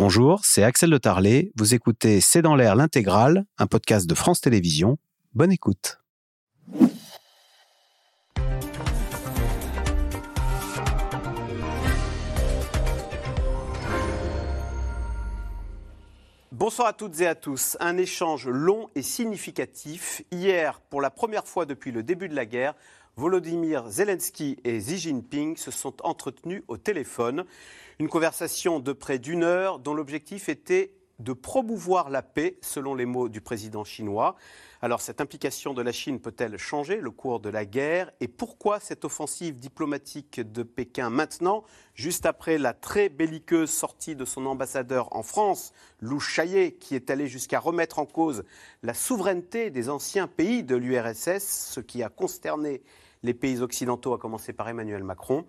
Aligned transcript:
Bonjour, 0.00 0.42
c'est 0.44 0.62
Axel 0.62 0.90
de 0.90 0.96
Tarlet. 0.96 1.50
Vous 1.56 1.74
écoutez 1.74 2.20
C'est 2.20 2.40
dans 2.40 2.54
l'air 2.54 2.76
l'intégrale, 2.76 3.44
un 3.58 3.66
podcast 3.66 4.08
de 4.08 4.14
France 4.14 4.40
Télévisions. 4.40 4.96
Bonne 5.34 5.50
écoute. 5.50 5.98
Bonsoir 16.52 16.86
à 16.86 16.92
toutes 16.92 17.20
et 17.20 17.26
à 17.26 17.34
tous. 17.34 17.76
Un 17.80 17.96
échange 17.96 18.46
long 18.46 18.90
et 18.94 19.02
significatif. 19.02 20.22
Hier, 20.30 20.80
pour 20.90 21.00
la 21.00 21.10
première 21.10 21.48
fois 21.48 21.66
depuis 21.66 21.90
le 21.90 22.04
début 22.04 22.28
de 22.28 22.36
la 22.36 22.46
guerre, 22.46 22.74
Volodymyr 23.16 23.88
Zelensky 23.88 24.58
et 24.62 24.78
Xi 24.78 24.96
Jinping 24.96 25.56
se 25.56 25.72
sont 25.72 25.94
entretenus 26.04 26.62
au 26.68 26.76
téléphone. 26.76 27.44
Une 28.00 28.08
conversation 28.08 28.78
de 28.78 28.92
près 28.92 29.18
d'une 29.18 29.42
heure 29.42 29.80
dont 29.80 29.92
l'objectif 29.92 30.48
était 30.48 30.94
de 31.18 31.32
promouvoir 31.32 32.10
la 32.10 32.22
paix, 32.22 32.56
selon 32.62 32.94
les 32.94 33.06
mots 33.06 33.28
du 33.28 33.40
président 33.40 33.82
chinois. 33.82 34.36
Alors 34.82 35.00
cette 35.00 35.20
implication 35.20 35.74
de 35.74 35.82
la 35.82 35.90
Chine 35.90 36.20
peut-elle 36.20 36.58
changer 36.58 37.00
le 37.00 37.10
cours 37.10 37.40
de 37.40 37.48
la 37.48 37.64
guerre? 37.64 38.12
Et 38.20 38.28
pourquoi 38.28 38.78
cette 38.78 39.04
offensive 39.04 39.58
diplomatique 39.58 40.40
de 40.40 40.62
Pékin 40.62 41.10
maintenant, 41.10 41.64
juste 41.94 42.24
après 42.24 42.56
la 42.56 42.72
très 42.72 43.08
belliqueuse 43.08 43.68
sortie 43.68 44.14
de 44.14 44.24
son 44.24 44.46
ambassadeur 44.46 45.08
en 45.10 45.24
France, 45.24 45.72
Lou 45.98 46.20
Chaillet, 46.20 46.76
qui 46.78 46.94
est 46.94 47.10
allé 47.10 47.26
jusqu'à 47.26 47.58
remettre 47.58 47.98
en 47.98 48.06
cause 48.06 48.44
la 48.84 48.94
souveraineté 48.94 49.70
des 49.70 49.90
anciens 49.90 50.28
pays 50.28 50.62
de 50.62 50.76
l'URSS, 50.76 51.72
ce 51.72 51.80
qui 51.80 52.04
a 52.04 52.08
consterné 52.10 52.80
les 53.24 53.34
pays 53.34 53.60
occidentaux, 53.60 54.14
à 54.14 54.18
commencer 54.18 54.52
par 54.52 54.68
Emmanuel 54.68 55.02
Macron? 55.02 55.46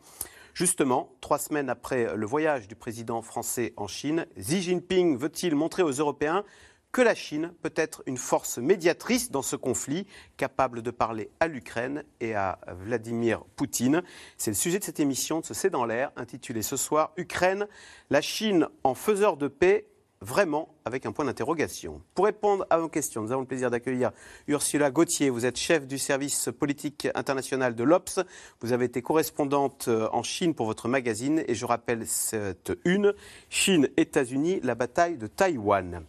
Justement, 0.53 1.13
trois 1.21 1.39
semaines 1.39 1.69
après 1.69 2.15
le 2.15 2.25
voyage 2.25 2.67
du 2.67 2.75
président 2.75 3.21
français 3.21 3.73
en 3.77 3.87
Chine, 3.87 4.25
Xi 4.37 4.61
Jinping 4.61 5.17
veut-il 5.17 5.55
montrer 5.55 5.83
aux 5.83 5.91
Européens 5.91 6.43
que 6.91 7.01
la 7.01 7.13
Chine 7.13 7.53
peut 7.61 7.73
être 7.75 8.01
une 8.07 8.17
force 8.17 8.57
médiatrice 8.57 9.29
dans 9.29 9.43
ce 9.43 9.55
conflit, 9.55 10.07
capable 10.37 10.81
de 10.81 10.91
parler 10.91 11.29
à 11.39 11.47
l'Ukraine 11.47 12.03
et 12.19 12.33
à 12.33 12.59
Vladimir 12.67 13.43
Poutine? 13.55 14.01
C'est 14.37 14.51
le 14.51 14.55
sujet 14.55 14.79
de 14.79 14.83
cette 14.83 14.99
émission 14.99 15.39
de 15.39 15.45
ce 15.45 15.53
C'est 15.53 15.69
dans 15.69 15.85
l'air, 15.85 16.11
intitulée 16.15 16.63
ce 16.63 16.77
soir 16.77 17.11
Ukraine, 17.15 17.67
la 18.09 18.21
Chine 18.21 18.67
en 18.83 18.95
faiseur 18.95 19.37
de 19.37 19.47
paix 19.47 19.85
vraiment 20.21 20.75
avec 20.83 21.05
un 21.05 21.11
point 21.11 21.25
d'interrogation. 21.25 22.01
Pour 22.13 22.25
répondre 22.25 22.65
à 22.69 22.77
vos 22.77 22.89
questions, 22.89 23.21
nous 23.21 23.31
avons 23.31 23.41
le 23.41 23.47
plaisir 23.47 23.71
d'accueillir 23.71 24.11
Ursula 24.47 24.91
Gauthier. 24.91 25.29
Vous 25.29 25.45
êtes 25.45 25.57
chef 25.57 25.87
du 25.87 25.97
service 25.97 26.49
politique 26.57 27.07
international 27.15 27.75
de 27.75 27.83
l'OPS. 27.83 28.19
Vous 28.61 28.73
avez 28.73 28.85
été 28.85 29.01
correspondante 29.01 29.85
euh, 29.87 30.09
en 30.11 30.23
Chine 30.23 30.53
pour 30.53 30.65
votre 30.65 30.87
magazine 30.87 31.43
et 31.47 31.55
je 31.55 31.65
rappelle 31.65 32.05
cette 32.05 32.77
une, 32.83 33.13
Chine-États-Unis, 33.49 34.59
la 34.63 34.75
bataille 34.75 35.17
de 35.17 35.27
Taïwan. 35.27 36.03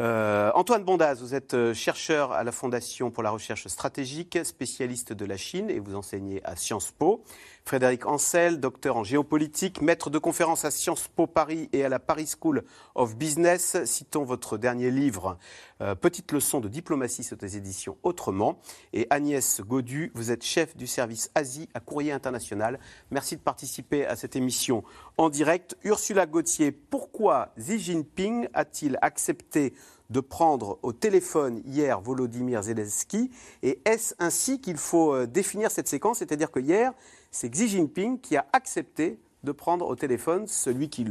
Euh, 0.00 0.50
Antoine 0.54 0.82
Bondaz, 0.84 1.20
vous 1.20 1.34
êtes 1.34 1.54
euh, 1.54 1.74
chercheur 1.74 2.32
à 2.32 2.42
la 2.42 2.50
Fondation 2.50 3.10
pour 3.10 3.22
la 3.22 3.30
recherche 3.30 3.68
stratégique, 3.68 4.38
spécialiste 4.42 5.12
de 5.12 5.24
la 5.24 5.36
Chine 5.36 5.70
et 5.70 5.78
vous 5.78 5.94
enseignez 5.94 6.40
à 6.44 6.56
Sciences 6.56 6.90
Po. 6.90 7.22
Frédéric 7.64 8.06
Ancel, 8.06 8.58
docteur 8.58 8.96
en 8.96 9.04
géopolitique, 9.04 9.80
maître 9.80 10.10
de 10.10 10.18
conférence 10.18 10.64
à 10.64 10.70
Sciences 10.70 11.08
Po 11.08 11.26
Paris 11.26 11.68
et 11.72 11.84
à 11.84 11.88
la 11.88 11.98
Paris 11.98 12.26
School 12.26 12.64
of 12.94 13.16
Business. 13.16 13.84
Citons 13.84 14.24
votre 14.24 14.58
dernier 14.58 14.90
livre, 14.90 15.38
euh, 15.80 15.94
Petite 15.94 16.32
leçon 16.32 16.60
de 16.60 16.68
diplomatie 16.68 17.22
sur 17.22 17.36
les 17.40 17.56
éditions 17.56 17.96
Autrement. 18.02 18.58
Et 18.92 19.06
Agnès 19.10 19.60
Godu, 19.60 20.10
vous 20.14 20.32
êtes 20.32 20.44
chef 20.44 20.76
du 20.76 20.86
service 20.86 21.30
Asie 21.34 21.68
à 21.72 21.80
Courrier 21.80 22.12
International. 22.12 22.80
Merci 23.10 23.36
de 23.36 23.42
participer 23.42 24.06
à 24.06 24.16
cette 24.16 24.34
émission 24.34 24.82
en 25.16 25.30
direct. 25.30 25.76
Ursula 25.84 26.26
Gauthier, 26.26 26.72
pourquoi 26.72 27.52
Xi 27.58 27.78
Jinping 27.78 28.48
a-t-il 28.54 28.98
accepté 29.02 29.72
de 30.10 30.20
prendre 30.20 30.78
au 30.82 30.92
téléphone 30.92 31.62
hier 31.64 32.00
Volodymyr 32.00 32.62
Zelensky? 32.62 33.30
Et 33.62 33.80
est-ce 33.84 34.14
ainsi 34.18 34.60
qu'il 34.60 34.76
faut 34.76 35.14
euh, 35.14 35.26
définir 35.26 35.70
cette 35.70 35.88
séquence? 35.88 36.18
C'est-à-dire 36.18 36.50
que 36.50 36.60
hier, 36.60 36.92
c'est 37.32 37.50
Xi 37.50 37.66
Jinping 37.66 38.20
qui 38.20 38.36
a 38.36 38.46
accepté 38.52 39.18
de 39.42 39.50
prendre 39.50 39.86
au 39.88 39.96
téléphone 39.96 40.46
celui 40.46 40.88
qui, 40.88 41.04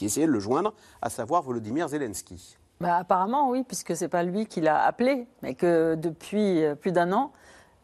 essayait 0.00 0.26
de 0.26 0.32
le 0.32 0.40
joindre, 0.40 0.72
à 1.02 1.10
savoir 1.10 1.42
Volodymyr 1.42 1.88
Zelensky. 1.88 2.56
Bah, 2.80 2.96
apparemment, 2.96 3.50
oui, 3.50 3.64
puisque 3.64 3.94
ce 3.94 4.04
n'est 4.04 4.08
pas 4.08 4.22
lui 4.22 4.46
qui 4.46 4.60
l'a 4.60 4.82
appelé, 4.82 5.26
mais 5.42 5.54
que 5.54 5.94
depuis 5.96 6.64
euh, 6.64 6.74
plus 6.74 6.92
d'un 6.92 7.12
an, 7.12 7.32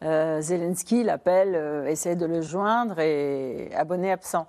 euh, 0.03 0.41
Zelensky 0.41 1.03
l'appelle, 1.03 1.55
euh, 1.55 1.85
essaie 1.85 2.15
de 2.15 2.25
le 2.25 2.41
joindre 2.41 2.99
et 2.99 3.69
abonné 3.75 4.11
absent. 4.11 4.47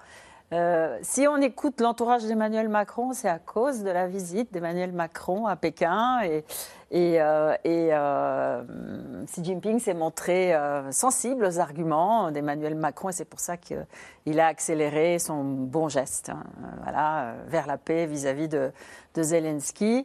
Euh, 0.53 0.99
si 1.03 1.29
on 1.29 1.37
écoute 1.37 1.81
l'entourage 1.81 2.25
d'Emmanuel 2.25 2.69
Macron, 2.69 3.13
c'est 3.13 3.29
à 3.29 3.39
cause 3.39 3.85
de 3.85 3.91
la 3.91 4.09
visite 4.09 4.53
d'Emmanuel 4.53 4.93
Macron 4.93 5.47
à 5.47 5.55
Pékin. 5.55 6.23
Et, 6.25 6.45
et, 6.91 7.23
euh, 7.23 7.55
euh, 7.65 9.25
Xi 9.27 9.45
Jinping 9.45 9.79
s'est 9.79 9.95
montré 9.95 10.53
sensible 10.91 11.45
aux 11.45 11.61
arguments 11.61 12.33
d'Emmanuel 12.33 12.75
Macron 12.75 13.11
et 13.11 13.13
c'est 13.13 13.25
pour 13.25 13.39
ça 13.39 13.57
qu'il 13.57 14.41
a 14.41 14.47
accéléré 14.47 15.21
son 15.21 15.45
bon 15.45 15.89
geste 15.89 16.31
hein, 16.31 16.43
voilà, 16.83 17.35
vers 17.47 17.69
la 17.69 17.79
paix 17.79 18.07
vis-à-vis 18.07 18.49
de, 18.49 18.73
Zelensky. 19.17 20.05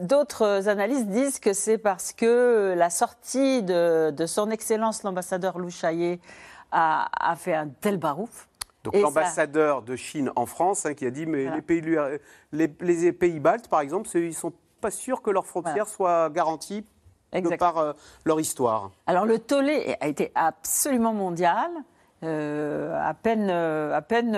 D'autres 0.00 0.68
analystes 0.68 1.08
disent 1.08 1.38
que 1.38 1.52
c'est 1.52 1.78
parce 1.78 2.14
que 2.14 2.74
la 2.74 2.88
sortie 2.88 3.62
de, 3.62 4.24
son 4.26 4.50
Excellence 4.50 5.02
l'ambassadeur 5.02 5.58
Lou 5.58 5.68
Chaillet 5.68 6.18
a, 6.70 7.10
a, 7.20 7.36
fait 7.36 7.54
un 7.54 7.68
tel 7.68 7.98
barouf 7.98 8.48
donc 8.84 8.94
l'ambassadeur 8.94 9.82
de 9.82 9.96
Chine 9.96 10.30
en 10.36 10.46
France 10.46 10.86
hein, 10.86 10.94
qui 10.94 11.06
a 11.06 11.10
dit 11.10 11.26
mais 11.26 11.50
les, 11.54 11.62
pays, 11.62 11.82
les, 12.52 13.12
pays 13.12 13.40
baltes, 13.40 13.68
par 13.68 13.80
exemple, 13.80 14.08
ils 14.14 14.28
ne 14.28 14.32
sont 14.32 14.52
pas 14.80 14.90
sûrs 14.90 15.22
que 15.22 15.30
leurs 15.30 15.46
frontières 15.46 15.86
soient 15.86 16.30
garanties 16.30 16.84
de 17.32 17.56
par 17.56 17.78
euh, 17.78 17.92
leur 18.24 18.40
histoire. 18.40 18.90
Alors 19.06 19.24
le 19.24 19.38
tollé 19.38 19.96
a 20.00 20.08
été 20.08 20.32
absolument 20.34 21.14
mondial. 21.14 21.70
Euh, 22.24 22.96
à 23.02 23.14
peine, 23.14 23.48
euh, 23.50 23.96
à 23.96 24.00
peine 24.00 24.32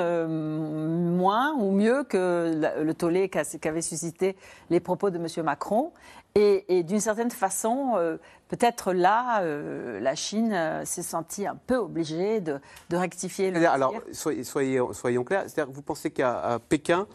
moins 1.16 1.52
ou 1.54 1.70
mieux 1.70 2.04
que 2.04 2.52
le 2.80 2.94
tollé 2.94 3.28
qu'avaient 3.28 3.82
suscité 3.82 4.36
les 4.70 4.80
propos 4.80 5.10
de 5.10 5.18
M. 5.18 5.44
Macron. 5.44 5.92
Et, 6.36 6.82
d'une 6.82 6.98
certaine 6.98 7.30
façon, 7.30 7.92
euh, 7.94 8.16
peut-être 8.48 8.92
là, 8.92 9.42
euh, 9.42 10.00
la 10.00 10.16
Chine 10.16 10.52
euh, 10.52 10.84
s'est 10.84 11.04
sentie 11.04 11.46
un 11.46 11.54
peu 11.54 11.76
obligée 11.76 12.40
de, 12.40 12.58
rectifier 12.90 13.52
le 13.52 13.64
Alors, 13.68 13.94
soyez, 14.10 14.42
soyons 14.42 15.22
clairs, 15.22 15.42
c'est-à-dire 15.42 15.70
que 15.70 15.76
vous 15.76 15.82
pensez 15.82 16.10
qu'à 16.10 16.58
Pékin, 16.68 17.06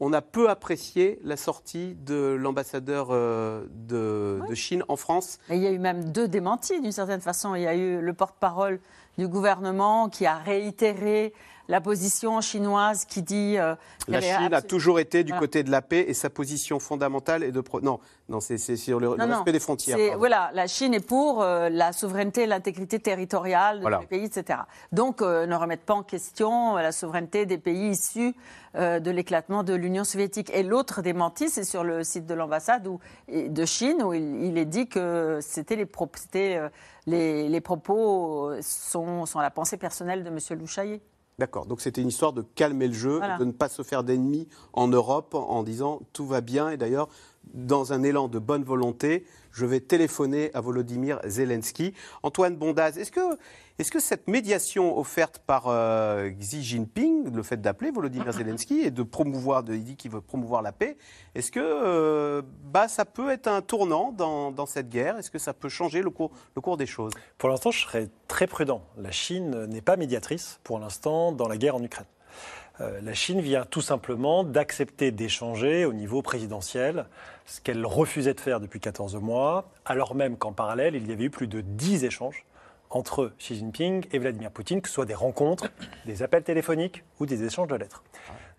on 0.00 0.12
a 0.12 0.20
peu 0.20 0.50
apprécié 0.50 1.20
la 1.22 1.36
sortie 1.36 1.94
de 2.04 2.34
l'ambassadeur 2.34 3.10
de, 3.10 4.40
Chine 4.54 4.82
en 4.88 4.96
France. 4.96 5.38
il 5.50 5.58
y 5.58 5.68
a 5.68 5.70
eu 5.70 5.78
même 5.78 6.10
deux 6.10 6.26
démentis 6.26 6.80
d'une 6.80 6.90
certaine 6.90 7.20
façon. 7.20 7.54
Il 7.54 7.62
y 7.62 7.68
a 7.68 7.76
eu 7.76 8.00
le 8.00 8.12
porte-parole 8.12 8.80
du 9.18 9.28
gouvernement 9.28 10.08
qui 10.08 10.26
a 10.26 10.36
réitéré 10.36 11.32
la 11.68 11.80
position 11.80 12.40
chinoise 12.40 13.04
qui 13.04 13.22
dit. 13.22 13.56
Euh, 13.58 13.74
la 14.08 14.20
Chine 14.20 14.52
a 14.52 14.62
toujours 14.62 15.00
été 15.00 15.24
du 15.24 15.32
côté 15.32 15.62
de 15.62 15.70
la 15.70 15.82
paix 15.82 16.04
et 16.08 16.14
sa 16.14 16.30
position 16.30 16.78
fondamentale 16.78 17.42
est 17.42 17.52
de. 17.52 17.62
Non, 17.82 18.00
non 18.28 18.40
c'est 18.40 18.58
sur 18.58 19.00
le, 19.00 19.10
respect 19.10 19.52
des 19.52 19.60
frontières. 19.60 20.18
Voilà, 20.18 20.50
la 20.54 20.66
Chine 20.66 20.94
est 20.94 21.06
pour 21.06 21.42
euh, 21.42 21.68
la 21.68 21.92
souveraineté 21.92 22.42
et 22.42 22.46
l'intégrité 22.46 22.98
territoriale 22.98 23.80
des 24.00 24.06
pays, 24.06 24.24
etc. 24.24 24.60
Donc, 24.92 25.22
euh, 25.22 25.46
ne 25.46 25.54
remettent 25.54 25.86
pas 25.86 25.94
en 25.94 26.02
question 26.02 26.76
la 26.76 26.92
souveraineté 26.92 27.46
des 27.46 27.58
pays 27.58 27.90
issus 27.90 28.34
de 28.74 29.10
l'éclatement 29.10 29.62
de 29.62 29.72
l'Union 29.72 30.02
soviétique. 30.02 30.50
Et 30.52 30.64
l'autre 30.64 31.00
démenti, 31.00 31.48
c'est 31.48 31.62
sur 31.62 31.84
le 31.84 32.02
site 32.02 32.26
de 32.26 32.34
l'ambassade 32.34 32.88
de 33.28 33.64
Chine, 33.64 34.02
où 34.02 34.12
il, 34.12 34.58
est 34.58 34.64
dit 34.64 34.88
que 34.88 35.38
c'était 35.40 35.76
les, 35.76 35.88
les, 37.06 37.48
les, 37.48 37.60
propos 37.60 38.50
sont, 38.62 39.26
sont 39.26 39.38
la 39.38 39.52
pensée 39.52 39.76
personnelle 39.76 40.24
de 40.24 40.28
M. 40.28 40.58
Louchaillet. 40.58 41.00
D'accord, 41.38 41.66
donc 41.66 41.80
c'était 41.80 42.00
une 42.00 42.08
histoire 42.08 42.32
de 42.32 42.42
calmer 42.42 42.86
le 42.86 42.94
jeu, 42.94 43.20
de 43.40 43.44
ne 43.44 43.50
pas 43.50 43.68
se 43.68 43.82
faire 43.82 44.04
d'ennemis 44.04 44.46
en 44.72 44.86
Europe 44.86 45.34
en 45.34 45.64
disant 45.64 46.00
tout 46.12 46.26
va 46.26 46.40
bien. 46.40 46.70
Et 46.70 46.76
d'ailleurs, 46.76 47.08
dans 47.52 47.92
un 47.92 48.04
élan 48.04 48.28
de 48.28 48.38
bonne 48.38 48.62
volonté, 48.62 49.26
je 49.50 49.66
vais 49.66 49.80
téléphoner 49.80 50.52
à 50.54 50.60
Volodymyr 50.60 51.20
Zelensky. 51.26 51.92
Antoine 52.22 52.56
Bondaz, 52.56 52.98
est-ce 52.98 53.10
que, 53.10 53.20
est 53.78 53.90
que 53.90 53.98
cette 53.98 54.28
médiation 54.28 54.96
offerte 54.98 55.38
par 55.38 55.64
euh, 55.66 56.30
Xi 56.30 56.62
Jinping, 56.62 57.34
le 57.34 57.42
fait 57.42 57.60
d'appeler 57.60 57.90
Volodymyr 57.90 58.32
Zelensky 58.32 58.80
et 58.80 58.90
de 58.90 59.02
promouvoir, 59.02 59.64
de, 59.64 59.74
il 59.74 59.84
dit 59.84 59.96
qu'il 59.96 60.10
veut 60.10 60.20
promouvoir 60.20 60.62
la 60.62 60.72
paix, 60.72 60.96
est-ce 61.34 61.50
que 61.50 61.60
euh, 61.60 62.42
bah, 62.64 62.86
ça 62.88 63.04
peut 63.04 63.30
être 63.30 63.48
un 63.48 63.62
tournant 63.62 64.12
dans, 64.12 64.52
dans 64.52 64.66
cette 64.66 64.88
guerre? 64.88 65.18
Est-ce 65.18 65.30
que 65.30 65.38
ça 65.38 65.52
peut 65.52 65.68
changer 65.68 66.02
le 66.02 66.10
cours, 66.10 66.30
le 66.54 66.60
cours 66.60 66.76
des 66.76 66.86
choses? 66.86 67.12
Pour 67.38 67.48
l'instant, 67.48 67.70
je 67.70 67.80
serais 67.80 68.08
très 68.28 68.46
prudent. 68.46 68.82
La 68.96 69.10
Chine 69.10 69.66
n'est 69.66 69.80
pas 69.80 69.96
médiatrice 69.96 70.60
pour 70.62 70.78
l'instant 70.78 71.32
dans 71.32 71.48
la 71.48 71.56
guerre 71.56 71.76
en 71.76 71.82
Ukraine. 71.82 72.06
Euh, 72.80 73.00
la 73.02 73.14
Chine 73.14 73.40
vient 73.40 73.64
tout 73.64 73.80
simplement 73.80 74.42
d'accepter 74.42 75.12
d'échanger 75.12 75.84
au 75.84 75.92
niveau 75.92 76.22
présidentiel, 76.22 77.06
ce 77.46 77.60
qu'elle 77.60 77.84
refusait 77.86 78.34
de 78.34 78.40
faire 78.40 78.60
depuis 78.60 78.80
14 78.80 79.16
mois, 79.16 79.70
alors 79.84 80.14
même 80.14 80.36
qu'en 80.36 80.52
parallèle, 80.52 80.94
il 80.96 81.08
y 81.08 81.12
avait 81.12 81.24
eu 81.24 81.30
plus 81.30 81.46
de 81.46 81.60
10 81.60 82.04
échanges 82.04 82.44
entre 82.94 83.32
Xi 83.38 83.56
Jinping 83.56 84.06
et 84.12 84.18
Vladimir 84.18 84.50
Poutine, 84.50 84.80
que 84.80 84.88
ce 84.88 84.94
soit 84.94 85.04
des 85.04 85.14
rencontres, 85.14 85.70
des 86.06 86.22
appels 86.22 86.44
téléphoniques 86.44 87.04
ou 87.20 87.26
des 87.26 87.44
échanges 87.44 87.68
de 87.68 87.74
lettres. 87.74 88.02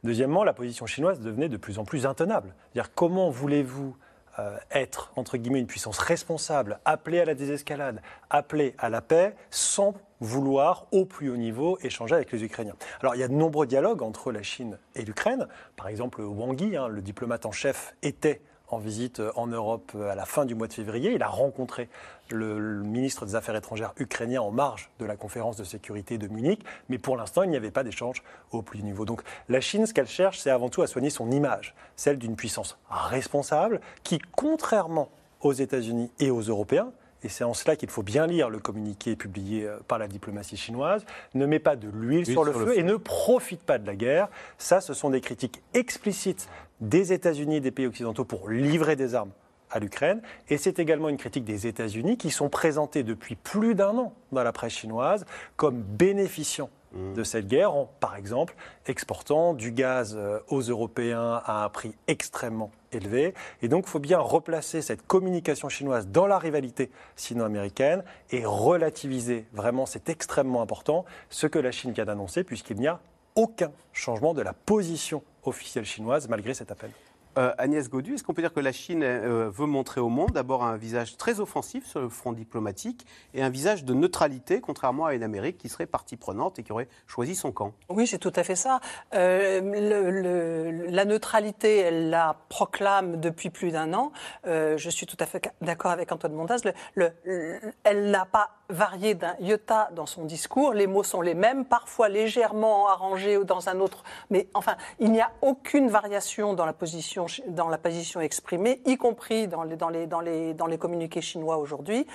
Deuxièmement, 0.03 0.43
la 0.43 0.53
position 0.53 0.85
chinoise 0.85 1.19
devenait 1.21 1.49
de 1.49 1.57
plus 1.57 1.79
en 1.79 1.85
plus 1.85 2.05
intenable. 2.05 2.53
C'est-à-dire 2.73 2.93
comment 2.93 3.29
voulez-vous 3.29 3.95
euh, 4.37 4.57
être, 4.71 5.13
entre 5.15 5.37
guillemets, 5.37 5.61
une 5.61 5.67
puissance 5.67 5.97
responsable, 5.97 6.79
appelée 6.83 7.21
à 7.21 7.25
la 7.25 7.33
désescalade, 7.33 8.01
appelée 8.29 8.75
à 8.77 8.89
la 8.89 9.01
paix, 9.01 9.33
sans 9.49 9.95
vouloir, 10.19 10.87
au 10.91 11.05
plus 11.05 11.29
haut 11.29 11.37
niveau, 11.37 11.79
échanger 11.81 12.15
avec 12.15 12.33
les 12.33 12.43
Ukrainiens? 12.43 12.75
Alors, 12.99 13.15
il 13.15 13.21
y 13.21 13.23
a 13.23 13.29
de 13.29 13.33
nombreux 13.33 13.65
dialogues 13.65 14.01
entre 14.01 14.33
la 14.33 14.43
Chine 14.43 14.77
et 14.95 15.05
l'Ukraine. 15.05 15.47
Par 15.77 15.87
exemple, 15.87 16.21
Wang 16.21 16.59
Yi, 16.59 16.75
hein, 16.75 16.89
le 16.89 17.01
diplomate 17.01 17.45
en 17.45 17.53
chef, 17.53 17.95
était 18.03 18.41
en 18.67 18.77
visite 18.77 19.21
en 19.35 19.47
Europe 19.47 19.95
à 19.95 20.15
la 20.15 20.25
fin 20.25 20.45
du 20.45 20.55
mois 20.55 20.67
de 20.67 20.73
février. 20.73 21.13
Il 21.13 21.23
a 21.23 21.27
rencontré 21.27 21.89
le, 22.29 22.81
ministre 22.81 23.25
des 23.25 23.35
Affaires 23.35 23.55
étrangères 23.55 23.93
ukrainien 23.97 24.41
en 24.41 24.51
marge 24.51 24.89
de 24.99 25.05
la 25.05 25.15
conférence 25.15 25.57
de 25.57 25.63
sécurité 25.63 26.17
de 26.17 26.27
Munich, 26.27 26.63
mais 26.89 26.97
pour 26.97 27.17
l'instant, 27.17 27.43
il 27.43 27.49
n'y 27.49 27.57
avait 27.57 27.71
pas 27.71 27.83
d'échange 27.83 28.23
au 28.51 28.61
plus 28.61 28.79
haut 28.79 28.83
niveau. 28.83 29.05
Donc 29.05 29.21
la 29.49 29.61
Chine, 29.61 29.85
ce 29.85 29.93
qu'elle 29.93 30.07
cherche, 30.07 30.39
c'est 30.39 30.49
avant 30.49 30.69
tout 30.69 30.81
à 30.81 30.87
soigner 30.87 31.09
son 31.09 31.31
image, 31.31 31.75
celle 31.95 32.17
d'une 32.17 32.35
puissance 32.35 32.77
responsable 32.89 33.81
qui, 34.03 34.19
contrairement 34.35 35.09
aux 35.41 35.53
États-Unis 35.53 36.11
et 36.19 36.31
aux 36.31 36.41
Européens, 36.41 36.91
et 37.25 37.29
c'est 37.29 37.43
en 37.43 37.55
cela 37.55 37.75
qu'il 37.75 37.89
faut 37.89 38.03
bien 38.03 38.27
lire 38.27 38.51
le 38.51 38.59
communiqué 38.59 39.15
publié 39.15 39.65
euh, 39.65 39.77
par 39.87 39.97
la 39.97 40.07
diplomatie 40.07 40.57
chinoise, 40.57 41.05
ne 41.33 41.47
met 41.47 41.57
pas 41.57 41.75
de 41.75 41.89
l'huile 41.89 42.25
sur, 42.25 42.43
le, 42.43 42.53
feu, 42.53 42.77
et 42.77 42.83
ne 42.83 42.95
profite 42.95 43.63
pas 43.63 43.79
de 43.79 43.87
la 43.87 43.95
guerre. 43.95 44.29
Ça, 44.59 44.79
ce 44.79 44.93
sont 44.93 45.09
des 45.09 45.21
critiques 45.21 45.63
explicites 45.73 46.47
des 46.81 47.13
États-Unis 47.13 47.57
et 47.57 47.61
des 47.61 47.71
pays 47.71 47.87
occidentaux 47.87 48.25
pour 48.25 48.49
livrer 48.49 48.95
des 48.95 49.15
armes 49.15 49.31
à 49.71 49.79
l'Ukraine. 49.79 50.21
Et 50.49 50.57
c'est 50.57 50.77
également 50.77 51.09
une 51.09 51.17
critique 51.17 51.45
des 51.45 51.65
États-Unis 51.65 52.17
qui 52.17 52.29
sont 52.29 52.49
présentés 52.49 53.01
depuis 53.01 53.35
plus 53.35 53.73
d'un 53.73 53.97
an 53.97 54.13
dans 54.31 54.43
la 54.43 54.51
presse 54.51 54.73
chinoise 54.73 55.25
comme 55.55 55.81
bénéficiant 55.81 56.69
de 56.95 57.23
cette 57.23 57.47
guerre 57.47 57.73
en, 57.73 57.89
par 57.99 58.15
exemple, 58.15 58.55
exportant 58.85 59.53
du 59.53 59.71
gaz 59.71 60.15
euh, 60.17 60.39
aux 60.47 60.61
Européens 60.61 61.41
à 61.45 61.63
un 61.65 61.69
prix 61.69 61.93
extrêmement 62.07 62.71
élevé. 62.91 63.33
Et 63.61 63.67
donc, 63.67 63.85
il 63.87 63.89
faut 63.89 63.99
bien 63.99 64.19
replacer 64.19 64.81
cette 64.81 65.05
communication 65.05 65.69
chinoise 65.69 66.07
dans 66.07 66.27
la 66.27 66.39
rivalité 66.39 66.89
sino-américaine 67.15 68.03
et 68.31 68.45
relativiser, 68.45 69.45
vraiment, 69.53 69.85
c'est 69.85 70.09
extrêmement 70.09 70.61
important, 70.61 71.05
ce 71.29 71.47
que 71.47 71.59
la 71.59 71.71
Chine 71.71 71.91
vient 71.91 72.05
d'annoncer, 72.05 72.43
puisqu'il 72.43 72.77
n'y 72.77 72.87
a 72.87 72.99
aucun 73.35 73.71
changement 73.91 74.33
de 74.33 74.41
la 74.41 74.53
position 74.53 75.21
officielle 75.43 75.85
chinoise 75.85 76.27
malgré 76.29 76.53
cet 76.53 76.71
appel. 76.71 76.91
Euh, 77.37 77.53
Agnès 77.57 77.89
Gaudu, 77.89 78.13
est-ce 78.13 78.23
qu'on 78.23 78.33
peut 78.33 78.41
dire 78.41 78.53
que 78.53 78.59
la 78.59 78.71
Chine 78.71 79.03
euh, 79.03 79.49
veut 79.49 79.65
montrer 79.65 79.99
au 79.99 80.09
monde 80.09 80.31
d'abord 80.31 80.63
un 80.63 80.77
visage 80.77 81.17
très 81.17 81.39
offensif 81.39 81.85
sur 81.85 81.99
le 81.99 82.09
front 82.09 82.31
diplomatique 82.31 83.05
et 83.33 83.43
un 83.43 83.49
visage 83.49 83.83
de 83.83 83.93
neutralité, 83.93 84.61
contrairement 84.61 85.05
à 85.05 85.13
une 85.15 85.23
Amérique 85.23 85.57
qui 85.57 85.69
serait 85.69 85.85
partie 85.85 86.15
prenante 86.15 86.59
et 86.59 86.63
qui 86.63 86.71
aurait 86.71 86.87
choisi 87.07 87.35
son 87.35 87.51
camp? 87.51 87.73
Oui, 87.89 88.07
c'est 88.07 88.19
tout 88.19 88.33
à 88.35 88.43
fait 88.43 88.55
ça. 88.55 88.79
Euh, 89.13 90.85
la 90.89 91.05
neutralité, 91.05 91.79
elle 91.79 92.09
la 92.09 92.37
proclame 92.49 93.19
depuis 93.19 93.49
plus 93.49 93.71
d'un 93.71 93.93
an. 93.93 94.11
je 94.45 94.89
suis 94.89 95.05
tout 95.05 95.17
à 95.19 95.25
fait 95.25 95.51
d'accord 95.61 95.91
avec 95.91 96.11
Antoine 96.11 96.33
Mondaz. 96.33 96.61
elle 96.95 98.11
n'a 98.11 98.25
pas 98.25 98.49
varié 98.69 99.13
d'un 99.13 99.35
iota 99.39 99.89
dans 99.93 100.05
son 100.05 100.25
discours. 100.25 100.73
Les 100.73 100.87
mots 100.87 101.03
sont 101.03 101.21
les 101.21 101.35
mêmes, 101.35 101.65
parfois 101.65 102.09
légèrement 102.09 102.87
arrangés 102.87 103.43
dans 103.43 103.69
un 103.69 103.79
autre. 103.79 104.03
Mais 104.29 104.47
enfin, 104.53 104.75
il 104.99 105.11
n'y 105.11 105.21
a 105.21 105.31
aucune 105.41 105.89
variation 105.89 106.53
dans 106.53 106.65
la 106.65 106.73
position 106.73 107.25
dans 107.47 107.69
la 107.69 107.77
position 107.77 108.21
exprimée, 108.21 108.81
y 108.85 108.97
compris 108.97 109.47
dans 109.47 109.63
les, 109.63 109.75
dans 109.75 109.89
les, 109.89 110.07
dans 110.07 110.19
les, 110.19 110.53
dans 110.53 110.67
les 110.67 110.77
communiqués 110.77 111.21
chinois 111.21 111.57
aujourd'hui. 111.57 112.05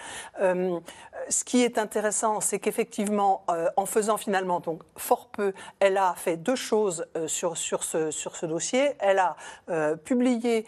Euh, 0.41 0.79
ce 1.29 1.45
qui 1.45 1.63
est 1.63 1.79
intéressant, 1.79 2.41
c'est 2.41 2.59
qu'effectivement, 2.59 3.45
euh, 3.51 3.69
en 3.77 3.87
faisant 3.87 4.17
finalement 4.17 4.61
donc 4.61 4.83
fort 4.97 5.29
peu, 5.29 5.53
elle 5.79 5.97
a 5.97 6.15
fait 6.17 6.37
deux 6.37 6.57
choses 6.57 7.07
euh, 7.17 7.29
sur, 7.29 7.57
sur, 7.57 7.85
ce, 7.85 8.11
sur 8.11 8.37
ce 8.37 8.47
dossier. 8.47 8.93
Elle 8.99 9.19
a 9.19 9.37
publié 10.05 10.67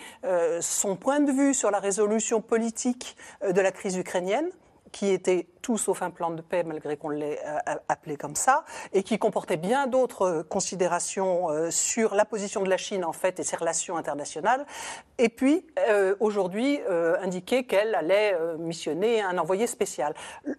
son 0.60 0.96
point 0.96 1.20
de 1.20 1.30
vue 1.30 1.54
sur 1.54 1.70
la 1.70 1.78
résolution 1.78 2.40
politique 2.40 3.16
de 3.42 3.60
la 3.60 3.72
crise 3.72 3.96
ukrainienne 3.96 4.48
qui 4.92 5.08
était 5.08 5.48
tout 5.62 5.78
sauf 5.78 6.02
un 6.02 6.10
plan 6.10 6.30
de 6.30 6.42
paix, 6.42 6.62
malgré 6.64 6.96
qu'on 6.96 7.08
l'ait 7.08 7.40
euh, 7.44 7.74
appelé 7.88 8.16
comme 8.16 8.36
ça, 8.36 8.64
et 8.92 9.02
qui 9.02 9.18
comportait 9.18 9.56
bien 9.56 9.86
d'autres 9.86 10.42
considérations 10.48 11.50
euh, 11.50 11.70
sur 11.70 12.14
la 12.14 12.24
position 12.24 12.62
de 12.62 12.68
la 12.68 12.76
Chine, 12.76 13.04
en 13.04 13.12
fait, 13.12 13.40
et 13.40 13.42
ses 13.42 13.56
relations 13.56 13.96
internationales. 13.96 14.66
Et 15.18 15.28
puis, 15.28 15.66
euh, 15.88 16.14
aujourd'hui, 16.20 16.80
indiquer 17.20 17.64
qu'elle 17.64 17.94
allait 17.94 18.36
missionner 18.58 19.22
un 19.22 19.38
envoyé 19.38 19.66
spécial. 19.66 20.14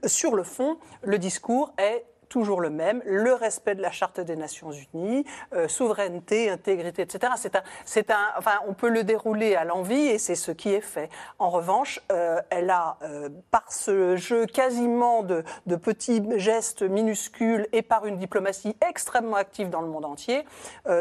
Sur 0.05 0.35
le 0.35 0.43
fond, 0.43 0.77
le 1.03 1.19
discours 1.19 1.73
est 1.77 2.05
toujours 2.33 2.61
le 2.61 2.71
même, 2.71 3.03
le 3.05 3.35
respect 3.35 3.75
de 3.75 3.81
la 3.83 3.91
Charte 3.91 4.19
des 4.19 4.35
Nations 4.35 4.71
Unies, 4.71 5.23
euh, 5.53 5.67
souveraineté, 5.67 6.49
intégrité, 6.49 7.03
etc. 7.03 7.33
C'est 7.37 7.55
un, 7.55 7.61
c'est 7.85 8.09
un, 8.09 8.25
enfin, 8.39 8.53
on 8.67 8.73
peut 8.73 8.89
le 8.89 9.03
dérouler 9.03 9.53
à 9.53 9.65
l'envie 9.65 10.07
et 10.07 10.17
c'est 10.17 10.33
ce 10.33 10.49
qui 10.49 10.69
est 10.73 10.81
fait. 10.81 11.11
En 11.37 11.51
revanche, 11.51 12.01
euh, 12.11 12.41
elle 12.49 12.71
a, 12.71 12.97
euh, 13.03 13.29
par 13.51 13.71
ce 13.71 14.15
jeu 14.15 14.47
quasiment 14.47 15.21
de, 15.21 15.43
de, 15.67 15.75
petits 15.75 16.23
gestes 16.37 16.81
minuscules 16.81 17.67
et 17.71 17.83
par 17.83 18.07
une 18.07 18.17
diplomatie 18.17 18.75
extrêmement 18.89 19.35
active 19.35 19.69
dans 19.69 19.81
le 19.81 19.87
monde 19.87 20.05
entier, 20.05 20.43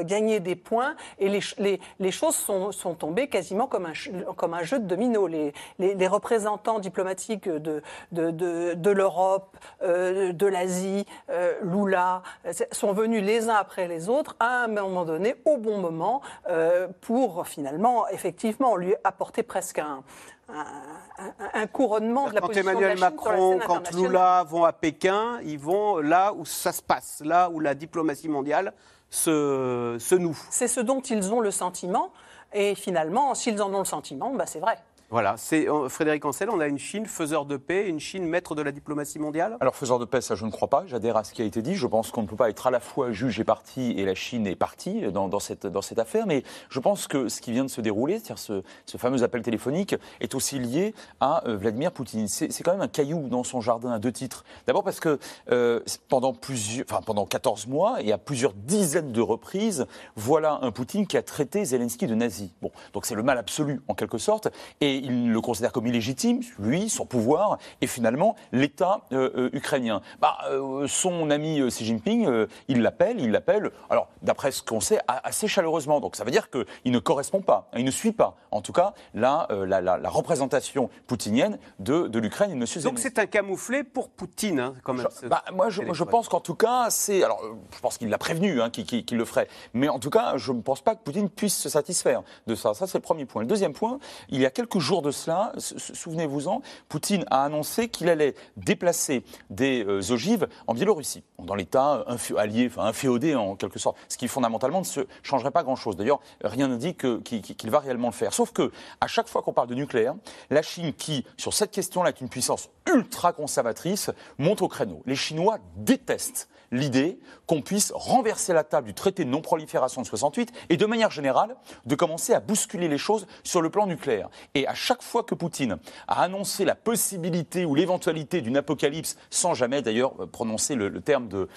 gagné 0.02 0.40
des 0.40 0.56
points 0.56 0.96
et 1.19 1.29
les, 1.31 1.40
les, 1.58 1.81
les 1.99 2.11
choses 2.11 2.34
sont, 2.34 2.73
sont, 2.73 2.94
tombées 2.94 3.29
quasiment 3.29 3.67
comme 3.67 3.87
un, 3.87 3.93
comme 4.37 4.52
un 4.52 4.64
jeu 4.64 4.79
de 4.79 4.84
domino. 4.84 5.26
Les, 5.26 5.55
les 5.79 6.06
représentants 6.08 6.79
diplomatiques 6.79 7.49
de, 7.49 7.82
de, 8.11 8.31
de, 8.75 8.90
l'Europe, 8.90 9.56
de 9.82 10.46
l'Asie, 10.46 11.06
euh, 11.30 11.54
Lula, 11.62 12.22
euh, 12.46 12.52
sont 12.72 12.92
venus 12.92 13.22
les 13.22 13.48
uns 13.48 13.54
après 13.54 13.88
les 13.88 14.08
autres 14.08 14.36
à 14.40 14.64
un 14.64 14.69
moment 14.69 15.04
donné, 15.04 15.36
au 15.44 15.56
bon 15.56 15.78
moment, 15.78 16.20
euh, 16.48 16.88
pour 17.00 17.46
finalement, 17.46 18.08
effectivement, 18.08 18.76
lui 18.76 18.94
apporter 19.04 19.42
presque 19.42 19.78
un, 19.78 20.02
un, 20.48 21.66
couronnement 21.66 22.28
de 22.28 22.34
la 22.34 22.40
quand 22.40 22.56
Emmanuel 22.56 22.98
Macron, 22.98 23.58
quand 23.66 23.92
Lula 23.92 24.44
vont 24.48 24.64
à 24.64 24.72
Pékin, 24.72 25.38
ils 25.44 25.58
vont 25.58 25.98
là 25.98 26.32
où 26.34 26.44
ça 26.44 26.72
se 26.72 26.82
passe, 26.82 27.22
là 27.24 27.48
où 27.50 27.60
la 27.60 27.74
diplomatie 27.74 28.28
mondiale 28.28 28.72
se, 29.08 29.96
se 29.98 30.14
noue. 30.14 30.38
C'est 30.50 30.69
ce 30.69 30.80
dont 30.80 31.00
ils 31.00 31.32
ont 31.32 31.40
le 31.40 31.50
sentiment. 31.50 32.12
Et 32.54 32.74
finalement, 32.74 33.34
s'ils 33.34 33.62
en 33.62 33.72
ont 33.72 33.78
le 33.78 33.84
sentiment, 33.84 34.30
bah 34.34 34.44
c'est 34.46 34.60
vrai. 34.60 34.76
Voilà, 35.12 35.35
c'est 35.37 35.67
Frédéric 35.91 36.25
Ancel, 36.25 36.49
on 36.49 36.59
a 36.59 36.67
une 36.67 36.79
Chine 36.79 37.05
faiseur 37.05 37.44
de 37.44 37.59
paix, 37.59 37.87
une 37.87 38.00
Chine 38.00 38.25
maître 38.25 38.55
de 38.55 38.62
la 38.62 38.73
diplomatie 38.73 39.19
mondiale? 39.19 39.59
Alors 39.61 39.76
faiseur 39.76 39.99
de 39.99 40.06
paix, 40.06 40.23
ça 40.23 40.37
je 40.37 40.47
ne 40.47 40.50
crois 40.50 40.69
pas, 40.69 40.85
j'adhère 40.87 41.19
à 41.19 41.25
ce 41.25 41.35
qui 41.35 41.43
a 41.43 41.44
été 41.44 41.61
dit, 41.61 41.75
je 41.75 41.87
pense 41.87 42.11
qu'on 42.11 42.23
ne 42.23 42.26
peut 42.26 42.35
pas 42.35 42.49
être 42.49 42.67
à 42.67 42.70
la 42.70 42.81
fois 42.81 43.12
juge 43.12 43.38
et 43.38 43.44
parti 43.44 43.91
et 43.99 44.06
la 44.06 44.14
Chine 44.14 44.47
est 44.47 44.56
partie 44.56 45.03
dans, 45.12 45.38
cette, 45.38 45.67
dans 45.67 45.82
cette 45.82 45.99
affaire, 45.99 46.26
mais 46.26 46.44
je 46.70 46.81
pense 46.81 47.08
que 47.08 47.29
ce 47.29 47.43
qui 47.43 47.53
vient 47.53 47.65
de 47.65 47.69
se 47.69 47.82
dérouler, 47.82 48.15
c'est-à-dire 48.15 48.39
ce, 48.39 48.63
ce, 48.86 48.96
fameux 48.96 49.22
appel 49.22 49.43
téléphonique, 49.43 49.94
est 50.22 50.34
aussi 50.34 50.58
lié 50.58 50.94
à 51.20 51.46
euh, 51.46 51.58
Vladimir 51.58 51.93
Poutine. 51.93 52.27
C'est 52.27 52.63
quand 52.63 52.72
même 52.72 52.81
un 52.81 52.89
caillou 52.89 53.29
dans 53.29 53.44
son 53.44 53.60
jardin 53.60 53.93
à 53.93 53.98
deux 53.98 54.13
titres. 54.13 54.46
D'abord 54.67 54.82
parce 54.82 54.98
que 54.98 55.19
euh, 55.51 55.81
pendant, 56.08 56.32
plusieurs, 56.32 56.86
enfin, 56.89 57.03
pendant 57.05 57.27
14 57.27 57.67
mois 57.67 58.01
et 58.01 58.13
à 58.13 58.19
plusieurs 58.19 58.55
dizaines 58.55 59.13
de 59.13 59.20
reprises, 59.20 59.86
voilà 60.17 60.58
un 60.63 60.70
Poutine 60.70 61.06
qui 61.06 61.19
a 61.19 61.22
traité 61.22 61.67
Zelensky 61.67 62.06
de 62.06 62.15
nazi. 62.15 62.55
Bon, 62.63 62.70
donc 62.94 63.05
c'est 63.05 63.15
le 63.15 63.22
mal 63.22 63.36
absolu 63.36 63.82
en 63.89 63.94
quelque 63.94 64.17
sorte, 64.17 64.48
et 64.81 65.02
il 65.03 65.31
le 65.31 65.41
considère 65.41 65.73
comme 65.73 65.87
illégitime, 65.87 66.41
lui, 66.59 66.89
son 66.89 67.06
pouvoir, 67.06 67.59
et 67.81 67.87
finalement 67.87 68.37
l'État 68.53 69.03
euh, 69.13 69.31
euh, 69.37 69.51
ukrainien. 69.53 70.01
Bah, 70.21 70.39
euh, 70.51 70.87
son 70.87 71.31
ami 71.31 71.61
Xi 71.69 71.85
Jinping, 71.85 72.47
il 72.69 72.82
l'appelle, 72.82 73.21
il 73.21 73.31
l'appelle, 73.31 73.71
alors 73.91 74.09
d'après 74.23 74.53
ce 74.53 74.63
qu'on 74.63 74.81
sait, 74.81 74.99
assez 75.09 75.49
chaleureusement. 75.49 76.01
Donc 76.01 76.17
ça 76.17 76.25
veut 76.25 76.31
dire 76.31 76.49
qu'il 76.51 76.93
ne 76.93 76.99
correspond 76.99 77.41
pas, 77.41 77.69
il 77.77 77.85
ne 77.85 77.91
suit 77.91 78.13
pas, 78.13 78.37
en 78.51 78.61
tout 78.61 78.73
cas, 78.73 78.94
la, 79.15 79.47
la, 79.51 80.11
représentation 80.11 80.91
poutinienne 81.06 81.59
de, 81.79 82.09
de 82.09 82.19
l'Ukraine. 82.19 82.59
Donc 82.59 82.99
c'est 82.99 83.19
un 83.19 83.27
camouflé 83.27 83.82
pour 83.85 84.09
Poutine, 84.11 84.61
hein, 84.61 84.75
quand 84.85 84.94
même. 84.94 85.06
Bah, 85.25 85.43
moi, 85.53 85.71
je, 85.71 85.82
je, 85.93 86.05
pense 86.05 86.29
qu'en 86.29 86.41
tout 86.41 86.55
cas, 86.55 86.89
c'est. 86.91 87.23
Alors, 87.23 87.43
je 87.75 87.81
pense 87.81 87.99
qu'il 87.99 88.09
l'a 88.09 88.19
prévenu, 88.19 88.61
hein, 88.61 88.71
qu'il 88.71 89.17
le 89.17 89.25
ferait. 89.25 89.49
Mais 89.75 89.89
en 89.89 89.99
tout 89.99 90.11
cas, 90.11 90.37
je 90.37 90.53
ne 90.53 90.61
pense 90.61 90.81
pas 90.81 90.94
que 90.94 91.03
Poutine 91.03 91.29
puisse 91.29 91.56
se 91.56 91.69
satisfaire 91.69 92.23
de 92.47 92.55
ça. 92.55 92.75
Ça, 92.75 92.87
c'est 92.87 92.99
le 92.99 93.03
premier 93.03 93.25
point. 93.25 93.43
Le 93.43 93.49
deuxième 93.49 93.73
point, 93.73 93.99
il 94.29 94.41
y 94.41 94.47
a 94.47 94.51
quelques 94.51 94.79
jours 94.82 95.03
de 95.03 95.10
cela, 95.10 95.53
souvenez-vous-en, 95.58 96.60
Poutine 96.89 97.24
a 97.31 97.44
annoncé 97.44 97.89
qu'il 97.89 98.08
allait 98.08 98.34
déplacer 98.56 99.24
des 99.51 99.84
euh, 99.84 100.12
ogives 100.12 100.48
en 100.67 100.74
Biélorussie, 100.74 101.22
dans 101.39 101.55
l'État 101.55 102.05
allié, 102.36 102.70
inféodé 102.77 103.34
en 103.34 103.56
quelque 103.56 103.79
sorte, 103.79 103.96
ce 104.08 104.19
qui 104.19 104.29
fondamentalement 104.29 104.81
ne 104.81 105.05
changerait 105.22 105.51
pas 105.51 105.62
grand-chose. 105.62 105.96
D'ailleurs, 105.96 106.20
rien 106.43 106.69
ne 106.69 106.77
dit 106.77 106.94
qu'il 106.94 107.70
va 107.70 107.79
réellement 107.79 108.08
le 108.08 108.12
faire. 108.12 108.34
Sauf 108.34 108.53
que, 108.53 108.70
à 109.01 109.06
chaque 109.06 109.29
fois 109.29 109.43
qu'on 109.43 109.53
parle 109.53 109.69
de 109.69 109.74
nucléaire, 109.74 110.15
la 110.51 110.62
Chine, 110.62 110.93
qui, 110.93 111.24
sur 111.36 111.55
cette 111.55 111.70
question-là, 111.70 112.10
est 112.10 112.20
une 112.20 112.29
puissance 112.29 112.69
ultra 112.93 113.32
conservatrice, 113.32 114.10
monte 114.39 114.62
au 114.62 114.69
créneau. 114.69 115.03
Les 115.06 115.17
Chinois 115.17 115.58
détestent 115.77 116.48
l'idée 116.72 117.20
qu'on 117.46 117.62
puisse 117.62 117.93
renverser 117.94 118.52
la 118.52 118.64
table 118.64 118.88
du 118.88 118.94
traité 118.94 119.24
de 119.24 119.31
non-prolifération 119.31 120.02
de 120.02 120.06
68 120.06 120.52
et 120.70 120.76
de 120.76 120.86
manière 120.86 121.10
générale 121.10 121.55
de 121.86 121.94
commencer 121.94 122.32
à 122.32 122.41
bousculer 122.41 122.88
les 122.88 122.98
choses 122.98 123.26
sur 123.44 123.62
le 123.62 123.70
plan 123.70 123.86
nucléaire. 123.86 124.29
Et 124.55 124.67
à 124.67 124.74
chaque 124.74 125.02
fois 125.02 125.22
que 125.22 125.34
Poutine 125.34 125.79
a 126.08 126.22
annoncé 126.22 126.64
la 126.64 126.74
possibilité 126.74 127.64
ou 127.64 127.74
l'éventualité 127.74 128.41
d'une 128.41 128.56
apocalypse, 128.56 129.17
sans 129.31 129.55
jamais 129.55 129.82
d'ailleurs 129.82 130.14
prononcer 130.31 130.74
le, 130.74 131.00
terme 131.00 131.29
de, 131.29 131.48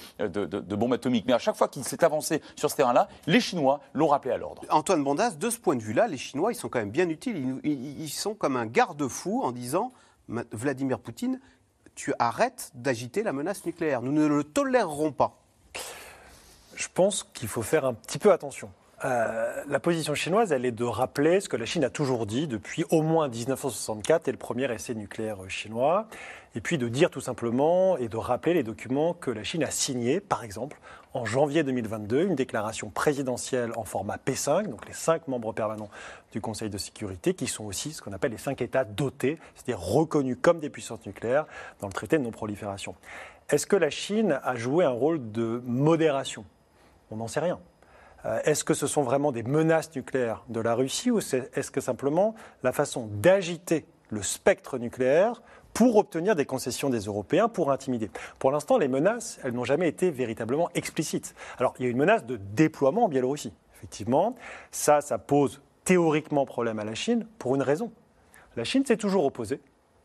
bombe 0.75 0.93
atomique, 0.93 1.25
mais 1.25 1.33
à 1.33 1.39
chaque 1.39 1.55
fois 1.55 1.69
qu'il 1.69 1.83
s'est 1.83 2.03
avancé 2.03 2.41
sur 2.55 2.69
ce 2.69 2.75
terrain-là, 2.75 3.07
les 3.25 3.39
Chinois 3.39 3.79
l'ont 3.93 4.07
rappelé 4.07 4.33
à 4.33 4.37
l'ordre. 4.37 4.63
Antoine 4.69 5.03
Bondas, 5.03 5.31
de 5.31 5.49
ce 5.49 5.57
point 5.57 5.75
de 5.75 5.81
vue-là, 5.81 6.07
les 6.07 6.17
Chinois, 6.17 6.51
ils 6.51 6.55
sont 6.55 6.69
quand 6.69 6.79
même 6.79 6.91
bien 6.91 7.09
utiles. 7.09 7.59
ils 7.63 8.09
sont 8.09 8.35
comme 8.35 8.57
un 8.57 8.65
garde-fou 8.65 9.41
en 9.43 9.51
disant 9.51 9.93
Vladimir 10.27 10.99
Poutine, 10.99 11.39
tu 11.95 12.13
arrêtes 12.19 12.71
d'agiter 12.75 13.23
la 13.23 13.33
menace 13.33 13.65
nucléaire. 13.65 14.01
Nous 14.01 14.11
ne 14.11 14.25
le 14.25 14.43
tolérerons 14.43 15.11
pas. 15.11 15.39
Je 16.75 16.87
pense 16.93 17.23
qu'il 17.33 17.47
faut 17.47 17.61
faire 17.61 17.85
un 17.85 17.93
petit 17.93 18.19
peu 18.19 18.31
attention. 18.31 18.69
Euh, 19.03 19.63
la 19.67 19.79
position 19.79 20.15
chinoise, 20.15 20.51
elle 20.51 20.65
est 20.65 20.71
de 20.71 20.83
rappeler 20.83 21.39
ce 21.39 21.49
que 21.49 21.57
la 21.57 21.65
Chine 21.65 21.83
a 21.83 21.89
toujours 21.89 22.25
dit 22.25 22.47
depuis 22.47 22.85
au 22.91 23.01
moins 23.01 23.27
1964 23.27 24.27
et 24.27 24.31
le 24.31 24.37
premier 24.37 24.71
essai 24.73 24.95
nucléaire 24.95 25.37
chinois, 25.49 26.07
et 26.55 26.61
puis 26.61 26.77
de 26.77 26.87
dire 26.87 27.09
tout 27.09 27.21
simplement 27.21 27.97
et 27.97 28.07
de 28.07 28.17
rappeler 28.17 28.53
les 28.53 28.63
documents 28.63 29.13
que 29.13 29.31
la 29.31 29.43
Chine 29.43 29.63
a 29.63 29.71
signés, 29.71 30.21
par 30.21 30.43
exemple, 30.43 30.79
en 31.15 31.23
janvier 31.23 31.63
2022, 31.63 32.25
une 32.25 32.35
déclaration 32.35 32.89
présidentielle 32.89 33.71
en 33.77 33.85
format 33.85 34.17
P5, 34.17 34.67
donc 34.67 34.85
les 34.85 34.93
cinq 34.93 35.29
membres 35.29 35.53
permanents 35.53 35.89
du 36.33 36.41
Conseil 36.41 36.69
de 36.69 36.77
sécurité, 36.77 37.33
qui 37.33 37.47
sont 37.47 37.63
aussi 37.63 37.93
ce 37.93 38.01
qu'on 38.01 38.11
appelle 38.11 38.33
les 38.33 38.37
cinq 38.37 38.61
États 38.61 38.83
dotés, 38.83 39.39
c'est-à-dire 39.55 39.79
reconnus 39.79 40.37
comme 40.41 40.59
des 40.59 40.69
puissances 40.69 41.05
nucléaires 41.05 41.45
dans 41.79 41.87
le 41.87 41.93
traité 41.93 42.17
de 42.17 42.23
non-prolifération. 42.23 42.95
Est-ce 43.49 43.65
que 43.65 43.77
la 43.77 43.89
Chine 43.89 44.41
a 44.43 44.55
joué 44.57 44.83
un 44.83 44.89
rôle 44.89 45.31
de 45.31 45.61
modération? 45.65 46.43
On 47.11 47.15
n'en 47.15 47.29
sait 47.29 47.39
rien. 47.39 47.59
Euh, 48.25 48.41
est-ce 48.43 48.65
que 48.65 48.73
ce 48.73 48.85
sont 48.85 49.03
vraiment 49.03 49.31
des 49.31 49.43
menaces 49.43 49.95
nucléaires 49.95 50.43
de 50.49 50.59
la 50.59 50.75
Russie 50.75 51.11
ou 51.11 51.19
est-ce 51.19 51.71
que 51.71 51.79
simplement 51.79 52.35
la 52.61 52.73
façon 52.73 53.07
d'agiter 53.09 53.85
le 54.09 54.21
spectre 54.21 54.77
nucléaire 54.77 55.41
pour 55.75 55.97
obtenir 55.97 56.35
des 56.35 56.45
concessions 56.45 56.89
des 56.89 57.01
Européens, 57.01 57.49
pour 57.49 57.69
intimider. 57.69 58.09
Pour 58.39 58.49
l'instant, 58.49 58.77
les 58.77 58.87
menaces, 58.87 59.39
elles 59.43 59.51
n'ont 59.51 59.65
jamais 59.65 59.89
été 59.89 60.09
véritablement 60.09 60.69
explicites. 60.73 61.35
Alors, 61.59 61.75
il 61.77 61.83
y 61.83 61.87
a 61.87 61.91
une 61.91 61.97
menace 61.97 62.25
de 62.25 62.37
déploiement 62.37 63.03
en 63.03 63.09
Biélorussie, 63.09 63.51
effectivement. 63.75 64.35
Ça, 64.71 65.01
ça 65.01 65.17
pose 65.17 65.61
théoriquement 65.83 66.45
problème 66.45 66.79
à 66.79 66.85
la 66.85 66.95
Chine 66.95 67.27
pour 67.39 67.55
une 67.55 67.61
raison. 67.61 67.91
La 68.55 68.63
Chine 68.63 68.85
s'est 68.85 68.95
toujours 68.95 69.25
opposée, 69.25 69.59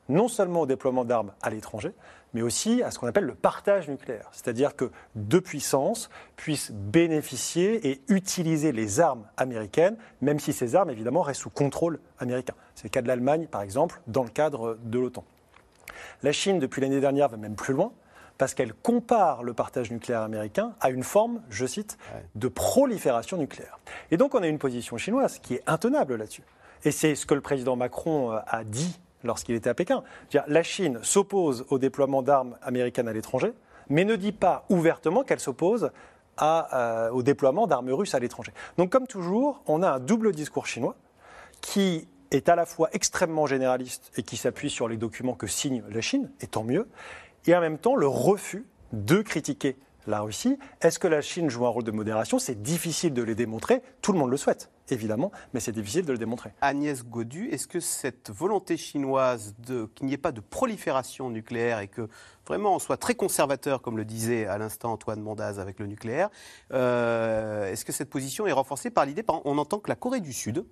non 0.09 0.27
seulement 0.27 0.62
au 0.62 0.67
déploiement 0.67 1.05
d'armes 1.05 1.33
à 1.41 1.50
l'étranger, 1.50 1.93
mais 2.35 2.43
aussi 2.43 2.83
à 2.83 2.91
ce 2.91 2.99
qu'on 2.99 3.07
appelle 3.07 3.25
le 3.27 3.37
partage 3.37 3.89
nucléaire. 3.89 4.29
C'est-à-dire 4.33 4.75
que 4.75 4.91
deux 5.15 5.41
puissances 5.41 6.11
puissent 6.35 6.73
bénéficier 6.73 7.89
et 7.89 8.03
utiliser 8.09 8.73
les 8.73 8.99
armes 8.99 9.25
américaines, 9.37 9.97
même 10.21 10.41
si 10.41 10.53
ces 10.53 10.75
armes, 10.75 10.91
évidemment, 10.91 11.23
restent 11.23 11.43
sous 11.43 11.50
contrôle 11.50 12.00
américain. 12.19 12.55
C'est 12.75 12.85
le 12.85 12.91
cas 12.91 13.03
de 13.03 13.09
l'Allemagne, 13.09 13.47
par 13.47 13.62
exemple, 13.62 14.00
dans 14.09 14.25
le 14.25 14.31
cadre 14.31 14.77
de 14.83 14.99
l'OTAN. 14.99 15.25
La 16.23 16.33
Chine, 16.33 16.59
depuis 16.59 16.81
l'année 16.81 17.01
dernière, 17.01 17.29
va 17.29 17.37
même 17.37 17.57
plus 17.57 17.75
loin 17.75 17.93
parce 18.41 18.55
qu'elle 18.55 18.73
compare 18.73 19.43
le 19.43 19.53
partage 19.53 19.91
nucléaire 19.91 20.23
américain 20.23 20.73
à 20.81 20.89
une 20.89 21.03
forme, 21.03 21.43
je 21.51 21.67
cite, 21.67 21.99
de 22.37 22.49
prolifération 22.49 23.37
nucléaire. 23.37 23.79
Et 24.11 24.17
donc 24.17 24.35
on 24.35 24.43
a 24.43 24.47
une 24.47 24.59
position 24.59 24.97
chinoise 24.97 25.39
qui 25.41 25.57
est 25.57 25.63
intenable 25.67 26.17
là-dessus. 26.17 26.45
Et 26.85 26.91
c'est 26.91 27.15
ce 27.15 27.27
que 27.27 27.35
le 27.35 27.43
président 27.43 27.77
Macron 27.77 28.33
euh, 28.33 28.39
a 28.47 28.65
dit 28.65 28.99
lorsqu'il 29.25 29.55
était 29.55 29.69
à 29.69 29.75
Pékin. 29.75 30.03
La 30.47 30.63
Chine 30.63 31.01
s'oppose 31.03 31.67
au 31.69 31.79
déploiement 31.79 32.23
d'armes 32.23 32.57
américaines 32.63 33.09
à 33.09 33.13
l'étranger, 33.13 33.53
mais 33.91 34.07
ne 34.07 34.17
dit 34.17 34.33
pas 34.33 34.65
ouvertement 34.71 35.23
qu'elle 35.23 35.41
s'oppose 35.41 35.91
euh, 36.43 37.11
au 37.11 37.23
déploiement 37.23 37.67
d'armes 37.67 37.93
russes 37.93 38.15
à 38.15 38.19
l'étranger. 38.19 38.53
Donc 38.79 38.89
comme 38.89 39.07
toujours, 39.07 39.63
on 39.67 39.83
a 39.83 39.91
un 39.91 40.01
double 40.01 40.33
discours 40.33 40.67
chinois 40.67 40.97
qui 41.61 42.09
est 42.31 42.49
à 42.49 42.57
la 42.57 42.67
fois 42.67 42.89
extrêmement 42.93 43.47
généraliste 43.47 44.11
et 44.17 44.23
qui 44.23 44.37
s'appuie 44.37 44.71
sur 44.71 44.89
les 44.89 44.97
documents 44.97 45.35
que 45.35 45.47
signe 45.47 45.83
la 45.91 46.01
Chine, 46.01 46.31
et 46.41 46.47
tant 46.47 46.65
mieux, 46.65 46.89
et 47.47 47.55
en 47.55 47.61
même 47.61 47.79
temps 47.79 47.97
le 47.97 48.07
refus 48.07 48.65
de 48.93 49.23
critiquer 49.23 49.77
la 50.07 50.21
Russie. 50.21 50.59
Est-ce 50.81 50.99
que 50.99 51.09
la 51.09 51.21
Chine 51.21 51.51
joue 51.51 51.67
un 51.67 51.69
rôle 51.69 51.85
de 51.85 51.91
modération? 51.91 52.39
C'est 52.39 52.61
difficile 52.63 53.13
de 53.13 53.23
le 53.23 53.35
démontrer. 53.35 53.83
Tout 54.03 54.13
le 54.13 54.19
monde 54.19 54.31
le 54.31 54.37
souhaite, 54.37 54.71
évidemment, 54.89 55.31
mais 55.53 55.61
c'est 55.61 55.73
difficile 55.73 56.05
de 56.05 56.13
le 56.13 56.19
démontrer. 56.19 56.51
Agnès 56.61 57.05
Godu, 57.05 57.49
est-ce 57.49 57.67
que 57.67 57.81
cette 57.81 58.31
volonté 58.31 58.77
chinoise 58.77 59.55
qu'il 59.95 60.07
n'y 60.07 60.15
ait 60.15 60.19
pas 60.19 60.33
de 60.33 60.41
prolifération 60.41 61.31
nucléaire 61.31 61.81
et 61.81 61.89
que 61.89 62.09
vraiment 62.47 62.75
on 62.75 62.79
soit 62.79 62.97
très 62.97 63.15
conservateur, 63.15 63.83
comme 63.83 63.97
le 63.97 64.05
disait 64.05 64.47
à 64.47 64.59
l'instant 64.59 64.93
Antoine 64.93 65.21
Mondaz 65.21 65.61
avec 65.61 65.79
le 65.79 65.87
nucléaire, 65.87 66.31
euh, 66.73 67.71
est-ce 67.71 67.85
que 67.85 67.93
cette 67.93 68.11
position 68.11 68.47
est 68.47 68.53
renforcée 68.53 68.91
par 68.91 69.05
l'idée, 69.05 69.25
on 69.45 69.59
entend 69.59 69.79
que 69.79 69.89
la 69.89 69.97
Corée 69.97 70.21
du 70.21 70.33
Sud, 70.33 70.65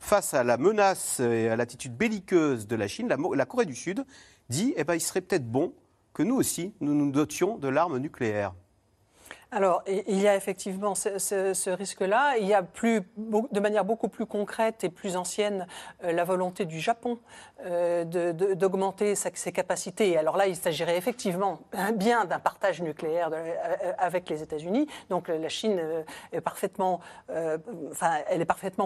face 0.00 0.34
à 0.34 0.42
la 0.42 0.56
menace 0.56 1.20
et 1.20 1.48
à 1.48 1.56
l'attitude 1.56 1.96
belliqueuse 1.96 2.66
de 2.66 2.74
la 2.74 2.88
Chine, 2.88 3.08
la, 3.08 3.46
Corée 3.46 3.66
du 3.66 3.76
Sud 3.76 4.04
dit 4.48 4.74
eh 4.76 4.82
ben, 4.82 4.94
il 4.94 5.00
serait 5.00 5.20
peut-être 5.20 5.46
bon 5.46 5.74
que 6.12 6.22
nous 6.24 6.34
aussi, 6.34 6.74
nous 6.80 6.94
nous 6.94 7.12
dotions 7.12 7.58
de 7.58 7.68
l'arme 7.68 7.98
nucléaire. 7.98 8.52
Alors, 9.52 9.82
il 9.88 10.20
y 10.20 10.28
a 10.28 10.36
effectivement 10.36 10.94
ce, 10.94 11.70
risque-là. 11.70 12.36
Il 12.38 12.46
y 12.46 12.54
a 12.54 12.62
plus, 12.62 13.02
de 13.16 13.60
manière 13.60 13.84
beaucoup 13.84 14.08
plus 14.08 14.24
concrète 14.24 14.84
et 14.84 14.90
plus 14.90 15.16
ancienne 15.16 15.66
euh, 16.04 16.12
la 16.12 16.22
volonté 16.22 16.66
du 16.66 16.78
Japon 16.78 17.18
euh, 17.66 18.04
d'augmenter 18.04 19.16
ses 19.16 19.50
capacités. 19.50 20.16
Alors 20.16 20.36
là, 20.36 20.46
il 20.46 20.54
s'agirait 20.54 20.96
effectivement 20.96 21.58
bien 21.94 22.26
d'un 22.26 22.38
partage 22.38 22.80
nucléaire 22.80 23.30
euh, 23.32 23.92
avec 23.98 24.28
les 24.28 24.40
États-Unis. 24.40 24.86
Donc 25.08 25.26
la 25.26 25.48
Chine 25.48 25.80
est 26.30 26.40
parfaitement, 26.40 27.00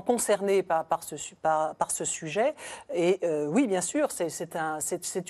concernée 0.06 0.62
par, 0.62 1.02
ce, 1.02 2.04
sujet. 2.06 2.54
Et 2.94 3.20
oui, 3.48 3.66
bien 3.66 3.82
sûr, 3.82 4.10
c'est 4.10 4.56
un, 4.56 4.78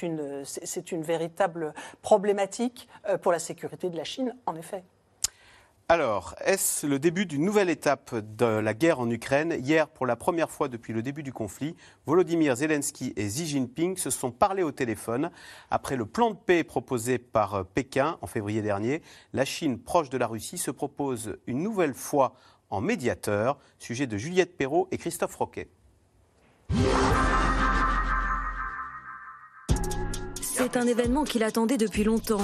une, 0.02 0.44
une 0.92 1.02
véritable 1.02 1.74
problématique 2.02 2.88
pour 3.20 3.32
la 3.32 3.40
sécurité 3.40 3.90
de 3.90 3.96
la 3.96 4.04
Chine, 4.04 4.36
en 4.46 4.54
effet. 4.54 4.84
Alors, 5.90 6.34
est-ce 6.42 6.86
le 6.86 6.98
début 6.98 7.26
d'une 7.26 7.44
nouvelle 7.44 7.68
étape 7.68 8.14
de 8.14 8.46
la 8.46 8.72
guerre 8.72 9.00
en 9.00 9.10
Ukraine? 9.10 9.54
Hier, 9.58 9.86
pour 9.86 10.06
la 10.06 10.16
première 10.16 10.50
fois 10.50 10.68
depuis 10.68 10.94
le 10.94 11.02
début 11.02 11.22
du 11.22 11.30
conflit, 11.30 11.76
Volodymyr 12.06 12.56
Zelensky 12.56 13.12
et 13.16 13.26
Xi 13.26 13.46
Jinping 13.46 13.98
se 13.98 14.08
sont 14.08 14.30
parlé 14.30 14.62
au 14.62 14.72
téléphone. 14.72 15.30
Après 15.70 15.96
le 15.96 16.06
plan 16.06 16.30
de 16.30 16.36
paix 16.36 16.64
proposé 16.64 17.18
par 17.18 17.54
euh, 17.54 17.64
Pékin 17.64 18.16
en 18.22 18.26
février 18.26 18.62
dernier, 18.62 19.02
la 19.34 19.44
Chine, 19.44 19.78
proche 19.78 20.08
de 20.08 20.16
la 20.16 20.26
Russie, 20.26 20.56
se 20.56 20.70
propose 20.70 21.36
une 21.46 21.62
nouvelle 21.62 21.92
fois 21.92 22.32
en 22.70 22.80
médiateur. 22.80 23.58
Sujet 23.78 24.06
de 24.06 24.16
Juliette 24.16 24.56
Perrault 24.56 24.88
et 24.90 24.96
Christophe 24.96 25.36
Roquet. 25.36 25.68
C'est 30.40 30.78
un 30.78 30.86
événement 30.86 31.24
qu'il 31.24 31.42
attendait 31.42 31.76
depuis 31.76 32.04
longtemps 32.04 32.40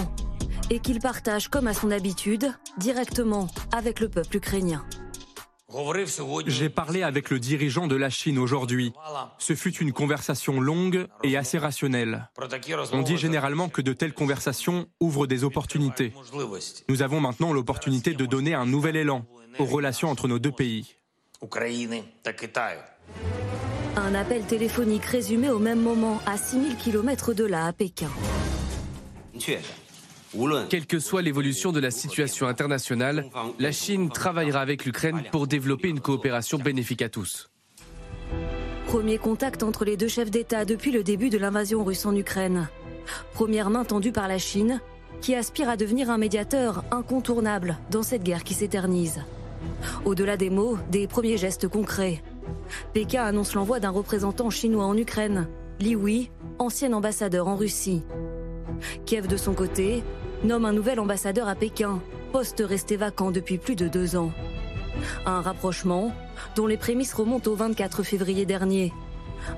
et 0.71 0.79
qu'il 0.79 1.01
partage, 1.01 1.49
comme 1.49 1.67
à 1.67 1.75
son 1.75 1.91
habitude, 1.91 2.53
directement 2.79 3.49
avec 3.73 4.01
le 4.01 4.09
peuple 4.09 4.37
ukrainien. 4.37 4.85
J'ai 6.47 6.69
parlé 6.69 7.03
avec 7.03 7.31
le 7.31 7.39
dirigeant 7.39 7.87
de 7.87 7.95
la 7.95 8.11
Chine 8.11 8.39
aujourd'hui. 8.39 8.93
Ce 9.39 9.55
fut 9.55 9.77
une 9.77 9.93
conversation 9.93 10.61
longue 10.61 11.07
et 11.23 11.37
assez 11.37 11.59
rationnelle. 11.59 12.29
On 12.93 13.03
dit 13.03 13.17
généralement 13.17 13.69
que 13.69 13.81
de 13.83 13.93
telles 13.93 14.15
conversations 14.15 14.87
ouvrent 14.99 15.27
des 15.27 15.45
opportunités. 15.45 16.13
Nous 16.89 17.03
avons 17.03 17.21
maintenant 17.21 17.53
l'opportunité 17.53 18.15
de 18.15 18.27
donner 18.27 18.55
un 18.55 18.67
nouvel 18.67 18.97
élan 18.97 19.25
aux 19.59 19.65
relations 19.65 20.11
entre 20.11 20.27
nos 20.27 20.39
deux 20.39 20.53
pays. 20.53 20.97
Un 23.97 24.15
appel 24.15 24.43
téléphonique 24.47 25.05
résumé 25.05 25.51
au 25.51 25.59
même 25.59 25.81
moment 25.81 26.21
à 26.27 26.37
6000 26.37 26.77
km 26.77 27.33
de 27.33 27.45
là, 27.45 27.67
à 27.67 27.73
Pékin. 27.73 28.11
Quelle 30.69 30.87
que 30.87 31.01
soit 31.01 31.23
l'évolution 31.23 31.73
de 31.73 31.81
la 31.81 31.91
situation 31.91 32.47
internationale, 32.47 33.27
la 33.59 33.73
Chine 33.73 34.11
travaillera 34.11 34.61
avec 34.61 34.85
l'Ukraine 34.85 35.23
pour 35.33 35.47
développer 35.47 35.89
une 35.89 36.01
coopération 36.01 36.59
bénéfique 36.59 37.03
à 37.03 37.09
tous. 37.09 37.51
Premier 38.87 39.19
contact 39.19 39.63
entre 39.63 39.85
les 39.85 39.97
deux 39.97 40.09
chefs 40.09 40.31
d'État 40.31 40.65
depuis 40.65 40.93
le 40.93 41.03
début 41.03 41.31
de 41.31 41.39
l'invasion 41.39 41.85
russe 41.85 42.07
en 42.07 42.15
Ukraine. 42.15 42.69
Première 43.35 43.71
main 43.71 43.85
tendue 43.85 44.13
par 44.13 44.29
la 44.29 44.39
Chine, 44.39 44.81
qui 45.21 45.35
aspire 45.35 45.69
à 45.69 45.77
devenir 45.77 46.11
un 46.11 46.19
médiateur 46.19 46.85
incontournable 46.91 47.77
dans 47.91 48.03
cette 48.03 48.23
guerre 48.23 48.45
qui 48.45 48.55
s'éternise. 48.55 49.23
Au-delà 50.05 50.37
des 50.37 50.51
mots, 50.51 50.79
des 50.91 51.07
premiers 51.07 51.37
gestes 51.37 51.69
concrets. 51.69 52.23
Pékin 52.95 53.25
annonce 53.25 53.55
l'envoi 53.55 53.81
d'un 53.81 53.91
représentant 53.91 54.51
chinois 54.51 54.87
en 54.87 54.97
Ukraine, 54.97 55.49
Li 55.81 55.97
Wei, 55.97 56.31
ancien 56.59 56.93
ambassadeur 56.93 57.49
en 57.49 57.57
Russie. 57.57 58.03
Kiev, 59.07 59.27
de 59.27 59.37
son 59.37 59.55
côté, 59.55 60.03
nomme 60.45 60.65
un 60.65 60.73
nouvel 60.73 61.01
ambassadeur 61.01 61.49
à 61.49 61.55
Pékin, 61.55 62.01
poste 62.33 62.63
resté 62.67 62.97
vacant 62.97 63.31
depuis 63.31 63.59
plus 63.59 63.77
de 63.77 63.89
deux 63.89 64.17
ans. 64.17 64.33
Un 65.27 65.41
rapprochement 65.41 66.13
dont 66.57 66.67
les 66.67 66.77
prémices 66.77 67.15
remontent 67.15 67.51
au 67.51 67.55
24 67.55 68.03
février 68.03 68.47
dernier. 68.47 68.93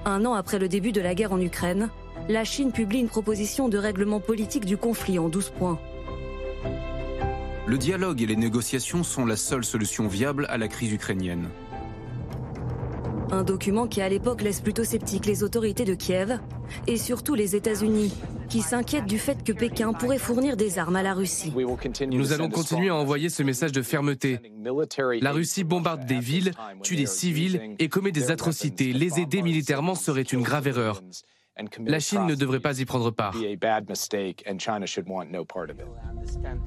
Un 0.04 0.24
an 0.24 0.34
après 0.34 0.58
le 0.58 0.68
début 0.68 0.92
de 0.92 1.00
la 1.00 1.14
guerre 1.14 1.32
en 1.32 1.40
Ukraine, 1.40 1.90
la 2.28 2.44
Chine 2.44 2.72
publie 2.72 3.00
une 3.00 3.08
proposition 3.08 3.68
de 3.68 3.78
règlement 3.78 4.20
politique 4.20 4.64
du 4.64 4.76
conflit 4.76 5.18
en 5.18 5.28
12 5.28 5.50
points. 5.50 5.78
Le 7.66 7.78
dialogue 7.78 8.22
et 8.22 8.26
les 8.26 8.36
négociations 8.36 9.02
sont 9.02 9.24
la 9.24 9.36
seule 9.36 9.64
solution 9.64 10.06
viable 10.06 10.46
à 10.50 10.58
la 10.58 10.68
crise 10.68 10.92
ukrainienne. 10.92 11.48
Un 13.30 13.44
document 13.44 13.86
qui 13.86 14.02
à 14.02 14.08
l'époque 14.08 14.42
laisse 14.42 14.60
plutôt 14.60 14.84
sceptiques 14.84 15.26
les 15.26 15.42
autorités 15.42 15.84
de 15.84 15.94
Kiev 15.94 16.38
et 16.86 16.98
surtout 16.98 17.34
les 17.34 17.56
États-Unis, 17.56 18.12
qui 18.52 18.60
s'inquiètent 18.60 19.06
du 19.06 19.18
fait 19.18 19.42
que 19.42 19.52
Pékin 19.52 19.94
pourrait 19.94 20.18
fournir 20.18 20.58
des 20.58 20.78
armes 20.78 20.96
à 20.96 21.02
la 21.02 21.14
Russie. 21.14 21.54
Nous 22.10 22.32
allons 22.34 22.50
continuer 22.50 22.90
à 22.90 22.94
envoyer 22.94 23.30
ce 23.30 23.42
message 23.42 23.72
de 23.72 23.80
fermeté. 23.80 24.40
La 25.22 25.32
Russie 25.32 25.64
bombarde 25.64 26.04
des 26.04 26.18
villes, 26.18 26.52
tue 26.82 26.96
des 26.96 27.06
civils 27.06 27.74
et 27.78 27.88
commet 27.88 28.12
des 28.12 28.30
atrocités. 28.30 28.92
Les 28.92 29.18
aider 29.20 29.40
militairement 29.40 29.94
serait 29.94 30.20
une 30.20 30.42
grave 30.42 30.68
erreur. 30.68 31.00
La 31.86 31.98
Chine 31.98 32.26
ne 32.26 32.34
devrait 32.34 32.60
pas 32.60 32.78
y 32.78 32.84
prendre 32.84 33.10
part. 33.10 33.34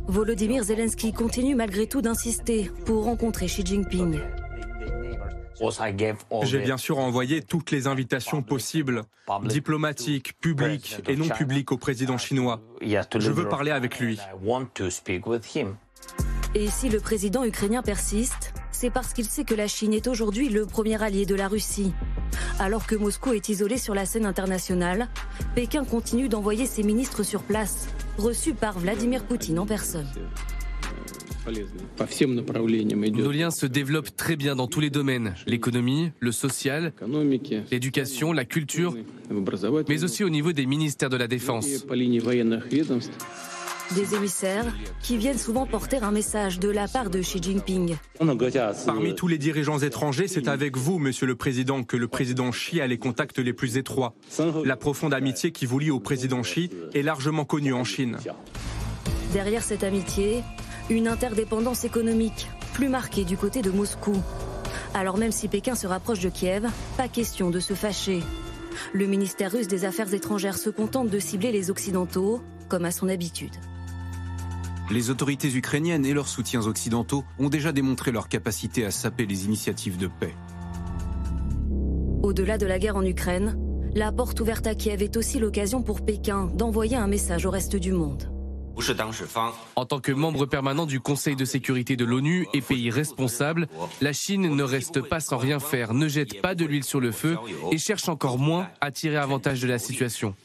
Volodymyr 0.08 0.64
Zelensky 0.64 1.14
continue 1.14 1.54
malgré 1.54 1.86
tout 1.86 2.02
d'insister 2.02 2.72
pour 2.86 3.04
rencontrer 3.04 3.46
Xi 3.46 3.64
Jinping. 3.64 4.20
J'ai 6.44 6.60
bien 6.60 6.78
sûr 6.78 6.98
envoyé 6.98 7.42
toutes 7.42 7.72
les 7.72 7.88
invitations 7.88 8.42
possibles, 8.42 9.04
diplomatiques, 9.44 10.40
publiques 10.40 10.98
et 11.08 11.16
non 11.16 11.30
publiques 11.30 11.72
au 11.72 11.78
président 11.78 12.18
chinois. 12.18 12.62
Je 12.82 13.32
veux 13.32 13.48
parler 13.48 13.72
avec 13.72 14.00
lui. 14.00 14.20
Et 16.54 16.68
si 16.68 16.90
le 16.90 17.00
président 17.00 17.44
ukrainien 17.44 17.82
persiste, 17.82 18.54
c'est 18.72 18.90
parce 18.90 19.14
qu'il 19.14 19.26
sait 19.26 19.44
que 19.44 19.56
la 19.56 19.68
Chine 19.68 19.94
est 19.94 20.08
aujourd'hui 20.08 20.50
le 20.50 20.66
premier 20.66 21.02
allié 21.02 21.26
de 21.26 21.36
la 21.36 21.48
Russie. 21.48 21.94
Alors 22.60 22.86
que 22.86 22.96
Moscou 22.96 23.34
est 23.34 23.50
isolé 23.50 23.78
sur 23.78 23.94
la 23.94 24.06
scène 24.06 24.26
internationale, 24.26 25.08
Pékin 25.54 25.86
continue 25.86 26.30
d'envoyer 26.30 26.66
ses 26.66 26.84
ministres 26.84 27.24
sur 27.24 27.42
place, 27.42 27.88
reçus 28.18 28.54
par 28.54 28.80
Vladimir 28.80 29.24
Poutine 29.24 29.60
en 29.60 29.66
personne. 29.66 30.08
Nos 31.48 33.32
liens 33.32 33.52
se 33.52 33.66
développent 33.66 34.16
très 34.16 34.36
bien 34.36 34.56
dans 34.56 34.68
tous 34.68 34.80
les 34.80 34.90
domaines, 34.90 35.36
l'économie, 35.46 36.12
le 36.20 36.32
social, 36.32 36.94
l'éducation, 37.72 38.34
la 38.34 38.46
culture, 38.46 38.96
mais 39.88 40.04
aussi 40.04 40.24
au 40.24 40.30
niveau 40.30 40.54
des 40.54 40.66
ministères 40.66 41.10
de 41.10 41.18
la 41.18 41.28
Défense. 41.28 41.68
Des 43.94 44.16
émissaires 44.16 44.66
qui 45.04 45.16
viennent 45.16 45.38
souvent 45.38 45.68
porter 45.68 45.98
un 45.98 46.10
message 46.10 46.60
de 46.60 46.70
la 46.70 46.88
part 46.88 47.12
de 47.12 47.20
Xi 47.20 47.40
Jinping. 47.40 47.96
Parmi 48.88 49.14
tous 49.14 49.28
les 49.28 49.38
dirigeants 49.38 49.78
étrangers, 49.78 50.28
c'est 50.28 50.48
avec 50.48 50.76
vous, 50.76 50.98
Monsieur 50.98 51.28
le 51.28 51.36
Président, 51.36 51.84
que 51.84 51.96
le 51.96 52.08
président 52.08 52.50
Xi 52.50 52.82
a 52.82 52.88
les 52.88 52.98
contacts 52.98 53.38
les 53.38 53.54
plus 53.54 53.78
étroits. 53.78 54.16
La 54.64 54.76
profonde 54.76 55.14
amitié 55.14 55.52
qui 55.52 55.68
vous 55.68 55.78
lie 55.78 55.92
au 55.92 56.00
président 56.00 56.42
Xi 56.42 56.72
est 56.96 57.04
largement 57.04 57.46
connue 57.46 57.74
en 57.74 57.84
Chine. 57.84 58.18
Derrière 59.34 59.64
cette 59.64 59.84
amitié, 59.84 60.42
une 60.90 61.08
interdépendance 61.08 61.84
économique 61.84 62.50
plus 62.74 62.90
marquée 62.90 63.24
du 63.24 63.38
côté 63.38 63.62
de 63.62 63.72
Moscou. 63.72 64.16
Alors 64.94 65.18
même 65.18 65.32
si 65.32 65.48
Pékin 65.48 65.76
se 65.76 65.88
rapproche 65.88 66.20
de 66.20 66.30
Kiev, 66.30 66.68
pas 66.98 67.08
question 67.08 67.50
de 67.50 67.60
se 67.60 67.74
fâcher. 67.74 68.22
Le 68.94 69.08
ministère 69.08 69.52
russe 69.52 69.68
des 69.68 69.86
Affaires 69.86 70.14
étrangères 70.14 70.58
se 70.58 70.70
contente 70.70 71.10
de 71.10 71.20
cibler 71.20 71.52
les 71.52 71.72
Occidentaux, 71.72 72.42
comme 72.70 72.86
à 72.86 72.92
son 72.92 73.10
habitude. 73.10 73.56
Les 74.92 75.10
autorités 75.10 75.52
ukrainiennes 75.52 76.06
et 76.06 76.14
leurs 76.14 76.28
soutiens 76.28 76.68
occidentaux 76.68 77.24
ont 77.40 77.50
déjà 77.50 77.72
démontré 77.72 78.12
leur 78.12 78.30
capacité 78.30 78.86
à 78.86 78.92
saper 78.92 79.26
les 79.26 79.46
initiatives 79.46 79.98
de 79.98 80.08
paix. 80.08 80.36
Au-delà 82.22 82.58
de 82.58 82.66
la 82.66 82.78
guerre 82.78 82.96
en 82.96 83.04
Ukraine, 83.04 83.58
la 83.96 84.12
porte 84.12 84.40
ouverte 84.42 84.68
à 84.68 84.76
Kiev 84.76 85.02
est 85.02 85.18
aussi 85.18 85.40
l'occasion 85.40 85.82
pour 85.82 86.06
Pékin 86.06 86.52
d'envoyer 86.54 86.98
un 86.98 87.08
message 87.08 87.46
au 87.46 87.50
reste 87.50 87.76
du 87.76 87.94
monde. 87.94 88.35
En 89.76 89.86
tant 89.86 90.00
que 90.00 90.12
membre 90.12 90.46
permanent 90.46 90.86
du 90.86 91.00
Conseil 91.00 91.36
de 91.36 91.46
sécurité 91.46 91.96
de 91.96 92.06
l'ONU 92.06 92.48
et 92.54 92.62
pays 92.62 92.90
responsable, 92.90 93.68
la 94.02 94.14
Chine 94.14 94.54
ne 94.54 94.64
reste 94.64 95.02
pas 95.02 95.20
sans 95.20 95.38
rien 95.38 95.60
faire, 95.60 95.94
ne 95.94 96.08
jette 96.08 96.42
pas 96.42 96.56
de 96.56 96.66
l'huile 96.66 96.84
sur 96.84 97.00
le 97.00 97.12
feu 97.12 97.38
et 97.72 97.78
cherche 97.78 98.10
encore 98.10 98.38
moins 98.38 98.68
à 98.82 98.92
tirer 98.92 99.18
avantage 99.18 99.62
de 99.62 99.68
la 99.68 99.80
situation. 99.80 100.36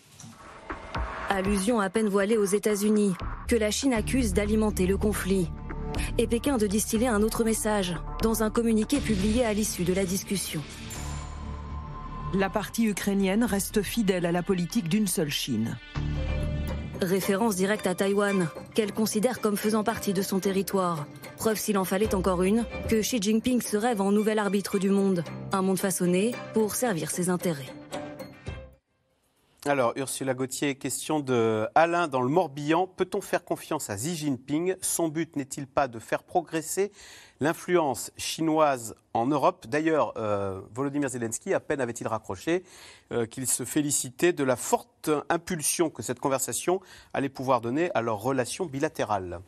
Allusion 1.29 1.81
à 1.81 1.91
peine 1.91 2.09
voilée 2.09 2.37
aux 2.37 2.45
États-Unis, 2.45 3.15
que 3.49 3.57
la 3.57 3.71
Chine 3.71 3.93
accuse 3.93 4.33
d'alimenter 4.33 4.87
le 4.87 4.97
conflit. 4.97 5.49
Et 6.19 6.27
Pékin 6.27 6.57
de 6.57 6.67
distiller 6.67 7.09
un 7.09 7.23
autre 7.23 7.45
message, 7.45 7.95
dans 8.23 8.43
un 8.43 8.51
communiqué 8.51 8.99
publié 8.99 9.45
à 9.45 9.53
l'issue 9.53 9.85
de 9.85 9.93
la 9.93 10.05
discussion. 10.05 10.63
La 12.35 12.49
partie 12.49 12.87
ukrainienne 12.87 13.45
reste 13.45 13.83
fidèle 13.83 14.25
à 14.25 14.33
la 14.33 14.43
politique 14.43 14.88
d'une 14.88 15.09
seule 15.09 15.31
Chine. 15.31 15.77
Référence 17.03 17.57
directe 17.57 17.87
à 17.87 17.95
Taïwan, 17.95 18.49
qu'elle 18.75 18.93
considère 18.93 19.41
comme 19.41 19.57
faisant 19.57 19.85
partie 19.85 20.13
de 20.13 20.21
son 20.21 20.39
territoire. 20.39 21.07
Preuve 21.39 21.59
s'il 21.59 21.79
en 21.79 21.85
fallait 21.85 22.15
encore 22.15 22.43
une, 22.43 22.65
que 22.89 23.01
Xi 23.01 23.21
Jinping 23.21 23.63
se 23.63 23.79
rêve 23.79 24.03
en 24.03 24.13
nouvel 24.13 24.39
arbitre 24.39 24.79
du 24.79 24.91
monde. 24.91 25.25
Un 25.53 25.63
monde 25.63 25.79
façonné 25.79 26.33
pour 26.53 26.75
servir 26.75 27.11
ses 27.11 27.31
intérêts. 27.31 27.73
Alors, 29.66 29.92
Ursula 29.96 30.33
Gauthier, 30.33 30.75
question 30.77 31.20
de 31.20 31.68
Alain 31.75 32.09
dans 32.09 32.23
le 32.23 32.31
Morbihan. 32.31 32.87
Peut-on 32.87 33.20
faire 33.20 33.44
confiance 33.44 33.90
à 33.90 33.96
Xi 33.96 34.16
Jinping? 34.16 34.75
Son 34.81 35.09
but 35.09 35.37
n'est-il 35.37 35.66
pas 35.66 35.87
de 35.87 35.99
faire 35.99 36.23
progresser 36.23 36.90
l'influence 37.40 38.11
chinoise 38.16 38.94
en 39.12 39.27
Europe? 39.27 39.66
D'ailleurs, 39.66 40.14
euh, 40.16 40.62
Volodymyr 40.73 41.11
Zelensky, 41.11 41.53
à 41.53 41.61
peine 41.61 41.83
avait-il 41.83 42.09
raccroché 42.09 42.64
euh, 43.12 43.27
qu'il 43.27 43.46
se 43.46 43.66
félicitait 43.66 44.33
de 44.33 44.44
la 44.44 44.57
forte 44.57 45.11
impulsion 45.29 45.90
que 45.90 46.03
cette 46.03 46.20
conversation 46.20 46.81
allait 47.12 47.29
pouvoir 47.29 47.61
donner 47.61 47.90
à 47.92 48.01
leurs 48.01 48.23
relations 48.23 48.64
bilatérales. 48.64 49.40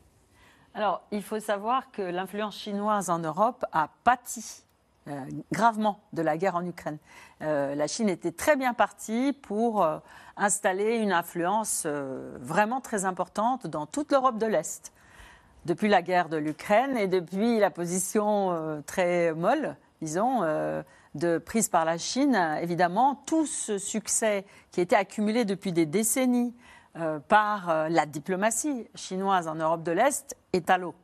Alors, 0.75 1.01
il 1.11 1.23
faut 1.23 1.41
savoir 1.41 1.91
que 1.91 2.03
l'influence 2.03 2.59
chinoise 2.59 3.09
en 3.09 3.19
Europe 3.19 3.65
a 3.73 3.89
pâti 4.05 4.63
euh, 5.09 5.25
gravement 5.51 5.99
de 6.13 6.23
la 6.23 6.37
guerre 6.37 6.55
en 6.55 6.65
Ukraine. 6.65 6.99
Euh, 7.43 7.75
la 7.75 7.89
Chine 7.89 8.09
était 8.09 8.31
très 8.31 8.55
bien 8.55 8.73
partie 8.73 9.33
pour 9.33 9.83
euh, 9.83 9.99
installer 10.37 10.99
une 10.99 11.11
influence 11.11 11.87
vraiment 11.87 12.81
très 12.81 13.05
importante 13.05 13.67
dans 13.67 13.87
toute 13.87 14.13
l'Europe 14.13 14.39
de 14.39 14.47
l'Est. 14.47 14.93
Depuis 15.65 15.89
la 15.89 16.03
guerre 16.03 16.29
de 16.29 16.37
l'Ukraine 16.37 16.97
et 16.97 17.09
depuis 17.09 17.59
la 17.59 17.71
position 17.71 18.83
très 18.87 19.33
molle, 19.33 19.77
disons, 20.01 20.41
de 21.15 21.39
prise 21.39 21.69
par 21.69 21.85
la 21.85 21.99
Chine, 21.99 22.35
évidemment, 22.61 23.23
tout 23.27 23.47
ce 23.47 23.79
succès 23.79 24.45
qui 24.71 24.81
a 24.81 24.83
été 24.83 24.97
accumulé 24.97 25.45
depuis 25.45 25.73
des 25.73 25.87
décennies 25.87 26.55
par 27.29 27.89
la 27.91 28.07
diplomatie 28.07 28.89
chinoise 28.97 29.47
en 29.47 29.55
Europe 29.55 29.83
de 29.85 29.93
l'Est 29.93 30.37
est 30.53 30.69
à 30.71 30.79
l'eau. 30.79 30.95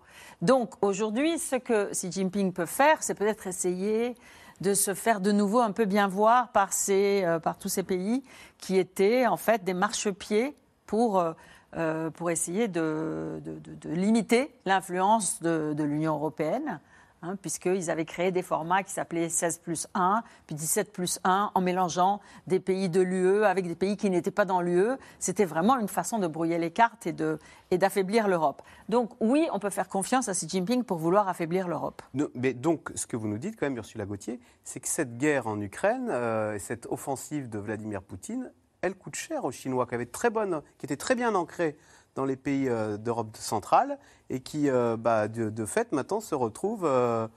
Donc 0.42 0.74
aujourd'hui, 0.82 1.38
ce 1.38 1.56
que 1.56 1.90
Xi 1.92 2.10
Jinping 2.12 2.52
peut 2.52 2.66
faire, 2.66 3.02
c'est 3.02 3.14
peut-être 3.14 3.46
essayer 3.46 4.14
de 4.60 4.74
se 4.74 4.94
faire 4.94 5.20
de 5.20 5.32
nouveau 5.32 5.60
un 5.60 5.72
peu 5.72 5.84
bien 5.84 6.08
voir 6.08 6.50
par, 6.52 6.70
euh, 6.88 7.38
tous 7.60 7.68
ces 7.68 7.82
pays 7.82 8.24
qui 8.58 8.76
étaient 8.76 9.26
en 9.26 9.36
fait 9.36 9.64
des 9.64 9.74
marchepieds 9.74 10.56
pour, 10.86 11.18
euh, 11.18 11.32
euh, 11.76 12.10
pour 12.10 12.30
essayer 12.30 12.66
de 12.68 13.40
limiter 13.84 14.52
l'influence 14.64 15.42
de 15.42 15.82
l'Union 15.82 16.14
européenne. 16.14 16.80
Hein, 17.20 17.34
puisqu'ils 17.34 17.90
avaient 17.90 18.04
créé 18.04 18.30
des 18.30 18.42
formats 18.42 18.84
qui 18.84 18.92
s'appelaient 18.92 19.28
16 19.28 19.58
plus 19.58 19.88
1, 19.94 20.22
puis 20.46 20.54
17 20.54 20.92
plus 20.92 21.18
1, 21.24 21.50
en 21.52 21.60
mélangeant 21.60 22.20
des 22.46 22.60
pays 22.60 22.88
de 22.88 23.00
l'UE 23.00 23.44
avec 23.44 23.66
des 23.66 23.74
pays 23.74 23.96
qui 23.96 24.08
n'étaient 24.08 24.30
pas 24.30 24.44
dans 24.44 24.60
l'UE. 24.60 24.92
C'était 25.18 25.44
vraiment 25.44 25.76
une 25.80 25.88
façon 25.88 26.20
de 26.20 26.28
brouiller 26.28 26.58
les 26.58 26.70
cartes 26.70 27.08
et, 27.08 27.76
d'affaiblir 27.76 28.28
l'Europe. 28.28 28.62
Donc 28.88 29.10
oui, 29.18 29.48
on 29.52 29.58
peut 29.58 29.70
faire 29.70 29.88
confiance 29.88 30.28
à 30.28 30.32
Xi 30.32 30.48
Jinping 30.48 30.84
pour 30.84 30.98
vouloir 30.98 31.28
affaiblir 31.28 31.66
l'Europe. 31.66 32.02
Mais 32.36 32.54
donc, 32.54 32.92
ce 32.94 33.08
que 33.08 33.16
vous 33.16 33.26
nous 33.26 33.38
dites 33.38 33.58
quand 33.58 33.66
même, 33.66 33.76
Ursula 33.76 34.06
Gauthier, 34.06 34.38
c'est 34.62 34.78
que 34.78 34.88
cette 34.88 35.18
guerre 35.18 35.48
en 35.48 35.60
Ukraine, 35.60 36.10
euh, 36.10 36.56
cette 36.60 36.86
offensive 36.86 37.48
de 37.48 37.58
Vladimir 37.58 38.00
Poutine, 38.02 38.52
elle 38.80 38.94
coûte 38.94 39.16
cher 39.16 39.44
aux 39.44 39.50
Chinois, 39.50 39.86
qui, 39.86 39.94
avait 39.96 40.06
très 40.06 40.30
bonne, 40.30 40.62
qui 40.78 40.86
était 40.86 40.96
très 40.96 41.16
bien 41.16 41.34
ancrée 41.34 41.76
dans 42.18 42.24
les 42.24 42.36
pays 42.36 42.68
euh, 42.68 42.96
d'Europe 42.96 43.36
centrale 43.36 43.98
et 44.28 44.40
qui, 44.40 44.68
euh, 44.68 44.96
bah, 44.96 45.28
de, 45.28 45.64
fait, 45.64 45.92
maintenant 45.92 46.20
se 46.20 46.34
retrouvent 46.34 46.84
euh, 46.84 47.28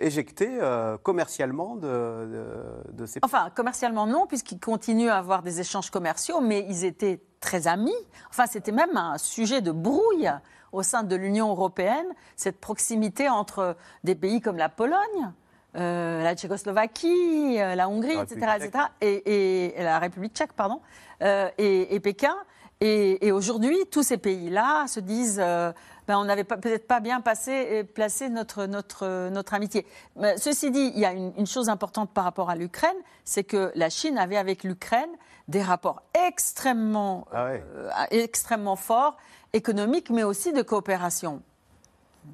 éjectés 0.00 0.58
commercialement 1.02 1.76
de, 1.76 2.84
de, 2.92 3.06
ces 3.06 3.20
Enfin, 3.22 3.48
commercialement 3.54 4.06
non, 4.06 4.26
puisqu'ils 4.26 4.60
continuent 4.60 5.08
à 5.08 5.16
avoir 5.16 5.42
des 5.42 5.60
échanges 5.60 5.90
commerciaux, 5.90 6.40
mais 6.40 6.66
ils 6.68 6.84
étaient 6.84 7.20
très 7.40 7.66
amis. 7.66 7.96
Enfin, 8.28 8.44
c'était 8.46 8.72
même 8.72 8.96
un 8.96 9.16
sujet 9.16 9.62
de 9.62 9.72
brouille 9.72 10.30
au 10.72 10.82
sein 10.82 11.02
de 11.02 11.16
l'Union 11.16 11.48
européenne, 11.48 12.06
cette 12.36 12.60
proximité 12.60 13.28
entre 13.28 13.76
des 14.02 14.14
pays 14.14 14.40
comme 14.40 14.58
la 14.58 14.68
Pologne, 14.68 15.32
la 15.74 16.34
Tchécoslovaquie, 16.34 17.56
la 17.56 17.88
Hongrie, 17.88 18.18
etc., 18.18 18.52
etc., 18.56 18.84
et, 19.00 19.74
la 19.78 19.98
République 19.98 20.34
tchèque, 20.34 20.52
pardon, 20.52 20.80
et, 21.22 21.94
et, 21.94 22.00
Pékin. 22.00 22.36
Et, 22.86 23.32
aujourd'hui, 23.32 23.78
tous 23.90 24.02
ces 24.02 24.18
pays-là 24.18 24.86
se 24.88 25.00
disent 25.00 25.40
euh, 25.42 25.72
ben, 26.06 26.18
on 26.18 26.24
n'avait 26.24 26.44
peut-être 26.44 26.86
pas 26.86 27.00
bien 27.00 27.22
passé, 27.22 27.82
placé 27.82 28.28
notre, 28.28 28.66
notre, 28.66 29.30
notre 29.30 29.54
amitié. 29.54 29.86
Mais 30.16 30.36
ceci 30.36 30.70
dit, 30.70 30.92
il 30.94 31.00
y 31.00 31.06
a 31.06 31.12
une, 31.12 31.46
chose 31.46 31.70
importante 31.70 32.12
par 32.12 32.24
rapport 32.24 32.50
à 32.50 32.56
l'Ukraine 32.56 32.96
c'est 33.24 33.42
que 33.42 33.72
la 33.74 33.88
Chine 33.88 34.18
avait 34.18 34.36
avec 34.36 34.64
l'Ukraine 34.64 35.08
des 35.48 35.62
rapports 35.62 36.02
extrêmement, 36.26 37.26
ah 37.32 37.46
euh, 37.46 37.90
extrêmement 38.10 38.76
forts 38.76 39.16
économique, 39.54 40.10
mais 40.10 40.22
aussi 40.22 40.52
de 40.52 40.60
coopération 40.60 41.40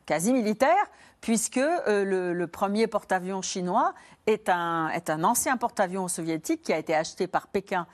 quasi 0.07 0.33
militaire, 0.33 0.85
puisque 1.21 1.59
euh, 1.59 2.05
le, 2.05 2.33
le 2.33 2.47
premier 2.49 2.89
porte-avions 2.89 3.43
chinois 3.43 3.95
est 4.27 4.49
un, 4.49 4.89
est 4.89 5.11
un 5.11 5.23
ancien 5.23 5.57
porte-avions 5.57 6.09
soviétique 6.09 6.63
qui 6.63 6.73
a 6.73 6.79
été 6.79 6.95
acheté 6.95 7.27
par 7.27 7.47
Pékin 7.47 7.87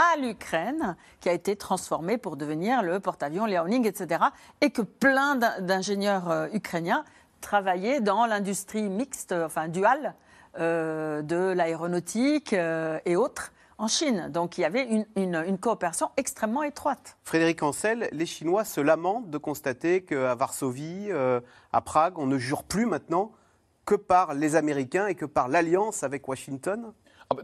à 0.00 0.16
l'Ukraine, 0.16 0.96
qui 1.20 1.28
a 1.28 1.32
été 1.32 1.56
transformé 1.56 2.16
pour 2.16 2.36
devenir 2.36 2.82
le 2.82 3.00
porte-avions 3.00 3.44
Liaoning, 3.44 3.86
etc. 3.86 4.24
Et 4.62 4.70
que 4.70 4.82
plein 4.82 5.36
d'in- 5.36 5.60
d'ingénieurs 5.60 6.30
euh, 6.30 6.48
ukrainiens 6.54 7.04
travaillaient 7.42 8.00
dans 8.00 8.24
l'industrie 8.24 8.88
mixte, 8.88 9.32
enfin 9.32 9.68
duale, 9.68 10.14
euh, 10.58 11.20
de 11.22 11.52
l'aéronautique 11.52 12.54
euh, 12.54 12.98
et 13.04 13.16
autres 13.16 13.52
en 13.76 13.88
Chine. 13.88 14.28
Donc 14.30 14.56
il 14.58 14.62
y 14.62 14.64
avait 14.64 15.06
une, 15.16 15.58
coopération 15.58 16.10
extrêmement 16.16 16.62
étroite. 16.62 17.16
Frédéric 17.22 17.62
Ancel, 17.62 18.08
les 18.12 18.26
Chinois 18.26 18.64
se 18.64 18.80
lamentent 18.80 19.30
de 19.30 19.38
constater 19.38 20.02
qu'à 20.02 20.34
Varsovie, 20.34 21.08
à 21.72 21.80
Prague, 21.80 22.18
on 22.18 22.26
ne 22.26 22.36
jure 22.36 22.62
plus 22.62 22.84
maintenant 22.84 23.32
que 23.86 23.94
par 23.94 24.34
les 24.34 24.54
Américains 24.54 25.06
et 25.06 25.14
que 25.14 25.24
par 25.24 25.48
l'alliance 25.48 26.04
avec 26.04 26.28
Washington? 26.28 26.92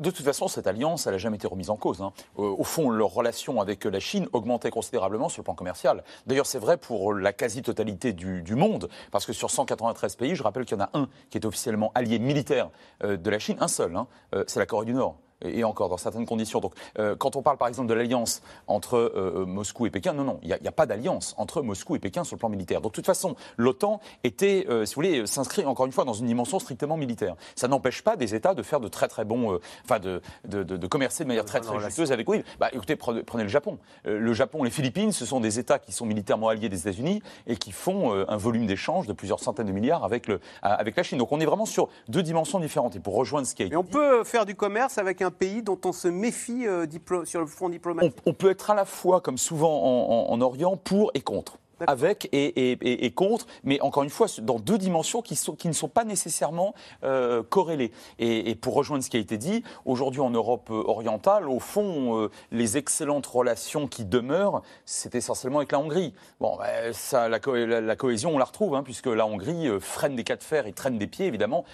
De 0.01 0.11
toute 0.11 0.25
façon, 0.25 0.49
cette 0.49 0.67
alliance, 0.67 1.07
elle 1.07 1.13
n'a 1.13 1.19
jamais 1.19 1.37
été 1.37 1.47
remise 1.47 1.71
en 1.71 1.77
cause. 1.77 2.03
hein. 2.03 2.13
Euh, 2.41 2.43
au 2.43 2.65
fond, 2.65 2.91
leur 2.91 3.11
relation 3.15 3.61
avec 3.61 3.85
la 3.85 4.01
Chine 4.01 4.27
augmentait 4.33 4.71
considérablement 4.71 5.29
sur 5.29 5.43
le 5.43 5.45
plan 5.45 5.55
commercial. 5.55 6.03
D'ailleurs, 6.27 6.47
c'est 6.47 6.59
vrai 6.59 6.77
pour 6.77 7.15
la 7.15 7.33
quasi-totalité 7.33 8.13
du, 8.13 8.43
du 8.43 8.57
monde, 8.57 8.89
parce 9.13 9.27
que 9.27 9.33
sur 9.33 9.49
193 9.49 10.17
pays, 10.17 10.35
je 10.35 10.43
rappelle 10.43 10.65
qu'il 10.65 10.77
y 10.77 10.81
en 10.81 10.85
a 10.87 10.91
un 10.95 11.09
qui 11.31 11.39
est 11.39 11.47
officiellement 11.47 11.93
allié 11.95 12.19
militaire 12.19 12.71
euh, 13.05 13.17
de 13.17 13.31
la 13.31 13.39
Chine, 13.39 13.59
un 13.61 13.69
seul, 13.69 13.95
hein, 13.95 14.09
euh, 14.35 14.43
c'est 14.49 14.59
la 14.59 14.67
Corée 14.67 14.87
du 14.87 14.93
Nord. 14.93 15.19
Et 15.45 15.65
encore 15.65 15.89
dans 15.91 15.99
certaines 15.99 16.25
conditions. 16.25 16.61
Donc, 16.61 16.73
euh, 16.99 17.15
quand 17.15 17.37
on 17.37 17.43
parle 17.43 17.59
par 17.59 17.69
exemple 17.69 17.89
de 17.89 17.95
l'alliance 17.95 18.43
entre 18.67 18.97
euh, 18.97 19.45
Moscou 19.47 19.85
et 19.87 19.91
Pékin, 19.91 20.15
non, 20.15 20.25
non, 20.25 20.39
il 20.43 20.49
n'y 20.49 20.69
a, 20.69 20.73
pas 20.73 20.87
d'alliance 20.87 21.35
entre 21.37 21.61
Moscou 21.61 21.95
et 21.95 21.99
Pékin 21.99 22.25
sur 22.25 22.37
le 22.37 22.39
plan 22.39 22.49
militaire. 22.49 22.81
Donc, 22.81 22.93
de 22.93 22.97
toute 22.97 23.07
façon, 23.07 23.37
l'OTAN 23.59 24.01
était, 24.25 24.67
euh, 24.71 24.87
si 24.87 24.95
vous 24.95 25.03
voulez, 25.03 25.27
s'inscrit 25.27 25.67
encore 25.67 25.85
une 25.85 25.93
fois 25.93 26.05
dans 26.05 26.15
une 26.15 26.27
dimension 26.27 26.59
strictement 26.59 26.97
militaire. 26.97 27.35
Ça 27.55 27.69
n'empêche 27.69 28.03
pas 28.03 28.17
des 28.17 28.35
États 28.35 28.55
de 28.55 28.63
faire 28.63 28.81
de 28.81 28.89
très 28.89 29.09
très 29.09 29.25
bons, 29.27 29.53
euh, 29.53 29.61
enfin, 29.85 29.99
de, 29.99 30.23
de, 30.49 30.63
de- 30.63 30.77
de 30.79 30.87
commercer 30.87 31.25
de 31.25 31.29
manière 31.29 31.45
très 31.45 31.61
très 31.61 31.79
justeuse 31.81 32.13
avec. 32.13 32.29
Oui, 32.29 32.43
bah, 32.59 32.71
écoutez, 32.73 32.97
prenez, 32.97 33.23
prenez 33.23 33.43
le 33.45 33.51
Japon. 33.51 33.79
Euh, 34.07 34.19
le 34.19 34.33
Japon, 34.33 34.63
les 34.63 34.71
Philippines, 34.71 35.13
ce 35.13 35.27
sont 35.27 35.41
des 35.41 35.59
États 35.59 35.79
qui 35.79 35.93
sont 35.93 36.07
militairement 36.07 36.49
alliés 36.49 36.69
des 36.71 36.81
États-Unis 36.81 37.23
et 37.47 37.57
qui 37.57 37.73
font 37.73 38.15
euh, 38.15 38.25
un 38.29 38.39
volume 38.39 38.67
d'échange 38.67 39.07
de 39.07 39.13
plusieurs 39.13 39.41
centaines 39.41 39.67
de 39.67 39.73
milliards 39.73 40.05
avec 40.05 40.29
le, 40.29 40.41
avec 40.63 40.97
la 40.97 41.03
Chine. 41.03 41.19
Donc, 41.19 41.31
on 41.33 41.41
est 41.41 41.47
vraiment 41.47 41.67
sur 41.67 41.89
deux 42.09 42.23
dimensions 42.23 42.59
différentes. 42.59 42.97
Et 42.97 43.01
pour 43.01 43.15
rejoindre 43.15 43.47
ce 43.47 43.55
qui 43.55 43.63
a 43.63 43.67
été 43.67 43.75
Mais 43.75 43.81
on 43.81 43.83
dit, 43.85 43.91
peut 43.91 44.25
faire 44.25 44.47
du 44.47 44.55
commerce 44.55 44.99
avec 44.99 45.21
un 45.23 45.26
pays 45.31 45.63
dont 45.63 45.79
on 45.85 45.93
se 45.93 46.09
méfie 46.09 46.67
euh, 46.67 46.87
sur 47.25 47.41
le 47.41 47.47
front 47.47 47.67
on, 47.67 47.71
diplomatique. 47.71 48.15
on 48.27 48.33
peut 48.33 48.51
être 48.51 48.71
à 48.71 48.75
la 48.75 48.85
fois, 48.85 49.21
comme 49.21 49.39
souvent 49.39 49.83
en, 49.83 50.29
en- 50.29 50.33
en 50.33 50.41
Orient, 50.41 50.77
pour 50.77 51.11
et 51.15 51.21
contre. 51.21 51.59
Avec 51.87 52.29
et, 52.33 52.47
et- 52.73 53.05
et- 53.05 53.11
contre, 53.11 53.47
mais 53.65 53.81
encore 53.83 54.03
une 54.03 54.11
fois, 54.11 54.27
dans 54.41 54.59
deux 54.59 54.79
dimensions 54.79 55.21
qui, 55.23 55.37
sont- 55.37 55.55
qui 55.55 55.69
ne 55.69 55.73
sont 55.75 55.89
pas 55.89 56.05
nécessairement 56.05 56.75
euh, 57.05 57.43
corrélées. 57.43 57.93
Et, 58.19 58.55
pour 58.55 58.75
rejoindre 58.75 59.05
ce 59.05 59.11
qui 59.11 59.17
a 59.17 59.21
été 59.21 59.37
dit, 59.37 59.63
aujourd'hui 59.85 60.21
en 60.21 60.31
Europe 60.31 60.69
euh, 60.71 60.83
orientale, 60.87 61.49
au 61.49 61.61
fond, 61.61 62.19
euh, 62.19 62.31
les 62.51 62.77
excellentes 62.79 63.27
relations 63.27 63.89
qui 63.89 64.05
demeurent, 64.05 64.63
c'est 64.87 65.15
essentiellement 65.15 65.59
avec 65.59 65.73
la 65.73 65.79
Hongrie. 65.81 66.15
Bon, 66.41 66.57
ben, 66.57 66.93
ça, 66.95 67.29
la, 67.29 67.41
co- 67.41 67.55
la- 67.55 67.81
la 67.81 67.97
cohésion, 67.97 68.35
on 68.35 68.39
la 68.39 68.45
retrouve, 68.47 68.75
hein, 68.75 68.83
puisque 68.83 69.07
la 69.07 69.27
Hongrie 69.27 69.69
freine 69.81 70.17
des 70.17 70.25
cas 70.25 70.37
de 70.37 70.43
fer 70.43 70.67
et 70.67 70.73
traîne 70.73 70.97
des 70.99 71.07
pieds, 71.07 71.27
évidemment, 71.27 71.65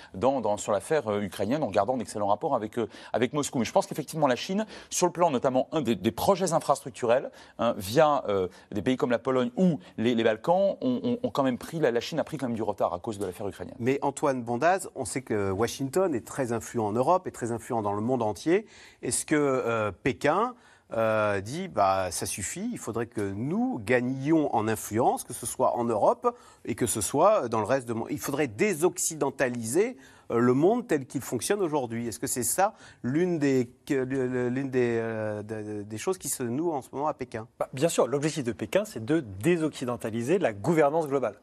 sur 0.56 0.72
l'affaire 0.72 1.10
ukrainienne, 1.20 1.62
en 1.62 1.70
gardant 1.70 1.96
d'excellents 1.96 2.28
rapports 2.28 2.54
avec, 2.54 2.76
avec 3.12 3.32
Moscou. 3.32 3.58
Mais 3.58 3.64
je 3.64 3.72
pense 3.72 3.86
qu'effectivement, 3.86 4.26
la 4.26 4.36
Chine, 4.36 4.66
sur 4.90 5.06
le 5.06 5.12
plan 5.12 5.30
notamment 5.30 5.68
des, 5.80 6.10
projets 6.12 6.52
infrastructurels, 6.52 7.30
hein, 7.58 7.74
via 7.76 8.24
des 8.72 8.82
pays 8.82 8.96
comme 8.96 9.10
la 9.10 9.18
Pologne 9.18 9.50
ou 9.56 9.78
les, 9.98 10.22
Balkans, 10.22 10.76
ont, 10.80 11.30
quand 11.32 11.42
même 11.42 11.58
pris, 11.58 11.78
la, 11.80 12.00
Chine 12.00 12.18
a 12.18 12.24
pris 12.24 12.36
quand 12.36 12.46
même 12.46 12.56
du 12.56 12.62
retard 12.62 12.94
à 12.94 12.98
cause 12.98 13.18
de 13.18 13.26
l'affaire 13.26 13.48
ukrainienne. 13.48 13.76
Mais 13.78 13.98
Antoine 14.02 14.42
Bondaz, 14.42 14.88
on 14.94 15.04
sait 15.04 15.22
que 15.22 15.50
Washington 15.50 16.14
est 16.14 16.26
très 16.26 16.52
influent 16.52 16.86
en 16.86 16.92
Europe 16.92 17.26
et 17.26 17.30
très 17.30 17.52
influent 17.52 17.82
dans 17.82 17.94
le 17.94 18.00
monde 18.00 18.22
entier. 18.22 18.66
Est-ce 19.02 19.26
que 19.26 19.34
euh, 19.36 19.92
Pékin 19.92 20.54
euh, 20.94 21.40
dit 21.40 21.68
bah 21.68 22.10
ça 22.10 22.26
suffit, 22.26 22.68
il 22.70 22.78
faudrait 22.78 23.06
que 23.06 23.22
nous 23.22 23.80
gagnions 23.82 24.54
en 24.54 24.68
influence, 24.68 25.24
que 25.24 25.32
ce 25.32 25.46
soit 25.46 25.74
en 25.76 25.84
Europe 25.84 26.36
et 26.66 26.74
que 26.74 26.86
ce 26.86 27.00
soit 27.00 27.48
dans 27.48 27.60
le 27.60 27.64
reste 27.64 27.86
du 27.86 27.94
monde. 27.94 28.08
Il 28.10 28.18
faudrait 28.18 28.46
désoccidentaliser 28.46 29.96
le 30.38 30.54
monde 30.54 30.86
tel 30.86 31.06
qu'il 31.06 31.20
fonctionne 31.20 31.60
aujourd'hui. 31.60 32.08
Est-ce 32.08 32.18
que 32.18 32.26
c'est 32.26 32.42
ça 32.42 32.74
l'une 33.02 33.38
des, 33.38 33.68
l'une 33.88 34.70
des, 34.70 34.98
euh, 35.00 35.42
de- 35.42 35.82
des 35.82 35.98
choses 35.98 36.18
qui 36.18 36.28
se 36.28 36.42
nouent 36.42 36.72
en 36.72 36.82
ce 36.82 36.88
moment 36.92 37.08
à 37.08 37.14
Pékin? 37.14 37.46
Bah, 37.58 37.68
Bien 37.72 37.88
sûr, 37.88 38.06
l'objectif 38.06 38.44
de 38.44 38.52
Pékin, 38.52 38.84
c'est 38.84 39.04
de 39.04 39.20
désoccidentaliser 39.20 40.38
la 40.38 40.52
gouvernance 40.52 41.08
globale. 41.08 41.34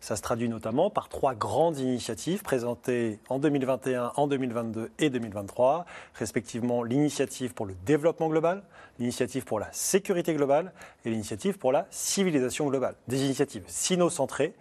Ça 0.00 0.16
se 0.16 0.22
traduit 0.22 0.50
notamment 0.50 0.90
par 0.90 1.08
trois 1.08 1.34
grandes 1.34 1.78
initiatives 1.78 2.42
présentées 2.42 3.20
en 3.30 3.38
2021, 3.38 4.12
en 4.16 4.26
2022 4.26 4.90
et 4.98 5.08
2023, 5.08 5.86
respectivement 6.14 6.82
l'initiative 6.82 7.54
pour 7.54 7.64
le 7.64 7.74
développement 7.86 8.28
global, 8.28 8.62
l'initiative 8.98 9.44
pour 9.44 9.58
la 9.60 9.68
sécurité 9.72 10.34
globale 10.34 10.72
et 11.06 11.10
l'initiative 11.10 11.56
pour 11.56 11.72
la 11.72 11.86
civilisation 11.90 12.66
globale. 12.68 12.96
Des 13.08 13.24
initiatives 13.24 13.64
sino-centrées 13.66 14.54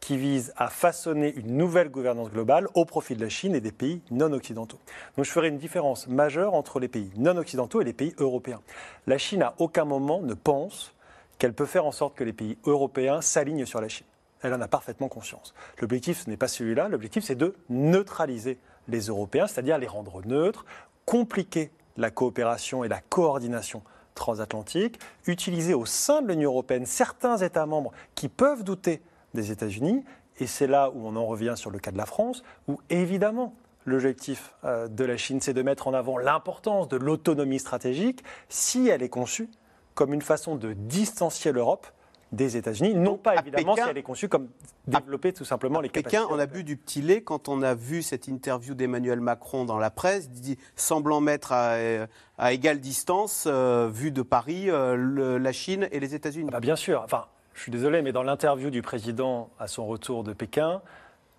qui 0.00 0.16
visent 0.16 0.52
à 0.56 0.68
façonner 0.68 1.34
une 1.34 1.56
nouvelle 1.56 1.90
gouvernance 1.90 2.30
globale 2.30 2.68
au 2.74 2.84
profit 2.84 3.14
de 3.14 3.20
la 3.20 3.28
Chine 3.28 3.54
et 3.54 3.60
des 3.60 3.72
pays 3.72 4.00
non 4.10 4.32
occidentaux. 4.32 4.78
Donc 5.16 5.24
je 5.24 5.30
ferai 5.30 5.48
une 5.48 5.58
différence 5.58 6.06
majeure 6.06 6.54
entre 6.54 6.80
les 6.80 6.88
pays 6.88 7.10
non 7.16 7.36
occidentaux 7.36 7.80
et 7.80 7.84
les 7.84 7.92
pays 7.92 8.14
européens. 8.18 8.60
La 9.06 9.18
Chine 9.18 9.42
à 9.42 9.54
aucun 9.58 9.84
moment 9.84 10.22
ne 10.22 10.34
pense 10.34 10.94
qu'elle 11.38 11.52
peut 11.52 11.66
faire 11.66 11.86
en 11.86 11.92
sorte 11.92 12.14
que 12.14 12.24
les 12.24 12.32
pays 12.32 12.58
européens 12.64 13.20
s'alignent 13.20 13.66
sur 13.66 13.80
la 13.80 13.88
Chine. 13.88 14.06
Elle 14.42 14.54
en 14.54 14.60
a 14.60 14.68
parfaitement 14.68 15.08
conscience. 15.08 15.52
L'objectif, 15.80 16.24
ce 16.24 16.30
n'est 16.30 16.36
pas 16.36 16.48
celui-là. 16.48 16.88
L'objectif, 16.88 17.24
c'est 17.24 17.34
de 17.34 17.54
neutraliser 17.68 18.58
les 18.86 19.00
Européens, 19.00 19.46
c'est-à-dire 19.46 19.78
les 19.78 19.86
rendre 19.86 20.24
neutres, 20.24 20.64
compliquer 21.04 21.70
la 21.96 22.10
coopération 22.10 22.84
et 22.84 22.88
la 22.88 23.00
coordination 23.00 23.82
transatlantique, 24.14 24.98
utiliser 25.26 25.74
au 25.74 25.86
sein 25.86 26.22
de 26.22 26.28
l'Union 26.28 26.50
européenne 26.50 26.86
certains 26.86 27.36
États 27.38 27.66
membres 27.66 27.92
qui 28.14 28.28
peuvent 28.28 28.64
douter 28.64 29.00
des 29.34 29.50
États-Unis. 29.52 30.04
Et 30.40 30.46
c'est 30.46 30.66
là 30.66 30.90
où 30.90 31.06
on 31.06 31.16
en 31.16 31.26
revient 31.26 31.54
sur 31.56 31.70
le 31.70 31.78
cas 31.78 31.90
de 31.90 31.98
la 31.98 32.06
France, 32.06 32.42
où 32.68 32.78
évidemment 32.90 33.54
l'objectif 33.86 34.54
euh, 34.64 34.86
de 34.86 35.04
la 35.04 35.16
Chine, 35.16 35.40
c'est 35.40 35.54
de 35.54 35.62
mettre 35.62 35.88
en 35.88 35.94
avant 35.94 36.18
l'importance 36.18 36.88
de 36.88 36.96
l'autonomie 36.96 37.58
stratégique 37.58 38.22
si 38.48 38.88
elle 38.88 39.02
est 39.02 39.08
conçue 39.08 39.48
comme 39.94 40.12
une 40.14 40.22
façon 40.22 40.54
de 40.56 40.74
distancier 40.74 41.50
l'Europe 41.52 41.86
des 42.30 42.58
États-Unis, 42.58 42.94
non 42.94 43.12
Donc, 43.12 43.22
pas 43.22 43.36
évidemment 43.36 43.74
Pékin- 43.74 43.84
si 43.84 43.90
elle 43.90 43.96
est 43.98 44.02
conçue 44.02 44.28
comme 44.28 44.48
développer 44.86 45.32
tout 45.32 45.46
simplement 45.46 45.80
les 45.80 45.88
capacités. 45.88 46.22
Pékin, 46.22 46.28
on 46.34 46.38
a 46.38 46.44
bu 46.44 46.62
du 46.62 46.76
petit 46.76 47.00
lait 47.00 47.22
quand 47.22 47.48
on 47.48 47.62
a 47.62 47.74
vu 47.74 48.02
cette 48.02 48.28
interview 48.28 48.74
d'Emmanuel 48.74 49.20
Macron 49.22 49.64
dans 49.64 49.78
la 49.78 49.90
presse, 49.90 50.28
dit- 50.28 50.58
semblant 50.76 51.22
mettre 51.22 51.52
à, 51.52 51.70
euh, 51.76 52.06
à 52.36 52.52
égale 52.52 52.80
distance, 52.80 53.44
euh, 53.46 53.88
vu 53.90 54.10
de 54.12 54.20
Paris, 54.20 54.68
euh, 54.68 54.94
le- 54.94 55.38
la 55.38 55.52
Chine 55.52 55.88
et 55.90 56.00
les 56.00 56.14
États-Unis. 56.14 56.48
Ah 56.50 56.56
bah, 56.56 56.60
bien 56.60 56.76
sûr. 56.76 57.00
Enfin, 57.02 57.24
je 57.58 57.64
suis 57.64 57.72
désolé, 57.72 58.02
mais 58.02 58.12
dans 58.12 58.22
l'interview 58.22 58.70
du 58.70 58.82
président 58.82 59.50
à 59.58 59.66
son 59.66 59.84
retour 59.84 60.22
de 60.22 60.32
Pékin, 60.32 60.80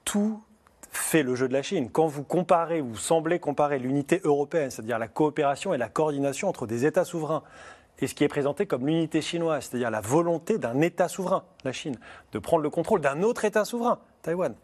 tout 0.04 0.44
fait 0.92 1.24
le 1.24 1.34
jeu 1.34 1.48
de 1.48 1.54
la 1.54 1.62
Chine. 1.62 1.90
Quand 1.90 2.08
vous 2.08 2.24
comparez, 2.24 2.82
vous 2.82 2.98
semblez 2.98 3.40
comparer 3.40 3.80
l'unité 3.80 4.20
européenne, 4.26 4.70
c'est-à-dire 4.70 5.00
la 5.00 5.08
coopération 5.08 5.74
et 5.74 5.78
la 5.78 5.88
coordination 5.88 6.50
entre 6.50 6.68
des 6.68 6.86
États 6.86 7.06
souverains, 7.06 7.42
et 8.00 8.08
ce 8.08 8.16
qui 8.16 8.26
est 8.26 8.30
présenté 8.30 8.66
comme 8.66 8.86
l'unité 8.86 9.22
chinoise, 9.22 9.70
c'est-à-dire 9.70 9.90
la 9.90 10.02
volonté 10.02 10.58
d'un 10.58 10.82
État 10.82 11.08
souverain, 11.08 11.46
la 11.64 11.72
Chine, 11.72 11.98
de 12.34 12.40
prendre 12.40 12.64
le 12.64 12.70
contrôle 12.70 13.00
d'un 13.00 13.24
autre 13.24 13.46
État 13.46 13.64
souverain, 13.64 14.00
Taïwan. 14.22 14.56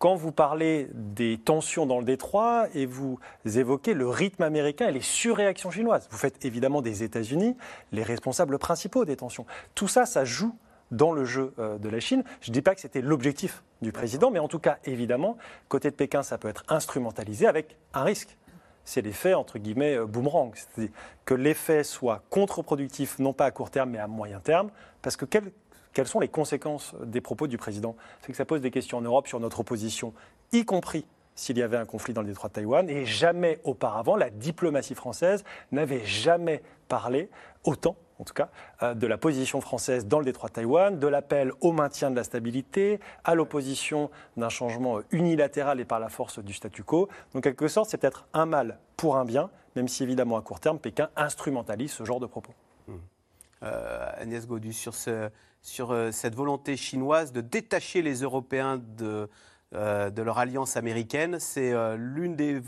Quand 0.00 0.16
vous 0.16 0.32
parlez 0.32 0.88
des 0.94 1.38
tensions 1.38 1.86
dans 1.86 2.00
le 2.00 2.04
détroit 2.04 2.66
et 2.74 2.86
vous 2.86 3.20
évoquez 3.44 3.94
le 3.94 4.08
rythme 4.08 4.42
américain 4.42 4.88
et 4.88 4.92
les 4.92 5.00
surréactions 5.00 5.70
chinoises, 5.70 6.08
vous 6.10 6.18
faites 6.18 6.44
évidemment 6.44 6.82
des 6.82 7.04
États-Unis 7.04 7.56
les 7.92 8.02
responsables 8.02 8.58
principaux 8.58 9.04
des 9.04 9.14
tensions. 9.14 9.46
Tout 9.76 9.86
ça, 9.86 10.06
ça 10.06 10.24
joue 10.24 10.56
dans 10.90 11.12
le 11.12 11.24
jeu 11.24 11.52
euh, 11.58 11.78
de 11.78 11.88
la 11.88 12.00
Chine. 12.00 12.24
Je 12.40 12.50
ne 12.50 12.54
dis 12.54 12.62
pas 12.62 12.74
que 12.74 12.80
c'était 12.80 13.00
l'objectif 13.00 13.62
du 13.82 13.92
président, 13.92 14.30
mais 14.30 14.38
en 14.38 14.48
tout 14.48 14.58
cas, 14.58 14.78
évidemment, 14.84 15.36
côté 15.68 15.90
de 15.90 15.96
Pékin, 15.96 16.22
ça 16.22 16.38
peut 16.38 16.48
être 16.48 16.64
instrumentalisé 16.68 17.46
avec 17.46 17.76
un 17.92 18.04
risque. 18.04 18.36
C'est 18.84 19.00
l'effet, 19.00 19.34
entre 19.34 19.58
guillemets, 19.58 19.96
euh, 19.96 20.06
boomerang. 20.06 20.52
C'est-à-dire 20.54 20.94
que 21.24 21.34
l'effet 21.34 21.84
soit 21.84 22.22
contre-productif, 22.30 23.18
non 23.18 23.32
pas 23.32 23.46
à 23.46 23.50
court 23.50 23.70
terme, 23.70 23.90
mais 23.90 23.98
à 23.98 24.06
moyen 24.06 24.40
terme, 24.40 24.70
parce 25.02 25.16
que 25.16 25.24
quelles, 25.24 25.52
quelles 25.92 26.08
sont 26.08 26.20
les 26.20 26.28
conséquences 26.28 26.94
des 27.04 27.20
propos 27.20 27.46
du 27.46 27.56
président? 27.56 27.96
C'est 28.20 28.32
que 28.32 28.36
ça 28.36 28.44
pose 28.44 28.60
des 28.60 28.70
questions 28.70 28.98
en 28.98 29.02
Europe 29.02 29.26
sur 29.26 29.40
notre 29.40 29.60
opposition, 29.60 30.12
y 30.52 30.64
compris 30.64 31.06
s'il 31.34 31.58
y 31.58 31.62
avait 31.62 31.76
un 31.76 31.84
conflit 31.84 32.14
dans 32.14 32.20
le 32.20 32.28
détroit 32.28 32.48
de 32.48 32.54
Taïwan, 32.54 32.88
et 32.88 33.06
jamais 33.06 33.58
auparavant, 33.64 34.16
la 34.16 34.30
diplomatie 34.30 34.94
française 34.94 35.44
n'avait 35.72 36.04
jamais 36.04 36.62
parlé 36.88 37.28
autant, 37.64 37.96
en 38.18 38.24
tout 38.24 38.34
cas, 38.34 38.48
euh, 38.82 38.94
de 38.94 39.06
la 39.06 39.18
position 39.18 39.60
française 39.60 40.06
dans 40.06 40.18
le 40.18 40.24
détroit 40.24 40.48
de 40.48 40.54
Taïwan, 40.54 40.98
de 40.98 41.06
l'appel 41.06 41.52
au 41.60 41.72
maintien 41.72 42.10
de 42.10 42.16
la 42.16 42.24
stabilité, 42.24 43.00
à 43.24 43.34
l'opposition 43.34 44.10
d'un 44.36 44.48
changement 44.48 45.00
unilatéral 45.10 45.80
et 45.80 45.84
par 45.84 46.00
la 46.00 46.08
force 46.08 46.38
du 46.38 46.52
statu 46.52 46.82
quo. 46.82 47.08
Donc, 47.32 47.38
en 47.38 47.40
quelque 47.40 47.68
sorte, 47.68 47.90
c'est 47.90 47.98
peut-être 47.98 48.26
un 48.32 48.46
mal 48.46 48.78
pour 48.96 49.16
un 49.16 49.24
bien, 49.24 49.50
même 49.76 49.88
si 49.88 50.02
évidemment, 50.02 50.36
à 50.36 50.42
court 50.42 50.60
terme, 50.60 50.78
Pékin 50.78 51.10
instrumentalise 51.16 51.92
ce 51.92 52.04
genre 52.04 52.20
de 52.20 52.26
propos. 52.26 52.52
euh, 53.62 54.10
Agnès 54.16 54.46
ce, 54.92 55.30
sur 55.62 55.92
euh, 55.92 56.12
cette 56.12 56.34
volonté 56.34 56.76
chinoise 56.76 57.32
de 57.32 57.40
détacher 57.40 58.02
les 58.02 58.20
Européens 58.20 58.80
de, 58.96 59.28
euh, 59.74 60.10
de 60.10 60.22
leur 60.22 60.38
alliance 60.38 60.76
américaine. 60.76 61.38
C'est 61.40 61.72
euh, 61.72 61.96
l'une 61.96 62.36
des. 62.36 62.60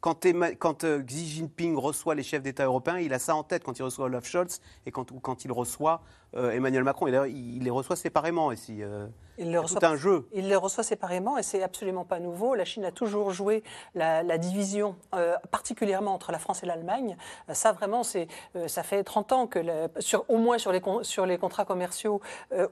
Quand, 0.00 0.24
euh, 0.24 1.02
Xi 1.02 1.26
Jinping 1.28 1.76
reçoit 1.76 2.14
les 2.14 2.22
chefs 2.22 2.42
d'État 2.42 2.64
européens, 2.64 2.98
il 2.98 3.12
a 3.12 3.18
ça 3.18 3.34
en 3.34 3.42
tête 3.42 3.64
quand 3.64 3.78
il 3.78 3.82
reçoit 3.82 4.06
Olaf 4.06 4.26
Scholz 4.26 4.60
et 4.86 4.90
quand, 4.90 5.10
ou 5.12 5.20
quand 5.20 5.44
il 5.44 5.52
reçoit 5.52 6.02
euh, 6.36 6.50
Emmanuel 6.52 6.84
Macron. 6.84 7.06
Et 7.06 7.10
d'ailleurs, 7.10 7.26
il, 7.26 7.62
les 7.62 7.70
reçoit 7.70 7.96
séparément 7.96 8.52
ici. 8.52 8.82
euh, 8.82 9.06
Il 9.38 9.44
c'est 9.46 9.50
les 9.52 9.58
reçoit 9.58 9.80
tout 9.80 9.86
un 9.86 9.96
jeu. 9.96 10.28
Il 10.32 10.48
les 10.48 10.56
reçoit 10.56 10.84
séparément 10.84 11.38
et 11.38 11.42
c'est 11.42 11.62
absolument 11.62 12.04
pas 12.04 12.18
nouveau. 12.20 12.54
La 12.54 12.64
Chine 12.64 12.84
a 12.84 12.92
toujours 12.92 13.30
joué 13.30 13.62
la, 13.94 14.22
la 14.22 14.38
division, 14.38 14.96
euh, 15.14 15.34
particulièrement 15.50 16.12
entre 16.14 16.30
la 16.32 16.38
France 16.38 16.62
et 16.62 16.66
l'Allemagne. 16.66 17.16
Euh, 17.48 17.54
Ça 17.54 17.72
vraiment, 17.72 18.02
c'est, 18.02 18.28
ça 18.66 18.82
fait 18.82 19.02
30 19.04 19.32
ans 19.32 19.46
que, 19.46 19.58
la- 19.58 19.88
sur, 19.98 20.24
au 20.28 20.36
moins 20.38 20.58
sur 20.58 20.72
les, 20.72 20.80
con- 20.80 21.02
sur 21.02 21.26
les 21.26 21.38
contrats 21.38 21.64
commerciaux, 21.64 22.20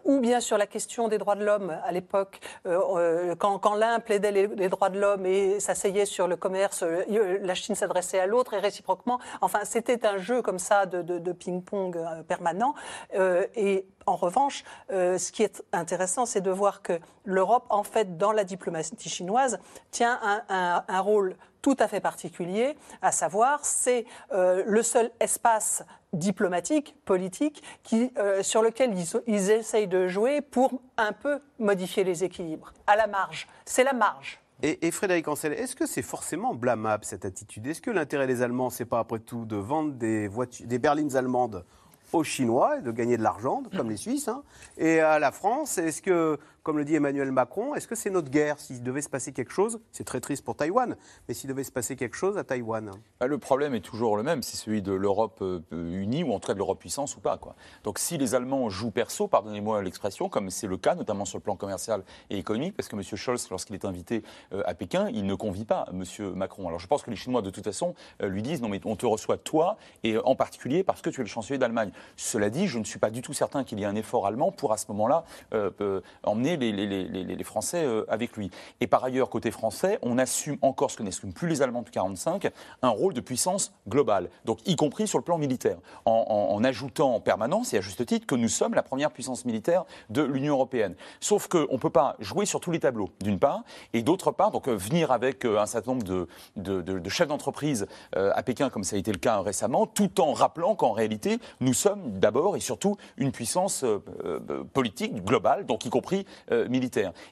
ou 0.05 0.21
bien 0.21 0.40
sur 0.40 0.59
la 0.59 0.66
question 0.66 1.09
des 1.09 1.18
droits 1.18 1.35
de 1.37 1.44
l'homme 1.44 1.77
à 1.85 1.92
l'époque, 1.92 2.40
quand, 3.38 3.59
quand 3.59 3.75
l'un 3.75 4.01
plaidait 4.01 4.33
les, 4.33 4.47
les 4.47 4.68
droits 4.68 4.90
de 4.90 5.01
l'homme 5.01 5.27
et 5.27 5.61
s'asseyait 5.61 6.05
sur 6.07 6.29
le 6.29 6.37
commerce, 6.37 6.83
la 6.83 7.55
Chine 7.55 7.75
s'adressait 7.75 8.18
à 8.18 8.27
l'autre 8.27 8.55
et 8.55 8.59
réciproquement. 8.59 9.18
Enfin, 9.40 9.61
c'était 9.64 10.07
un 10.07 10.18
jeu 10.18 10.42
comme 10.42 10.59
ça 10.59 10.87
de, 10.87 11.03
de- 11.03 11.18
de 11.18 11.33
ping-pong 11.33 11.99
permanent. 12.27 12.75
Euh, 13.14 13.47
et 13.54 13.87
en 14.08 14.16
revanche, 14.16 14.64
euh, 14.90 15.18
ce 15.18 15.30
qui 15.30 15.42
est 15.42 15.62
intéressant, 15.72 16.24
c'est 16.24 16.40
de 16.40 16.50
voir 16.50 16.82
que 16.82 16.98
l'Europe, 17.24 17.66
en 17.68 17.82
fait, 17.82 18.16
dans 18.16 18.32
la 18.32 18.44
diplomatie 18.44 19.08
chinoise, 19.08 19.58
tient 19.90 20.18
un, 20.48 21.00
rôle 21.00 21.37
tout 21.61 21.76
à 21.78 21.88
fait 21.88 22.00
particulier, 22.00 22.76
à 23.02 23.12
savoir, 23.12 23.64
c'est 23.64 24.06
euh, 24.32 24.62
le 24.66 24.82
seul 24.82 25.11
espace 25.20 25.84
diplomatique, 26.14 26.94
politique, 27.04 27.62
euh, 27.92 28.42
sur 28.42 28.62
lequel 28.62 28.94
ils, 29.26 29.50
essayent 29.50 29.88
de 29.88 30.08
jouer 30.08 30.40
pour 30.40 30.80
un 30.96 31.12
peu 31.12 31.40
modifier 31.58 32.02
les 32.02 32.24
équilibres, 32.24 32.72
à 32.87 32.96
la 32.96 33.06
marge. 33.06 33.46
C'est 33.66 33.84
la 33.84 33.92
marge. 33.92 34.40
Et, 34.62 34.90
Frédéric 34.90 35.28
Ancel, 35.28 35.52
est-ce 35.52 35.76
que 35.76 35.87
c'est 35.87 36.02
forcément 36.02 36.54
blâmable 36.54 37.04
cette 37.04 37.24
attitude? 37.24 37.66
Est-ce 37.66 37.80
que 37.80 37.92
l'intérêt 37.92 38.26
des 38.26 38.42
Allemands, 38.42 38.70
c'est 38.70 38.87
pas 38.87 38.98
après 38.98 39.20
tout 39.20 39.44
de 39.44 39.54
vendre 39.54 39.92
des 39.92 40.78
berlines 40.78 41.14
allemandes 41.14 41.64
aux 42.12 42.25
Chinois 42.25 42.79
et 42.79 42.83
de 42.83 42.90
gagner 42.90 43.16
de 43.16 43.23
l'argent, 43.23 43.62
comme 43.77 43.90
les 43.90 43.97
Suisses 43.97 44.29
hein. 44.29 44.42
Et 44.77 45.01
à 45.01 45.18
la 45.18 45.33
France, 45.33 45.79
est-ce 45.79 46.03
que, 46.03 46.38
comme 46.68 46.76
le 46.76 46.85
dit 46.85 46.96
Emmanuel 46.96 47.33
Macron, 47.33 47.74
est-ce 47.74 47.88
que 47.88 47.94
c'est 47.94 48.11
notre 48.11 48.28
guerre 48.28 48.61
S'il 48.61 48.83
devait 48.83 49.00
se 49.00 49.09
passer 49.09 49.33
quelque 49.33 49.52
chose, 49.52 49.81
c'est 49.90 50.04
très 50.04 50.20
triste 50.20 50.44
pour 50.44 50.54
Taïwan, 50.54 50.96
mais 51.26 51.33
s'il 51.33 51.48
devait 51.48 51.64
se 51.64 51.72
passer 51.72 51.96
quelque 51.96 52.14
chose 52.14 52.37
à 52.37 52.44
Taïwan 52.44 52.90
Bah, 53.18 53.26
Le 53.26 53.38
problème 53.38 53.74
est 53.74 53.81
toujours 53.81 54.18
le 54.18 54.22
même, 54.22 54.42
c'est 54.42 54.59
celui 54.59 54.83
de 54.83 54.92
l'Europe 54.92 55.38
euh, 55.40 55.62
unie 55.72 56.24
ou 56.24 56.35
en 56.35 56.40
tout 56.40 56.48
cas 56.48 56.52
de 56.52 56.59
l'Europe 56.59 56.78
puissance 56.78 57.16
ou 57.16 57.20
pas. 57.20 57.40
Donc 57.85 57.98
si 57.98 58.18
les 58.18 58.35
Allemands 58.35 58.68
jouent 58.68 58.90
perso, 58.90 59.28
pardonnez-moi 59.28 59.83
l'expression, 59.83 60.28
comme 60.28 60.50
c'est 60.50 60.66
le 60.66 60.76
cas 60.76 60.94
notamment 60.94 61.24
sur 61.24 61.38
le 61.38 61.42
plan 61.42 61.57
commercial 61.57 62.02
et 62.28 62.37
économique, 62.37 62.76
parce 62.76 62.87
que 62.87 62.96
M. 62.96 63.02
Scholz, 63.02 63.48
lorsqu'il 63.48 63.74
est 63.74 63.87
invité 63.87 64.22
euh, 64.52 64.62
à 64.66 64.74
Pékin, 64.74 65.09
il 65.09 65.24
ne 65.24 65.35
convie 65.35 65.64
pas 65.64 65.87
M. 65.90 66.04
Macron. 66.35 66.68
Alors 66.68 66.81
je 66.81 66.87
pense 66.87 67.02
que 67.02 67.09
les 67.09 67.16
Chinois 67.16 67.40
de 67.40 67.48
toute 67.48 67.64
façon 67.64 67.94
euh, 68.22 68.28
lui 68.28 68.42
disent 68.42 68.61
non 68.61 68.68
mais 68.68 68.83
on 68.85 68.94
te 68.94 69.07
reçoit 69.07 69.38
toi 69.38 69.78
et 70.04 70.18
en 70.18 70.37
particulier 70.37 70.83
parce 70.83 71.00
que 71.00 71.09
tu 71.09 71.22
es 71.22 71.24
le 71.24 71.31
chancelier 71.31 71.57
d'Allemagne. 71.57 71.92
Cela 72.18 72.50
dit, 72.50 72.66
je 72.66 72.78
ne 72.78 72.85
suis 72.85 72.98
pas 72.98 73.09
du 73.09 73.22
tout 73.22 73.33
certain 73.33 73.64
qu'il 73.64 73.81
y 73.81 73.85
ait 73.85 73.87
un 73.87 73.96
effort 73.96 74.26
allemand 74.26 74.52
pour 74.52 74.74
à 74.74 74.76
ce 74.76 74.85
moment-là 74.88 75.24
emmener 76.24 76.58
les, 76.59 77.44
Français 77.44 77.85
euh, 77.85 78.05
avec 78.09 78.37
lui. 78.37 78.51
Et 78.81 78.87
par 78.87 79.05
ailleurs, 79.05 79.31
côté 79.31 79.51
français, 79.51 79.99
on 80.03 80.18
assume 80.18 80.59
encore 80.62 80.90
ce 80.90 80.97
que 80.97 81.03
n'assument 81.03 81.33
plus 81.33 81.49
les 81.49 81.62
Allemands 81.62 81.83
de 81.83 81.88
45, 81.88 82.51
un 82.83 82.88
rôle 82.88 83.14
de 83.14 83.21
puissance 83.21 83.73
globale, 83.88 84.29
donc 84.44 84.59
y 84.66 84.77
compris 84.77 85.09
sur 85.09 85.18
le 85.18 85.25
plan 85.25 85.38
militaire, 85.38 85.79
en, 86.05 86.62
ajoutant 86.64 87.14
en 87.14 87.21
permanence, 87.21 87.73
et 87.75 87.79
à 87.79 87.81
juste 87.81 88.05
titre, 88.05 88.27
que 88.27 88.35
nous 88.35 88.49
sommes 88.49 88.75
la 88.75 88.83
première 88.83 89.11
puissance 89.11 89.44
militaire 89.44 89.85
de 90.11 90.23
l'Union 90.23 90.55
européenne. 90.55 90.94
Sauf 91.21 91.49
qu'on 91.49 91.73
ne 91.73 91.79
peut 91.79 91.90
pas 91.90 92.16
jouer 92.18 92.44
sur 92.44 92.61
tous 92.61 92.71
les 92.71 92.81
tableaux, 92.81 93.11
d'une 93.23 93.38
part, 93.38 93.62
et 93.92 94.03
d'autre 94.03 94.31
part, 94.31 94.51
donc 94.51 94.68
euh, 94.68 94.75
venir 94.75 95.11
avec 95.11 95.44
euh, 95.44 95.59
un 95.59 95.66
certain 95.66 95.92
nombre 95.92 96.27
de, 96.57 97.09
chefs 97.09 97.29
d'entreprise 97.29 97.87
à 98.12 98.42
Pékin, 98.42 98.68
comme 98.68 98.85
ça 98.85 98.97
a 98.97 98.99
été 98.99 99.12
le 99.12 99.18
cas 99.18 99.40
récemment, 99.40 99.87
tout 99.87 100.21
en 100.21 100.33
rappelant 100.33 100.75
qu'en 100.75 100.92
réalité, 100.92 101.38
nous 101.61 101.73
sommes 101.73 102.18
d'abord 102.18 102.57
et 102.57 102.61
surtout 102.61 102.97
une 103.16 103.33
puissance 103.33 103.85
politique 104.73 105.25
globale, 105.25 105.64
donc 105.66 105.85
y 105.85 105.90
compris 105.90 106.27
euh. 106.52 106.66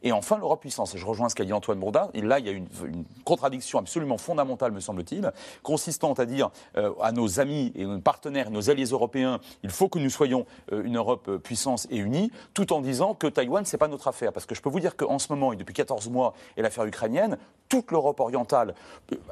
Et 0.02 0.12
enfin, 0.12 0.38
l'Europe 0.38 0.60
puissance. 0.60 0.94
Et 0.94 0.98
je 0.98 1.06
rejoins 1.06 1.28
ce 1.28 1.34
qu'a 1.34 1.44
dit 1.44 1.52
Antoine 1.52 1.78
Bourdin. 1.78 2.08
Là, 2.14 2.38
il 2.38 2.46
y 2.46 2.48
a 2.48 2.52
une, 2.52 2.68
une 2.84 3.04
contradiction 3.24 3.78
absolument 3.78 4.18
fondamentale, 4.18 4.72
me 4.72 4.80
semble-t-il, 4.80 5.32
consistant 5.62 6.12
à 6.14 6.24
dire 6.26 6.50
euh, 6.76 6.92
à 7.00 7.12
nos 7.12 7.40
amis 7.40 7.72
et 7.74 7.84
nos 7.84 7.98
partenaires, 8.00 8.50
nos 8.50 8.70
alliés 8.70 8.86
européens, 8.86 9.40
il 9.62 9.70
faut 9.70 9.88
que 9.88 9.98
nous 9.98 10.10
soyons 10.10 10.46
euh, 10.72 10.82
une 10.84 10.96
Europe 10.96 11.36
puissance 11.38 11.86
et 11.90 11.96
unie, 11.96 12.30
tout 12.54 12.72
en 12.72 12.80
disant 12.80 13.14
que 13.14 13.26
Taïwan, 13.26 13.64
c'est 13.64 13.78
pas 13.78 13.88
notre 13.88 14.08
affaire. 14.08 14.32
Parce 14.32 14.46
que 14.46 14.54
je 14.54 14.62
peux 14.62 14.70
vous 14.70 14.80
dire 14.80 14.96
qu'en 14.96 15.18
ce 15.18 15.32
moment, 15.32 15.52
et 15.52 15.56
depuis 15.56 15.74
14 15.74 16.08
mois, 16.08 16.34
et 16.56 16.62
l'affaire 16.62 16.84
ukrainienne, 16.84 17.38
toute 17.68 17.90
l'Europe 17.90 18.20
orientale, 18.20 18.74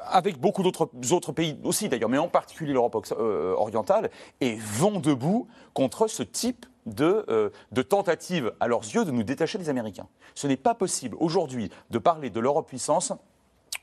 avec 0.09 0.39
beaucoup 0.39 0.61
d'autres 0.61 0.89
autres 1.11 1.31
pays 1.31 1.57
aussi 1.63 1.87
d'ailleurs, 1.87 2.09
mais 2.09 2.17
en 2.17 2.27
particulier 2.27 2.73
l'Europe 2.73 3.13
orientale, 3.57 4.09
est 4.41 4.59
vent 4.59 4.99
debout 4.99 5.47
contre 5.75 6.07
ce 6.07 6.23
type 6.23 6.65
de, 6.87 7.25
euh, 7.29 7.51
de 7.71 7.81
tentative, 7.83 8.53
à 8.59 8.67
leurs 8.67 8.81
yeux, 8.81 9.05
de 9.05 9.11
nous 9.11 9.23
détacher 9.23 9.59
des 9.59 9.69
Américains. 9.69 10.07
Ce 10.33 10.47
n'est 10.47 10.57
pas 10.57 10.73
possible 10.73 11.15
aujourd'hui 11.19 11.69
de 11.91 11.99
parler 11.99 12.31
de 12.31 12.39
l'Europe 12.39 12.67
puissance 12.67 13.13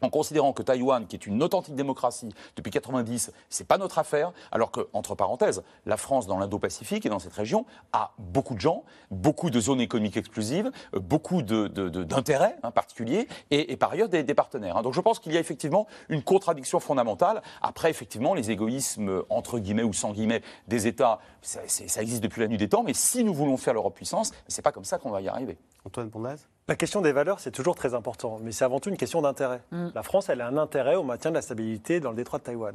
en 0.03 0.11
considérant 0.11 0.53
que 0.53 0.63
Taïwan, 0.63 1.07
qui 1.07 1.17
est 1.17 1.27
une 1.27 1.43
authentique 1.43 1.75
démocratie 1.75 2.29
depuis 2.57 2.71
90, 2.71 3.33
c'est 3.49 3.67
pas 3.67 3.79
notre 3.79 3.99
affaire, 3.99 4.33
alors 4.51 4.71
que, 4.71 4.89
entre 4.93 5.15
parenthèses, 5.15 5.63
la 5.87 5.97
France 5.97 6.27
dans 6.27 6.39
l'Indo-Pacifique 6.39 7.07
et 7.07 7.09
dans 7.09 7.19
cette 7.19 7.33
région 7.33 7.65
a 7.93 8.13
beaucoup 8.19 8.55
de 8.55 8.61
gens, 8.61 8.85
beaucoup 9.11 9.51
de 9.51 9.61
zones 9.61 9.81
économiques 9.81 10.17
exclusives, 10.17 10.71
euh, 10.95 11.01
beaucoup 11.01 11.43
d'intérêts 11.43 12.57
hein, 12.63 12.71
particuliers 12.71 13.29
et, 13.51 13.77
par 13.77 13.93
ailleurs 13.93 14.09
des, 14.09 14.25
partenaires. 14.35 14.77
hein. 14.77 14.83
Donc 14.83 14.95
je 14.95 15.01
pense 15.01 15.19
qu'il 15.19 15.33
y 15.33 15.37
a 15.37 15.41
effectivement 15.41 15.87
une 16.09 16.23
contradiction 16.23 16.81
fondamentale. 16.81 17.43
Après, 17.61 17.91
effectivement, 17.91 18.35
les 18.35 18.51
égoïsmes 18.51 19.23
entre 19.29 19.59
guillemets 19.59 19.83
ou 19.83 19.93
sans 19.93 20.13
guillemets 20.13 20.43
des 20.69 20.87
États, 20.87 21.21
ça 21.43 22.03
existe 22.03 22.23
depuis 22.23 22.41
la 22.41 22.49
nuit 22.49 22.59
des 22.59 22.69
temps, 22.69 22.83
mais 22.83 22.95
si 22.95 23.25
nous 23.25 23.35
voulons 23.35 23.57
faire 23.57 23.75
l'Europe 23.75 23.95
puissance, 23.95 24.33
c'est 24.49 24.63
pas 24.63 24.73
comme 24.73 24.85
ça 24.85 24.99
qu'on 24.99 25.11
va 25.11 25.21
y 25.21 25.29
arriver. 25.29 25.59
Antoine 25.85 26.11
Pondaz? 26.11 26.47
La 26.69 26.77
question 26.77 27.01
des 27.01 27.11
valeurs, 27.11 27.41
c'est 27.41 27.51
toujours 27.51 27.75
très 27.75 27.93
important, 27.93 28.39
mais 28.41 28.53
c'est 28.53 28.65
avant 28.65 28.79
tout 28.79 28.89
une 28.89 28.97
question 28.97 29.21
d'intérêt. 29.21 29.63
La 29.95 30.03
France, 30.05 30.29
elle 30.29 30.41
a 30.41 30.47
un 30.47 30.57
intérêt 30.57 30.95
au 30.95 31.03
maintien 31.03 31.31
de 31.31 31.35
la 31.35 31.43
stabilité 31.43 31.99
dans 31.99 32.11
le 32.11 32.17
détroit 32.17 32.39
de 32.39 32.45
Taïwan. 32.45 32.75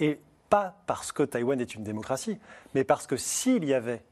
Et 0.00 0.18
pas 0.50 0.74
parce 0.86 1.12
que 1.12 1.22
Taïwan 1.22 1.60
est 1.60 1.74
une 1.74 1.84
démocratie, 1.84 2.38
mais 2.74 2.82
parce 2.82 3.06
que 3.06 3.16
s'il 3.16 3.64
y 3.64 3.74
avait 3.74 4.02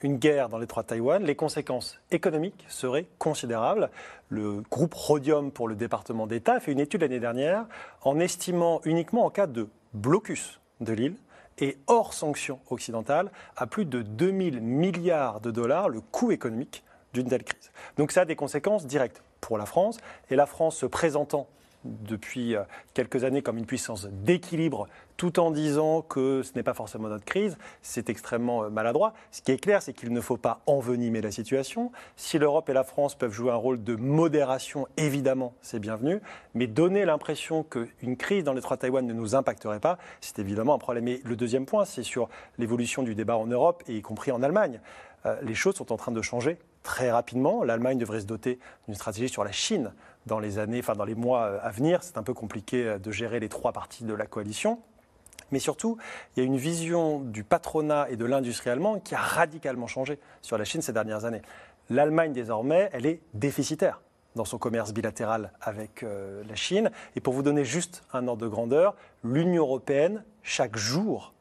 une 0.00 0.16
guerre 0.16 0.48
dans 0.48 0.56
le 0.56 0.64
détroit 0.64 0.84
de 0.84 0.88
Taïwan, 0.88 1.22
les 1.22 1.36
conséquences 1.36 1.98
économiques 2.10 2.64
seraient 2.68 3.06
considérables. 3.18 3.90
Le 4.30 4.62
groupe 4.70 4.94
Rhodium 4.94 5.50
pour 5.50 5.68
le 5.68 5.74
département 5.74 6.26
d'État 6.26 6.54
a 6.54 6.60
fait 6.60 6.72
une 6.72 6.80
étude 6.80 7.02
l'année 7.02 7.20
dernière 7.20 7.66
en 8.02 8.18
estimant 8.18 8.80
uniquement 8.84 9.26
en 9.26 9.30
cas 9.30 9.46
de 9.46 9.68
blocus 9.92 10.60
de 10.80 10.92
l'île 10.92 11.16
et 11.58 11.78
hors 11.86 12.14
sanctions 12.14 12.60
occidentales 12.70 13.30
à 13.56 13.66
plus 13.66 13.84
de 13.84 14.02
2000 14.02 14.60
milliards 14.60 15.40
de 15.40 15.50
dollars 15.50 15.88
le 15.88 16.00
coût 16.00 16.30
économique 16.30 16.84
d'une 17.16 17.28
telle 17.28 17.44
crise. 17.44 17.70
Donc 17.96 18.12
ça 18.12 18.22
a 18.22 18.24
des 18.24 18.36
conséquences 18.36 18.86
directes 18.86 19.22
pour 19.40 19.58
la 19.58 19.66
France, 19.66 19.98
et 20.30 20.36
la 20.36 20.46
France 20.46 20.76
se 20.76 20.86
présentant 20.86 21.48
depuis 21.86 22.56
euh, 22.56 22.62
quelques 22.94 23.24
années 23.24 23.42
comme 23.42 23.58
une 23.58 23.66
puissance 23.66 24.06
d'équilibre, 24.10 24.88
tout 25.16 25.38
en 25.38 25.50
disant 25.50 26.02
que 26.02 26.42
ce 26.42 26.52
n'est 26.54 26.62
pas 26.62 26.74
forcément 26.74 27.08
notre 27.08 27.24
crise, 27.24 27.56
c'est 27.80 28.10
extrêmement 28.10 28.64
euh, 28.64 28.70
maladroit. 28.70 29.14
Ce 29.30 29.40
qui 29.40 29.52
est 29.52 29.58
clair, 29.58 29.82
c'est 29.82 29.92
qu'il 29.92 30.12
ne 30.12 30.20
faut 30.20 30.36
pas 30.36 30.60
envenimer 30.66 31.20
la 31.20 31.30
situation. 31.30 31.92
Si 32.16 32.38
l'Europe 32.38 32.68
et 32.68 32.72
la 32.72 32.84
France 32.84 33.14
peuvent 33.14 33.32
jouer 33.32 33.52
un 33.52 33.56
rôle 33.56 33.82
de 33.82 33.94
modération, 33.94 34.86
évidemment, 34.96 35.54
c'est 35.62 35.78
bienvenu, 35.78 36.20
mais 36.54 36.66
donner 36.66 37.04
l'impression 37.04 37.62
qu'une 37.62 38.16
crise 38.16 38.44
dans 38.44 38.52
l'étroit 38.52 38.76
Taïwan 38.76 39.06
ne 39.06 39.14
nous 39.14 39.34
impacterait 39.34 39.80
pas, 39.80 39.98
c'est 40.20 40.38
évidemment 40.38 40.74
un 40.74 40.78
problème. 40.78 41.08
Et 41.08 41.20
le 41.24 41.36
deuxième 41.36 41.66
point, 41.66 41.84
c'est 41.84 42.02
sur 42.02 42.28
l'évolution 42.58 43.02
du 43.02 43.14
débat 43.14 43.36
en 43.36 43.46
Europe, 43.46 43.82
et 43.86 43.96
y 43.96 44.02
compris 44.02 44.32
en 44.32 44.42
Allemagne. 44.42 44.80
Euh, 45.24 45.36
les 45.42 45.54
choses 45.54 45.76
sont 45.76 45.92
en 45.92 45.96
train 45.96 46.12
de 46.12 46.22
changer 46.22 46.58
très 46.86 47.10
rapidement. 47.10 47.64
L'Allemagne 47.64 47.98
devrait 47.98 48.20
se 48.20 48.26
doter 48.26 48.60
d'une 48.86 48.94
stratégie 48.94 49.28
sur 49.28 49.42
la 49.42 49.50
Chine 49.50 49.92
dans 50.26 50.38
les 50.38 50.60
années, 50.60 50.78
enfin 50.78 50.94
dans 50.94 51.04
les 51.04 51.16
mois 51.16 51.42
euh, 51.42 51.58
à 51.60 51.70
venir. 51.70 52.04
C'est 52.04 52.16
un 52.16 52.22
peu 52.22 52.32
compliqué 52.32 52.86
euh, 52.86 52.98
de 52.98 53.10
gérer 53.10 53.40
les 53.40 53.48
trois 53.48 53.72
parties 53.72 54.04
de 54.04 54.14
la 54.14 54.24
coalition. 54.24 54.78
Mais 55.50 55.58
surtout, 55.58 55.98
il 56.34 56.40
y 56.40 56.42
a 56.42 56.46
une 56.46 56.56
vision 56.56 57.18
du 57.18 57.42
patronat 57.42 58.08
et 58.08 58.16
de 58.16 58.24
l'industrie 58.24 58.70
allemande 58.70 59.02
qui 59.02 59.16
a 59.16 59.18
radicalement 59.18 59.88
changé 59.88 60.20
sur 60.42 60.56
la 60.58 60.64
Chine 60.64 60.80
ces 60.80 60.92
dernières 60.92 61.24
années. 61.24 61.42
L'Allemagne, 61.90 62.32
désormais, 62.32 62.88
elle 62.92 63.06
est 63.06 63.20
déficitaire 63.34 64.00
dans 64.36 64.44
son 64.44 64.58
commerce 64.58 64.92
bilatéral 64.92 65.50
avec 65.60 66.04
euh, 66.04 66.44
la 66.48 66.54
Chine. 66.54 66.92
Et 67.16 67.20
pour 67.20 67.34
vous 67.34 67.42
donner 67.42 67.64
juste 67.64 68.04
un 68.12 68.28
ordre 68.28 68.42
de 68.42 68.48
grandeur, 68.48 68.94
l'Union 69.24 69.64
européenne, 69.64 70.22
chaque 70.44 70.76
jour, 70.76 71.34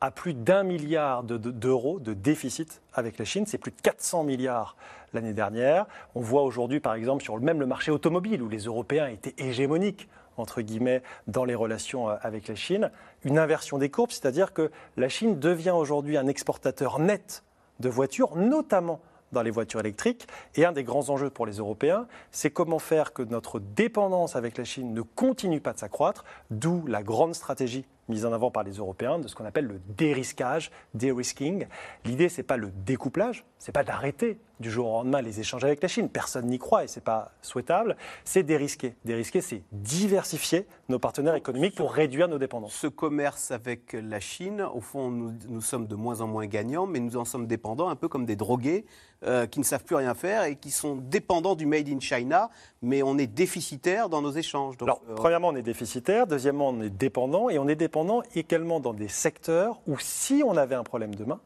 a 0.00 0.10
plus 0.10 0.34
d'un 0.34 0.62
milliard 0.62 1.22
d'euros 1.22 1.98
de, 2.00 2.12
déficit 2.14 2.82
avec 2.92 3.18
la 3.18 3.24
Chine. 3.24 3.46
C'est 3.46 3.58
plus 3.58 3.70
de 3.70 3.80
400 3.82 4.24
milliards 4.24 4.76
l'année 5.12 5.32
dernière. 5.32 5.86
On 6.14 6.20
voit 6.20 6.42
aujourd'hui, 6.42 6.80
par 6.80 6.94
exemple, 6.94 7.22
sur 7.22 7.40
même 7.40 7.60
le 7.60 7.66
marché 7.66 7.90
automobile, 7.90 8.42
où 8.42 8.48
les 8.48 8.64
Européens 8.64 9.08
étaient 9.08 9.34
hégémoniques 9.38 10.08
entre 10.38 10.60
guillemets, 10.60 11.02
dans 11.26 11.44
les 11.44 11.54
relations 11.54 12.10
euh, 12.10 12.16
avec 12.20 12.48
la 12.48 12.54
Chine, 12.54 12.90
une 13.24 13.38
inversion 13.38 13.78
des 13.78 13.88
courbes, 13.88 14.10
c'est-à-dire 14.10 14.52
que 14.52 14.70
la 14.98 15.08
Chine 15.08 15.38
devient 15.38 15.70
aujourd'hui 15.70 16.16
un 16.16 16.26
exportateur 16.26 16.98
net 16.98 17.42
de 17.80 17.88
voitures, 17.88 18.36
notamment 18.36 19.00
dans 19.32 19.42
les 19.42 19.50
voitures 19.50 19.80
électriques. 19.80 20.26
Et 20.54 20.64
un 20.64 20.72
des 20.72 20.84
grands 20.84 21.08
enjeux 21.10 21.30
pour 21.30 21.46
les 21.46 21.56
Européens, 21.56 22.06
c'est 22.30 22.50
comment 22.50 22.78
faire 22.78 23.12
que 23.12 23.22
notre 23.22 23.58
dépendance 23.58 24.36
avec 24.36 24.56
la 24.58 24.64
Chine 24.64 24.94
ne 24.94 25.02
continue 25.02 25.60
pas 25.60 25.72
de 25.72 25.78
s'accroître, 25.78 26.24
d'où 26.50 26.86
la 26.86 27.02
grande 27.02 27.34
stratégie 27.34 27.84
mise 28.08 28.24
en 28.24 28.32
avant 28.32 28.50
par 28.50 28.62
les 28.62 28.74
Européens 28.74 29.18
de 29.18 29.28
ce 29.28 29.34
qu'on 29.34 29.44
appelle 29.44 29.66
le 29.66 29.80
dérisquage, 29.96 30.70
dérisking. 30.94 31.66
L'idée, 32.04 32.28
c'est 32.28 32.42
pas 32.42 32.56
le 32.56 32.70
découplage, 32.70 33.44
c'est 33.58 33.72
pas 33.72 33.84
d'arrêter 33.84 34.38
du 34.60 34.70
jour 34.70 34.88
au 34.88 34.92
lendemain 34.98 35.20
les 35.22 35.40
échanges 35.40 35.64
avec 35.64 35.82
la 35.82 35.88
Chine. 35.88 36.08
Personne 36.08 36.46
n'y 36.46 36.58
croit 36.58 36.84
et 36.84 36.88
c'est 36.88 37.02
pas 37.02 37.32
souhaitable. 37.42 37.96
C'est 38.24 38.42
dérisquer. 38.42 38.94
Dérisquer, 39.04 39.40
c'est 39.40 39.62
diversifier 39.72 40.66
nos 40.88 40.98
partenaires 40.98 41.34
économiques 41.34 41.74
pour 41.74 41.92
réduire 41.92 42.28
nos 42.28 42.38
dépendances. 42.38 42.74
Ce 42.74 42.86
commerce 42.86 43.50
avec 43.50 43.92
la 43.92 44.20
Chine, 44.20 44.62
au 44.62 44.80
fond, 44.80 45.10
nous, 45.10 45.32
nous 45.48 45.60
sommes 45.60 45.86
de 45.86 45.94
moins 45.94 46.20
en 46.20 46.26
moins 46.26 46.46
gagnants, 46.46 46.86
mais 46.86 47.00
nous 47.00 47.16
en 47.16 47.24
sommes 47.24 47.46
dépendants, 47.46 47.88
un 47.88 47.96
peu 47.96 48.08
comme 48.08 48.24
des 48.24 48.36
drogués 48.36 48.84
euh, 49.24 49.46
qui 49.46 49.58
ne 49.58 49.64
savent 49.64 49.84
plus 49.84 49.96
rien 49.96 50.14
faire 50.14 50.44
et 50.44 50.56
qui 50.56 50.70
sont 50.70 50.96
dépendants 50.96 51.54
du 51.54 51.66
Made 51.66 51.88
in 51.88 52.00
China, 52.00 52.50
mais 52.82 53.02
on 53.02 53.18
est 53.18 53.26
déficitaire 53.26 54.08
dans 54.08 54.22
nos 54.22 54.30
échanges. 54.30 54.76
Alors, 54.80 55.02
euh, 55.08 55.14
premièrement, 55.14 55.48
on 55.48 55.56
est 55.56 55.62
déficitaire. 55.62 56.26
Deuxièmement, 56.26 56.68
on 56.68 56.82
est 56.82 56.90
dépendant. 56.90 57.48
Et 57.48 57.58
on 57.58 57.68
est 57.68 57.76
dépendant 57.76 58.22
également 58.34 58.80
dans 58.80 58.94
des 58.94 59.08
secteurs 59.08 59.80
où, 59.86 59.98
si 59.98 60.42
on 60.44 60.56
avait 60.56 60.74
un 60.74 60.84
problème 60.84 61.14
demain, 61.14 61.40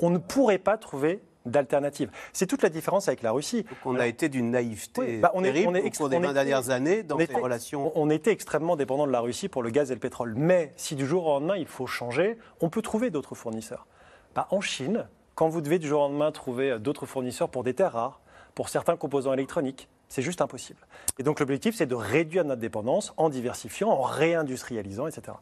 on 0.00 0.10
ne 0.10 0.18
pourrait 0.18 0.58
pas 0.58 0.76
trouver 0.76 1.20
d'alternative. 1.44 2.10
C'est 2.32 2.46
toute 2.46 2.62
la 2.62 2.68
différence 2.68 3.08
avec 3.08 3.22
la 3.22 3.32
Russie. 3.32 3.64
on 3.84 3.96
a 3.96 4.06
été 4.06 4.28
d'une 4.28 4.50
naïveté 4.50 5.18
bah, 5.18 5.30
on 5.34 5.44
est, 5.44 5.52
terrible 5.52 5.68
on 5.68 5.74
est, 5.74 5.82
au 5.82 5.90
cours 5.90 6.08
des 6.08 6.18
20 6.18 6.32
dernières 6.32 6.70
années 6.70 7.02
dans 7.02 7.18
ces 7.18 7.34
relations. 7.34 7.92
On 7.94 8.10
était 8.10 8.32
extrêmement 8.32 8.76
dépendant 8.76 9.06
de 9.06 9.12
la 9.12 9.20
Russie 9.20 9.48
pour 9.48 9.62
le 9.62 9.70
gaz 9.70 9.90
et 9.90 9.94
le 9.94 10.00
pétrole. 10.00 10.34
Mais 10.36 10.72
si 10.76 10.94
du 10.94 11.06
jour 11.06 11.26
au 11.26 11.30
lendemain 11.34 11.56
il 11.56 11.66
faut 11.66 11.86
changer, 11.86 12.38
on 12.60 12.70
peut 12.70 12.82
trouver 12.82 13.10
d'autres 13.10 13.34
fournisseurs. 13.34 13.86
Bah, 14.34 14.48
en 14.50 14.60
Chine, 14.60 15.06
quand 15.34 15.48
vous 15.48 15.60
devez 15.60 15.78
du 15.78 15.86
jour 15.86 16.00
au 16.00 16.08
lendemain 16.08 16.32
trouver 16.32 16.78
d'autres 16.78 17.06
fournisseurs 17.06 17.48
pour 17.48 17.64
des 17.64 17.74
terres 17.74 17.92
rares, 17.92 18.20
pour 18.54 18.68
certains 18.68 18.96
composants 18.96 19.32
électroniques, 19.32 19.88
c'est 20.08 20.22
juste 20.22 20.40
impossible. 20.40 20.86
Et 21.18 21.22
donc 21.22 21.40
l'objectif, 21.40 21.74
c'est 21.74 21.86
de 21.86 21.94
réduire 21.94 22.44
notre 22.44 22.60
dépendance 22.60 23.12
en 23.16 23.28
diversifiant, 23.28 23.90
en 23.90 24.02
réindustrialisant, 24.02 25.06
etc. 25.06 25.36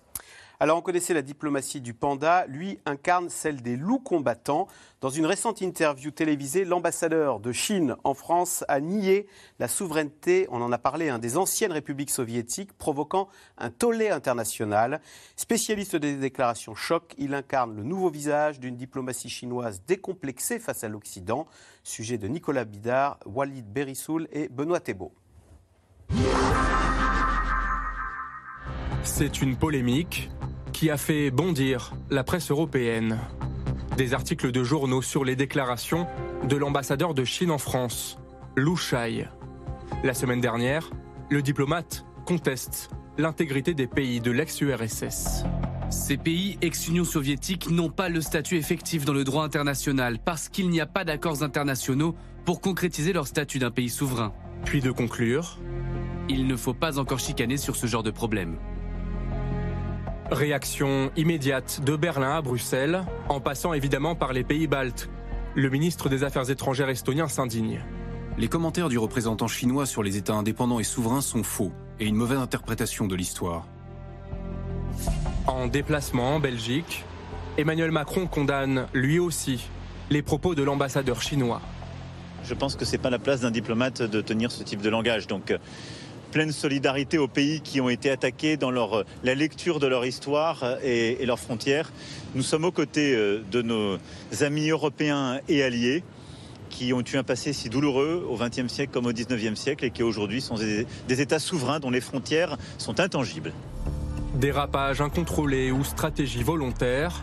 Alors 0.61 0.79
on 0.79 0.83
connaissait 0.83 1.15
la 1.15 1.23
diplomatie 1.23 1.81
du 1.81 1.95
panda, 1.95 2.47
lui 2.47 2.79
incarne 2.87 3.29
celle 3.29 3.63
des 3.63 3.77
loups 3.77 3.99
combattants. 3.99 4.69
Dans 5.01 5.11
une 5.11 5.27
récente 5.27 5.61
interview 5.61 6.11
télévisée, 6.11 6.65
l'ambassadeur 6.65 7.41
de 7.41 7.51
Chine 7.51 7.97
en 8.05 8.15
France 8.15 8.65
a 8.69 8.81
nié 8.81 9.27
la 9.59 9.67
souveraineté, 9.67 10.47
on 10.51 10.63
en 10.63 10.71
a 10.71 10.79
parlé, 10.79 11.09
hein, 11.09 11.19
des 11.19 11.37
anciennes 11.37 11.73
républiques 11.73 12.11
soviétiques, 12.11 12.73
provoquant 12.75 13.29
un 13.59 13.71
tollé 13.71 14.11
international. 14.11 15.01
Spécialiste 15.35 15.97
des 15.97 16.15
déclarations 16.15 16.75
choc, 16.75 17.15
il 17.19 17.35
incarne 17.35 17.75
le 17.75 17.83
nouveau 17.83 18.11
visage 18.11 18.61
d'une 18.61 18.77
diplomatie 18.77 19.31
chinoise 19.31 19.83
décomplexée 19.87 20.59
face 20.61 20.85
à 20.85 20.89
l'Occident. 20.89 21.47
Sujet 21.83 22.19
de 22.19 22.29
Nicolas 22.29 22.65
Bidard, 22.65 23.19
Walid 23.27 23.67
Berissoul 23.67 24.29
et 24.31 24.49
Benoît 24.49 24.81
Thébault. 24.81 25.13
C'est 29.05 29.43
une 29.43 29.57
polémique 29.57 30.31
qui 30.73 30.89
a 30.89 30.97
fait 30.97 31.33
bondir 31.33 31.93
la 32.09 32.23
presse 32.23 32.53
européenne. 32.53 33.19
Des 33.97 34.15
articles 34.15 34.53
de 34.53 34.63
journaux 34.63 35.03
sur 35.03 35.25
les 35.25 35.35
déclarations 35.35 36.07
de 36.49 36.57
l'ambassadeur 36.57 37.13
de 37.13 37.25
Chine 37.25 37.51
en 37.51 37.59
France, 37.59 38.19
Lu 38.57 38.77
Shai. 38.77 39.27
La 40.05 40.15
semaine 40.15 40.41
dernière, 40.41 40.89
le 41.31 41.43
diplomate 41.43 42.07
conteste 42.27 42.91
l'intégrité 43.19 43.75
des 43.75 43.89
pays 43.89 44.21
de 44.21 44.31
l'ex-URSS. 44.31 45.45
Ces 45.91 46.17
pays 46.17 46.57
ex-Union 46.63 47.05
soviétique 47.05 47.71
n'ont 47.71 47.91
pas 47.91 48.09
le 48.09 48.21
statut 48.21 48.57
effectif 48.57 49.05
dans 49.05 49.13
le 49.13 49.25
droit 49.25 49.45
international 49.45 50.21
parce 50.25 50.49
qu'il 50.49 50.71
n'y 50.71 50.81
a 50.81 50.87
pas 50.87 51.05
d'accords 51.05 51.43
internationaux 51.43 52.15
pour 52.45 52.61
concrétiser 52.61 53.13
leur 53.13 53.27
statut 53.27 53.59
d'un 53.59 53.73
pays 53.73 53.91
souverain. 53.91 54.33
Puis 54.65 54.81
de 54.81 54.93
conclure 54.93 55.59
Il 56.29 56.47
ne 56.47 56.57
faut 56.57 56.75
pas 56.75 57.01
encore 57.01 57.19
chicaner 57.19 57.57
sur 57.57 57.75
ce 57.75 57.89
genre 57.89 58.05
de 58.05 58.13
problème. 58.13 58.59
Réaction 60.33 61.11
immédiate 61.15 61.83
de 61.85 61.95
Berlin 61.95 62.39
à 62.39 62.41
Bruxelles, 62.41 63.05
en 63.29 63.39
passant 63.39 63.75
évidemment 63.75 64.15
par 64.15 64.33
les 64.33 64.45
pays 64.45 64.67
baltes. 64.67 65.11
Le 65.55 65.69
ministre 65.69 66.09
des 66.09 66.25
Affaires 66.25 66.49
étrangères 66.49 66.89
estonien 66.89 67.29
s'indigne. 67.29 67.81
Les 68.39 68.49
commentaires 68.49 68.89
du 68.89 68.97
représentant 68.97 69.47
chinois 69.47 69.85
sur 69.85 70.03
les 70.03 70.17
États 70.17 70.33
indépendants 70.33 70.81
et 70.81 70.85
souverains 70.85 71.21
sont 71.21 71.43
faux 71.43 71.71
et 72.01 72.07
une 72.07 72.15
mauvaise 72.15 72.39
interprétation 72.39 73.07
de 73.07 73.15
l'histoire. 73.15 73.67
En 75.47 75.67
déplacement 75.67 76.37
en 76.37 76.41
Belgique, 76.41 77.05
Emmanuel 77.59 77.91
Macron 77.91 78.27
condamne 78.27 78.87
lui 78.95 79.19
aussi 79.19 79.69
les 80.09 80.23
propos 80.23 80.55
de 80.55 80.63
l'ambassadeur 80.63 81.21
chinois. 81.21 81.61
Je 82.43 82.55
pense 82.55 82.75
que 82.75 82.87
ce 82.87 82.93
n'est 82.93 82.99
pas 83.03 83.11
la 83.11 83.19
place 83.19 83.43
d'un 83.43 83.51
diplomate 83.51 84.01
de 84.01 84.23
tenir 84.23 84.51
ce 84.51 84.63
type 84.63 84.81
de 84.81 84.89
langage. 84.89 85.27
Donc 85.27 85.53
pleine 86.33 86.51
solidarité 86.51 87.19
aux 87.19 87.29
pays 87.29 87.61
qui 87.61 87.81
ont 87.81 87.89
été 87.89 88.11
attaqués 88.11 88.57
dans 88.57 88.73
leur, 88.73 89.05
la 89.23 89.35
lecture 89.37 89.79
de 89.79 89.87
leur 89.87 90.05
histoire 90.05 90.79
et, 90.83 91.25
leurs 91.25 91.39
frontières. 91.39 91.93
Nous 92.35 92.43
sommes 92.43 92.65
aux 92.65 92.73
côtés 92.73 93.15
euh, 93.15 93.43
de 93.53 93.63
nos 93.63 93.99
amis 94.41 94.71
européens 94.71 95.39
et 95.49 95.63
alliés 95.63 96.03
qui 96.71 96.93
ont 96.95 97.03
eu 97.03 97.17
un 97.17 97.23
passé 97.23 97.53
si 97.53 97.69
douloureux 97.69 98.27
au 98.29 98.37
XXe 98.37 98.73
siècle 98.73 98.93
comme 98.93 99.07
au 99.07 99.13
XIXe 99.13 99.61
siècle 99.61 99.85
et 99.85 99.91
qui 99.91 100.03
aujourd'hui 100.03 100.41
sont 100.41 100.57
des, 100.57 100.87
des 101.07 101.21
États 101.21 101.39
souverains 101.39 101.81
dont 101.81 101.91
les 101.91 102.01
frontières 102.01 102.57
sont 102.79 102.99
intangibles. 102.99 103.53
Dérapage 104.35 105.03
incontrôlé 105.03 105.71
ou 105.71 105.85
stratégie 105.85 106.43
volontaire 106.43 107.23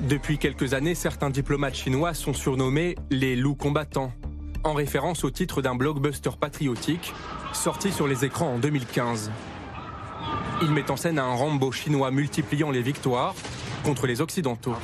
Depuis 0.00 0.38
quelques 0.38 0.72
années, 0.72 0.94
certains 0.94 1.28
diplomates 1.28 1.74
chinois 1.74 2.14
sont 2.14 2.32
surnommés 2.32 2.94
les 3.10 3.36
loups 3.36 3.56
combattants, 3.56 4.12
en 4.68 4.74
référence 4.74 5.24
au 5.24 5.30
titre 5.30 5.62
d'un 5.62 5.74
blockbuster 5.74 6.30
patriotique 6.38 7.14
sorti 7.52 7.90
sur 7.90 8.06
les 8.06 8.24
écrans 8.24 8.54
en 8.54 8.58
2015. 8.58 9.30
Il 10.62 10.70
met 10.72 10.90
en 10.90 10.96
scène 10.96 11.18
un 11.18 11.34
Rambo 11.34 11.72
chinois 11.72 12.10
multipliant 12.10 12.70
les 12.70 12.82
victoires 12.82 13.34
contre 13.84 14.06
les 14.06 14.20
Occidentaux. 14.20 14.74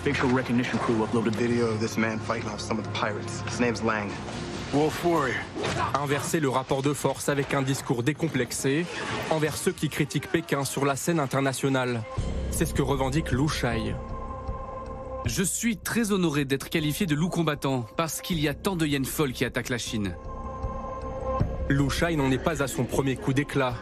Inverser 5.94 6.40
le 6.40 6.49
rapport 6.49 6.83
de 6.83 6.92
force 6.92 7.29
avec 7.29 7.53
un 7.53 7.62
discours 7.62 8.03
décomplexé 8.03 8.87
envers 9.31 9.57
ceux 9.57 9.73
qui 9.73 9.88
critiquent 9.88 10.31
Pékin 10.31 10.64
sur 10.64 10.85
la 10.85 10.97
scène 10.97 11.20
internationale. 11.20 12.03
C'est 12.51 12.66
ce 12.66 12.75
que 12.75 12.83
revendique 12.83 13.33
Lu 13.33 13.49
Shai. 13.49 13.94
Je 15.27 15.43
suis 15.43 15.79
très 15.79 16.13
honoré 16.13 16.45
d'être 16.45 16.69
qualifié 16.69 17.07
de 17.07 17.15
loup 17.15 17.31
combattant 17.31 17.87
parce 17.97 18.21
qu'il 18.21 18.39
y 18.41 18.47
a 18.47 18.53
tant 18.53 18.77
de 18.77 18.85
hyènes 18.85 19.07
folles 19.07 19.33
qui 19.33 19.47
attaquent 19.47 19.71
la 19.71 19.79
Chine. 19.79 20.15
Lou 21.71 21.89
Shai 21.89 22.15
n'en 22.17 22.31
est 22.31 22.43
pas 22.43 22.63
à 22.63 22.67
son 22.67 22.85
premier 22.85 23.17
coup 23.17 23.33
d'éclat. 23.33 23.75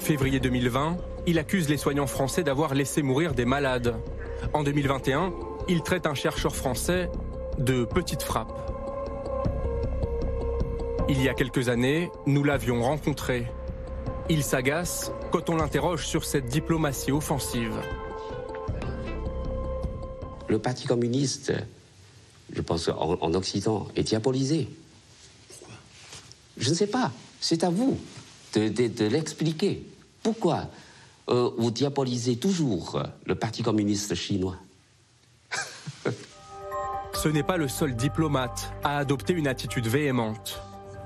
Février 0.00 0.40
2020, 0.40 0.96
il 1.28 1.38
accuse 1.38 1.68
les 1.68 1.76
soignants 1.76 2.08
français 2.08 2.42
d'avoir 2.42 2.74
laissé 2.74 3.02
mourir 3.02 3.32
des 3.32 3.44
malades. 3.44 3.94
En 4.52 4.64
2021, 4.64 5.32
il 5.68 5.82
traite 5.82 6.06
un 6.06 6.14
chercheur 6.14 6.56
français 6.56 7.08
de 7.58 7.84
petite 7.84 8.24
frappe. 8.24 8.52
Il 11.08 11.22
y 11.22 11.28
a 11.28 11.34
quelques 11.34 11.68
années, 11.68 12.10
nous 12.26 12.42
l'avions 12.42 12.82
rencontré. 12.82 13.46
Il 14.28 14.42
s'agace 14.42 15.12
quand 15.30 15.48
on 15.48 15.56
l'interroge 15.56 16.06
sur 16.06 16.24
cette 16.24 16.46
diplomatie 16.46 17.12
offensive. 17.12 17.78
Le 20.48 20.58
Parti 20.58 20.86
communiste, 20.86 21.52
je 22.52 22.60
pense 22.62 22.88
en, 22.88 23.34
Occident, 23.34 23.88
est 23.96 24.02
diabolisé. 24.02 24.68
Pourquoi? 25.48 25.76
Je 26.56 26.70
ne 26.70 26.74
sais 26.74 26.86
pas. 26.86 27.12
C'est 27.40 27.64
à 27.64 27.70
vous 27.70 27.98
de, 28.54 29.04
l'expliquer. 29.04 29.86
Pourquoi 30.22 30.68
euh, 31.28 31.50
vous 31.58 31.70
diabolisez 31.70 32.36
toujours 32.36 33.02
le 33.26 33.34
Parti 33.34 33.62
communiste 33.62 34.14
chinois? 34.14 34.56
Ce 37.14 37.28
n'est 37.28 37.42
pas 37.42 37.58
le 37.58 37.68
seul 37.68 37.94
diplomate 37.94 38.72
à 38.82 38.98
adopter 38.98 39.34
une 39.34 39.48
attitude 39.48 39.86
véhémente. 39.86 40.60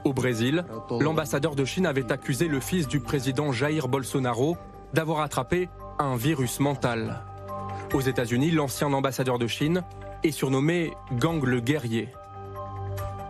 Au 0.04 0.12
Brésil, 0.12 0.64
l'ambassadeur 1.00 1.54
de 1.54 1.64
Chine 1.64 1.86
avait 1.86 2.10
accusé 2.10 2.48
le 2.48 2.60
fils 2.60 2.88
du 2.88 3.00
président 3.00 3.52
Jair 3.52 3.88
Bolsonaro 3.88 4.56
d'avoir 4.94 5.20
attrapé 5.20 5.68
un 5.98 6.16
virus 6.16 6.60
mental. 6.60 7.24
Aux 7.94 8.00
États-Unis, 8.00 8.50
l'ancien 8.52 8.90
ambassadeur 8.94 9.38
de 9.38 9.46
Chine 9.46 9.82
est 10.24 10.30
surnommé 10.30 10.94
Gang 11.18 11.44
le 11.44 11.60
guerrier. 11.60 12.08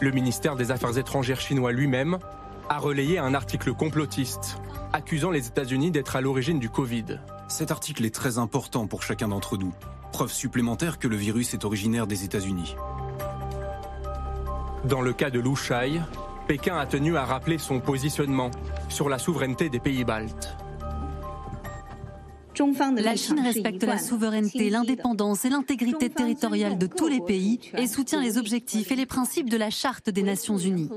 Le 0.01 0.13
ministère 0.13 0.55
des 0.55 0.71
Affaires 0.71 0.97
étrangères 0.97 1.41
chinois 1.41 1.73
lui-même 1.73 2.19
a 2.69 2.79
relayé 2.79 3.19
un 3.19 3.35
article 3.35 3.75
complotiste 3.75 4.59
accusant 4.93 5.33
les 5.33 5.49
États-Unis 5.49 5.91
d'être 5.91 6.15
à 6.15 6.21
l'origine 6.21 6.61
du 6.61 6.71
Covid. 6.71 7.19
Cet 7.49 7.73
article 7.73 8.05
est 8.05 8.15
très 8.15 8.39
important 8.39 8.87
pour 8.87 9.03
chacun 9.03 9.29
d'entre 9.29 9.57
nous. 9.57 9.73
Preuve 10.13 10.33
supplémentaire 10.33 11.01
que 11.01 11.09
le 11.09 11.17
virus 11.17 11.55
est 11.55 11.65
originaire 11.65 12.07
des 12.07 12.25
États-Unis. 12.25 12.77
Dans 14.85 15.01
le 15.01 15.13
cas 15.13 15.31
de 15.31 15.41
Lou 15.41 15.57
Shai, 15.57 16.01
Pékin 16.47 16.77
a 16.77 16.87
tenu 16.87 17.17
à 17.17 17.25
rappeler 17.25 17.59
son 17.59 17.81
positionnement 17.81 18.53
sur 18.89 19.09
la 19.09 19.19
souveraineté 19.19 19.71
des 19.71 19.81
pays 19.81 20.05
baltes. 20.05 20.57
La 22.97 23.17
Chine 23.17 23.41
respecte 23.41 23.83
la 23.85 23.99
souveraineté, 23.99 24.69
l'indépendance 24.71 25.45
et 25.45 25.49
l'intégrité 25.49 26.11
territoriale 26.11 26.77
de 26.77 26.87
tous 26.87 27.09
les 27.09 27.21
pays 27.21 27.61
et 27.77 27.87
soutient 27.87 28.21
les 28.21 28.39
objectifs 28.39 28.91
et 28.93 28.97
les 28.97 29.07
principes 29.07 29.49
de 29.49 29.57
la 29.57 29.71
Charte 29.71 30.11
des 30.11 30.23
Nations 30.23 30.59
Unies. 30.59 30.91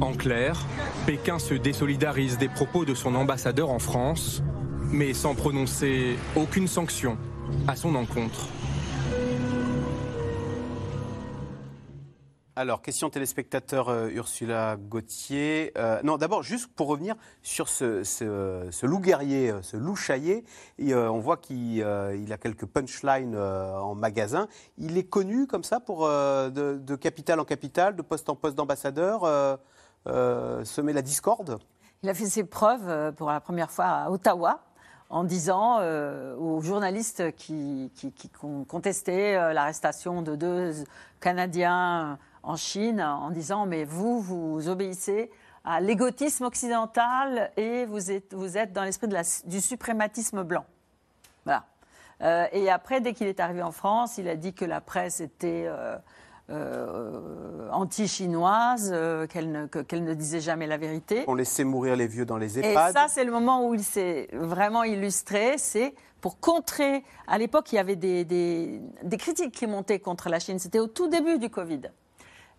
En 0.00 0.12
clair, 0.12 0.66
Pékin 1.06 1.38
se 1.38 1.54
désolidarise 1.54 2.38
des 2.38 2.48
propos 2.48 2.84
de 2.84 2.94
son 2.94 3.14
ambassadeur 3.14 3.70
en 3.70 3.78
France, 3.78 4.42
mais 4.90 5.12
sans 5.12 5.34
prononcer 5.34 6.16
aucune 6.36 6.66
sanction 6.66 7.16
à 7.68 7.76
son 7.76 7.94
encontre. 7.94 8.48
Alors, 12.56 12.82
question 12.82 13.10
téléspectateur 13.10 13.88
euh, 13.88 14.08
Ursula 14.10 14.76
Gauthier. 14.78 15.72
Euh, 15.76 16.00
non, 16.04 16.18
d'abord, 16.18 16.44
juste 16.44 16.68
pour 16.72 16.86
revenir 16.86 17.16
sur 17.42 17.68
ce, 17.68 18.86
loup 18.86 19.00
guerrier, 19.00 19.50
euh, 19.50 19.60
ce 19.62 19.76
loup 19.76 19.96
chaillé, 19.96 20.44
on 20.78 21.18
voit 21.18 21.36
qu'il 21.36 21.78
il 21.78 22.32
a 22.32 22.38
quelques 22.38 22.66
punchlines 22.66 23.36
en 23.36 23.96
magasin. 23.96 24.46
Il 24.78 24.96
est 24.96 25.02
connu 25.04 25.48
comme 25.48 25.64
ça 25.64 25.80
pour 25.80 26.06
de, 26.06 26.78
de 26.78 26.94
capitale 26.94 27.40
en 27.40 27.44
capitale, 27.44 27.96
de 27.96 28.02
poste 28.02 28.28
en 28.28 28.36
poste 28.36 28.54
d'ambassadeur, 28.56 29.22
semer 30.06 30.92
la 30.92 31.02
discorde? 31.02 31.58
Il 32.04 32.08
a 32.08 32.14
fait 32.14 32.26
ses 32.26 32.44
preuves 32.44 33.12
pour 33.14 33.30
la 33.30 33.40
première 33.40 33.70
fois 33.72 33.86
à 33.86 34.10
Ottawa 34.10 34.60
en 35.10 35.24
disant 35.24 35.80
aux 36.38 36.60
journalistes 36.60 37.34
qui, 37.34 37.90
qui- 37.96 38.12
qui 38.12 38.28
con- 38.28 38.64
contestaient 38.64 39.52
l'arrestation 39.52 40.22
de 40.22 40.36
deux 40.36 40.72
Canadiens 41.20 42.18
en 42.44 42.56
Chine, 42.56 43.00
en 43.00 43.30
disant 43.30 43.66
mais 43.66 43.84
vous, 43.84 44.20
vous 44.20 44.68
obéissez 44.68 45.30
à 45.64 45.80
l'égotisme 45.80 46.44
occidental 46.44 47.50
et 47.56 47.86
vous 47.86 48.10
êtes, 48.10 48.34
vous 48.34 48.58
êtes 48.58 48.72
dans 48.72 48.84
l'esprit 48.84 49.08
du 49.46 49.60
suprématisme 49.60 50.42
blanc. 50.42 50.64
Voilà. 51.44 51.64
Euh, 52.22 52.46
et 52.52 52.70
après, 52.70 53.00
dès 53.00 53.12
qu'il 53.14 53.26
est 53.26 53.40
arrivé 53.40 53.62
en 53.62 53.72
France, 53.72 54.18
il 54.18 54.28
a 54.28 54.36
dit 54.36 54.52
que 54.54 54.64
la 54.64 54.80
presse 54.80 55.20
était 55.20 55.64
euh, 55.66 55.96
euh, 56.50 57.68
anti-chinoise, 57.72 58.90
qu'elle 59.30 59.50
ne, 59.50 59.66
ne 59.66 60.14
disait 60.14 60.40
jamais 60.40 60.66
la 60.66 60.76
vérité. 60.76 61.24
On 61.26 61.34
laissait 61.34 61.64
mourir 61.64 61.96
les 61.96 62.06
vieux 62.06 62.24
dans 62.26 62.36
les 62.36 62.58
Et 62.58 62.70
EHPAD. 62.70 62.92
ça, 62.92 63.06
c'est 63.08 63.24
le 63.24 63.32
moment 63.32 63.66
où 63.66 63.74
il 63.74 63.82
s'est 63.82 64.28
vraiment 64.32 64.84
illustré. 64.84 65.56
C'est 65.58 65.94
pour 66.20 66.40
contrer. 66.40 67.04
À 67.26 67.38
l'époque, 67.38 67.72
il 67.72 67.76
y 67.76 67.78
avait 67.78 67.96
des, 67.96 68.24
des- 68.24 68.80
des 69.02 69.16
critiques 69.16 69.52
qui 69.52 69.66
montaient 69.66 69.98
contre 70.00 70.28
la 70.28 70.38
Chine. 70.40 70.58
C'était 70.58 70.78
au 70.80 70.86
tout 70.86 71.08
début 71.08 71.38
du 71.38 71.50
Covid. 71.50 71.82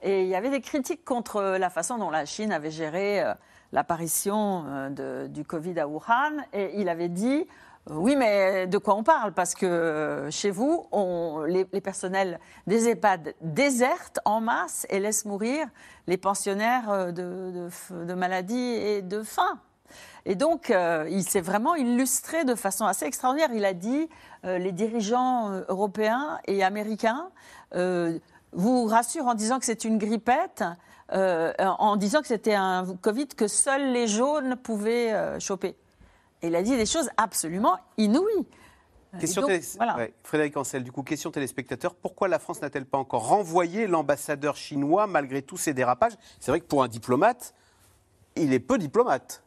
Et 0.05 0.21
il 0.21 0.27
y 0.27 0.35
avait 0.35 0.51
des 0.51 0.61
critiques 0.61 1.03
contre 1.03 1.57
la 1.57 1.71
façon 1.71 1.97
dont 1.97 2.11
la 2.11 2.25
Chine 2.25 2.51
avait 2.51 2.69
géré 2.69 3.21
euh, 3.21 3.33
l'apparition 3.71 4.63
euh, 4.67 5.27
du 5.27 5.43
Covid 5.43 5.79
à 5.79 5.87
Wuhan. 5.87 6.43
Et 6.53 6.79
il 6.79 6.89
avait 6.89 7.09
dit 7.09 7.47
euh, 7.89 7.93
oui, 7.95 8.15
mais 8.15 8.67
de 8.67 8.77
quoi 8.77 8.95
on 8.95 9.03
parle? 9.03 9.33
Parce 9.33 9.55
que 9.55 9.65
euh, 9.65 10.31
chez 10.31 10.51
vous, 10.51 10.87
les, 11.47 11.65
personnels 11.81 12.39
des 12.67 12.89
EHPAD 12.89 13.35
désertent 13.41 14.19
en 14.25 14.41
masse 14.41 14.85
et 14.89 14.99
laissent 14.99 15.25
mourir 15.25 15.67
les 16.07 16.17
pensionnaires 16.17 16.89
euh, 16.91 17.11
de, 17.11 18.13
maladies 18.13 18.75
et 18.75 19.01
de 19.01 19.23
faim. 19.23 19.59
Et 20.25 20.35
donc, 20.35 20.71
euh, 20.71 21.07
il 21.09 21.23
s'est 21.23 21.41
vraiment 21.41 21.75
illustré 21.75 22.45
de 22.45 22.55
façon 22.55 22.85
assez 22.85 23.05
extraordinaire. 23.05 23.49
Il 23.53 23.65
a 23.65 23.73
dit 23.73 24.09
euh, 24.43 24.57
les 24.57 24.71
dirigeants 24.71 25.51
euh, 25.51 25.61
européens 25.69 26.39
et 26.45 26.63
américains 26.63 27.29
euh, 27.75 28.17
vous 28.55 28.85
rassurent 28.85 29.27
en 29.27 29.35
disant 29.35 29.59
que 29.59 29.65
c'est 29.65 29.83
une 29.83 29.97
grippette, 29.97 30.63
euh, 31.11 31.53
en 31.59 31.95
disant 31.97 32.21
que 32.21 32.27
c'était 32.27 32.55
un 32.55 32.95
Covid 33.01 33.27
que 33.27 33.47
seuls 33.47 33.91
les 33.91 34.07
jaunes 34.07 34.55
pouvaient 34.55 35.13
euh, 35.13 35.39
choper. 35.39 35.75
Et 36.41 36.47
il 36.47 36.55
a 36.55 36.63
dit 36.63 36.75
des 36.75 36.85
choses 36.85 37.09
absolument 37.17 37.77
inouïes. 37.97 38.47
Question 39.19 39.43
Et 39.47 39.53
donc, 39.53 39.61
télé- 39.61 39.67
voilà. 39.77 39.95
ouais, 39.97 40.13
Frédéric 40.23 40.57
Ancel, 40.57 40.83
du 40.83 40.91
coup, 40.91 41.01
question 41.03 41.31
téléspectateur. 41.31 41.95
Pourquoi 41.95 42.27
la 42.27 42.37
France 42.39 42.61
n'a-t-elle 42.61 42.85
pas 42.85 42.97
encore 42.97 43.27
renvoyé 43.27 43.87
l'ambassadeur 43.87 44.57
chinois 44.57 45.07
malgré 45.07 45.41
tous 45.41 45.57
ces 45.57 45.73
dérapages? 45.73 46.13
C'est 46.39 46.51
vrai 46.51 46.59
que 46.59 46.65
pour 46.65 46.83
un 46.83 46.87
diplomate, 46.89 47.53
il 48.35 48.51
est 48.51 48.59
peu 48.59 48.77
diplomate. 48.77 49.41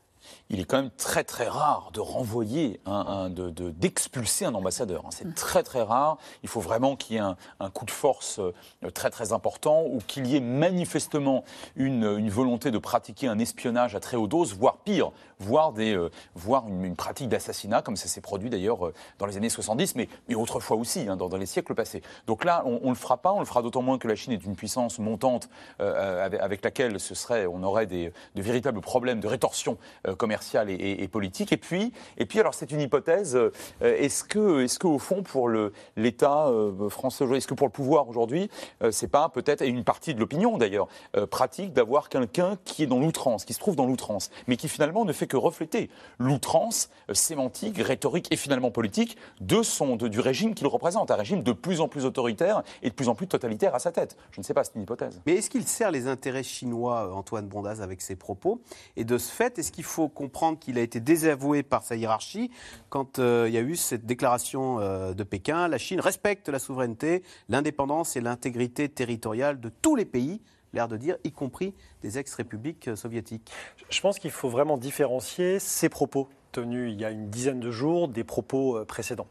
Il 0.51 0.61
est 0.61 0.65
quand 0.65 0.79
même 0.79 0.91
très 0.97 1.25
très 1.25 1.47
rare 1.49 1.91
de 1.93 2.01
renvoyer, 2.01 2.81
un, 2.87 2.93
un- 2.93 3.31
de- 3.31 3.51
de- 3.51 3.71
d'expulser 3.71 4.47
un 4.47 4.55
ambassadeur. 4.55 5.05
hein. 5.05 5.11
C'est 5.11 5.35
très 5.35 5.63
très 5.63 5.83
rare. 5.83 6.17
Il 6.43 6.49
faut 6.49 6.61
vraiment 6.61 6.97
qu'il 6.97 7.17
y 7.17 7.19
ait 7.19 7.23
un, 7.23 7.37
un 7.61 7.69
coup 7.69 7.85
de 7.85 7.91
force 7.91 8.39
euh, 8.39 8.91
très 8.91 9.11
très 9.11 9.33
important 9.35 9.83
ou 9.85 9.99
qu'il 10.07 10.27
y 10.27 10.37
ait 10.37 10.41
manifestement 10.41 11.45
une, 11.77 12.05
une 12.19 12.31
volonté 12.31 12.71
de 12.71 12.79
pratiquer 12.79 13.29
un 13.29 13.39
espionnage 13.39 13.95
à 13.95 14.01
très 14.01 14.17
haute 14.17 14.31
dose, 14.31 14.55
voire 14.55 14.79
pire, 14.79 15.11
voire, 15.39 15.73
des, 15.73 15.95
euh, 15.95 16.11
voire 16.35 16.67
une, 16.67 16.83
une 16.85 16.97
pratique 16.97 17.29
d'assassinat, 17.29 17.83
comme 17.83 17.97
ça 17.97 18.09
s'est 18.09 18.23
produit 18.23 18.49
d'ailleurs 18.49 18.87
euh, 18.87 18.95
dans 19.19 19.27
les 19.27 19.37
années 19.37 19.51
70, 19.51 19.97
mais, 19.97 20.09
mais 20.29 20.35
autrefois 20.35 20.79
aussi, 20.79 21.07
hein, 21.09 21.17
dans, 21.17 21.29
dans 21.29 21.37
les 21.37 21.45
siècles 21.47 21.75
passés. 21.75 22.01
Donc 22.27 22.45
là, 22.47 22.63
on 22.65 22.81
ne 22.85 22.89
le 22.89 22.95
fera 22.95 23.19
pas, 23.19 23.33
on 23.35 23.41
le 23.41 23.45
fera 23.47 23.61
d'autant 23.61 23.83
moins 23.83 23.99
que 23.99 24.09
la 24.09 24.15
Chine 24.17 24.33
est 24.33 24.45
une 24.45 24.57
puissance 24.57 24.99
montante 24.99 25.51
euh, 25.81 26.25
avec, 26.25 26.41
avec 26.41 26.65
laquelle 26.65 26.99
ce 27.01 27.15
serait, 27.15 27.47
on 27.47 27.63
aurait 27.63 27.87
des, 27.87 28.13
de 28.35 28.43
véritables 28.43 28.81
problèmes 28.81 29.21
de 29.21 29.29
rétorsion 29.29 29.77
euh, 30.07 30.15
commerciale 30.15 30.38
et, 30.69 31.09
politique. 31.09 31.53
Et 31.53 31.57
puis, 31.57 31.93
et 32.17 32.27
puis 32.27 32.41
alors 32.41 32.55
c'est 32.55 32.71
une 32.71 32.81
hypothèse, 32.81 33.37
euh, 33.37 33.51
est-ce 33.81 34.25
que, 34.25 34.63
est-ce 34.63 34.79
qu'au 34.79 34.99
fond, 34.99 35.23
pour 35.23 35.49
le- 35.49 35.73
l'État 35.97 36.49
euh, 36.49 36.89
français, 36.89 37.25
aujourd'hui, 37.25 37.39
est-ce 37.39 37.49
que 37.49 37.55
pour 37.55 37.67
le 37.67 37.73
pouvoir 37.73 38.09
aujourd'hui, 38.09 38.51
euh, 38.83 38.91
c'est 38.91 39.09
pas 39.09 39.29
peut-être, 39.29 39.63
et 39.63 39.69
une 39.69 39.85
partie 39.85 40.15
de 40.15 40.21
l'opinion 40.21 40.59
d'ailleurs, 40.59 40.89
pratique 41.31 41.73
d'avoir 41.73 42.09
quelqu'un 42.09 42.57
qui 42.65 42.83
est 42.83 42.87
dans 42.87 42.99
l'outrance, 42.99 43.45
qui 43.45 43.55
se 43.55 43.59
trouve 43.59 43.77
dans 43.77 43.87
l'outrance, 43.87 44.31
mais 44.47 44.57
qui 44.57 44.69
finalement 44.69 45.05
ne 45.05 45.13
fait 45.13 45.27
que 45.27 45.37
refléter 45.37 45.91
l'outrance 46.19 46.91
sémantique, 47.13 47.79
rhétorique 47.79 48.29
et 48.33 48.37
finalement 48.37 48.71
politique 48.71 49.17
de 49.41 49.63
son, 49.63 49.97
du 49.97 50.21
régime 50.21 50.55
qu'il 50.55 50.67
représente, 50.67 51.11
un 51.11 51.17
régime 51.17 51.43
de 51.43 51.53
plus 51.53 51.81
en 51.81 51.89
plus 51.89 52.05
autoritaire 52.05 52.63
et 52.83 52.91
de 52.91 52.95
plus 52.95 53.09
en 53.09 53.15
plus 53.15 53.27
totalitaire 53.27 53.75
à 53.75 53.79
sa 53.79 53.93
tête. 53.93 54.17
Je 54.31 54.41
ne 54.41 54.45
sais 54.45 54.55
pas, 54.55 54.65
c'est 54.65 54.75
une 54.77 54.83
hypothèse. 54.83 55.21
Mais 55.27 55.35
est-ce 55.35 55.51
qu'il 55.51 55.67
sert 55.67 55.91
les 55.91 56.07
intérêts 56.07 56.43
chinois, 56.43 57.13
Antoine 57.15 57.47
Bondaz, 57.47 57.81
avec 57.83 58.01
ses 58.01 58.17
propos? 58.17 58.61
Et 58.97 59.05
de 59.05 59.19
ce 59.19 59.31
fait, 59.31 59.59
est-ce 59.59 59.73
qu'il 59.73 59.85
faut 59.85 60.09
comprendre 60.29 60.59
qu'il 60.59 60.77
a 60.77 60.83
été 60.83 61.01
désavoué 61.01 61.63
par 61.63 61.83
sa 61.83 61.97
hiérarchie 61.97 62.51
quand 62.91 63.19
euh, 63.19 63.47
il 63.49 63.55
y 63.55 63.57
a 63.57 63.63
eu 63.63 63.77
cette 63.77 64.05
déclaration 64.05 64.79
euh, 64.79 65.15
de 65.15 65.25
Pékin 65.25 65.69
La 65.69 65.79
Chine 65.79 66.01
respecte 66.01 66.51
la 66.51 66.59
souveraineté, 66.59 67.23
l'indépendance 67.49 68.15
et 68.15 68.21
l'intégrité 68.21 68.91
territoriale 68.91 69.59
de 69.59 69.71
tous 69.71 69.97
les 69.97 70.05
pays, 70.05 70.43
l'air 70.75 70.87
de 70.87 70.99
dire, 70.99 71.17
y 71.25 71.33
compris 71.33 71.73
des 72.03 72.19
ex-républiques 72.19 72.89
euh, 72.89 72.97
soviétiques. 72.97 73.51
Je 73.89 74.01
pense 74.03 74.19
qu'il 74.19 74.31
faut 74.31 74.51
vraiment 74.51 74.77
différencier 74.77 75.59
ces 75.61 75.89
propos 75.89 76.29
tenus 76.53 76.93
il 76.93 77.01
y 77.01 77.07
a 77.07 77.11
une 77.11 77.31
dizaine 77.31 77.61
de 77.61 77.71
jours 77.71 78.09
des 78.09 78.25
propos 78.25 78.85
précédents. 78.85 79.29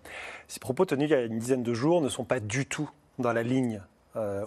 Ces 0.47 0.59
propos 0.59 0.85
tenus 0.85 1.09
il 1.09 1.11
y 1.11 1.15
a 1.15 1.21
une 1.21 1.37
dizaine 1.37 1.61
de 1.61 1.73
jours 1.75 2.01
ne 2.01 2.09
sont 2.09 2.25
pas 2.25 2.39
du 2.39 2.65
tout 2.65 2.89
dans 3.19 3.33
la 3.33 3.43
ligne 3.43 3.81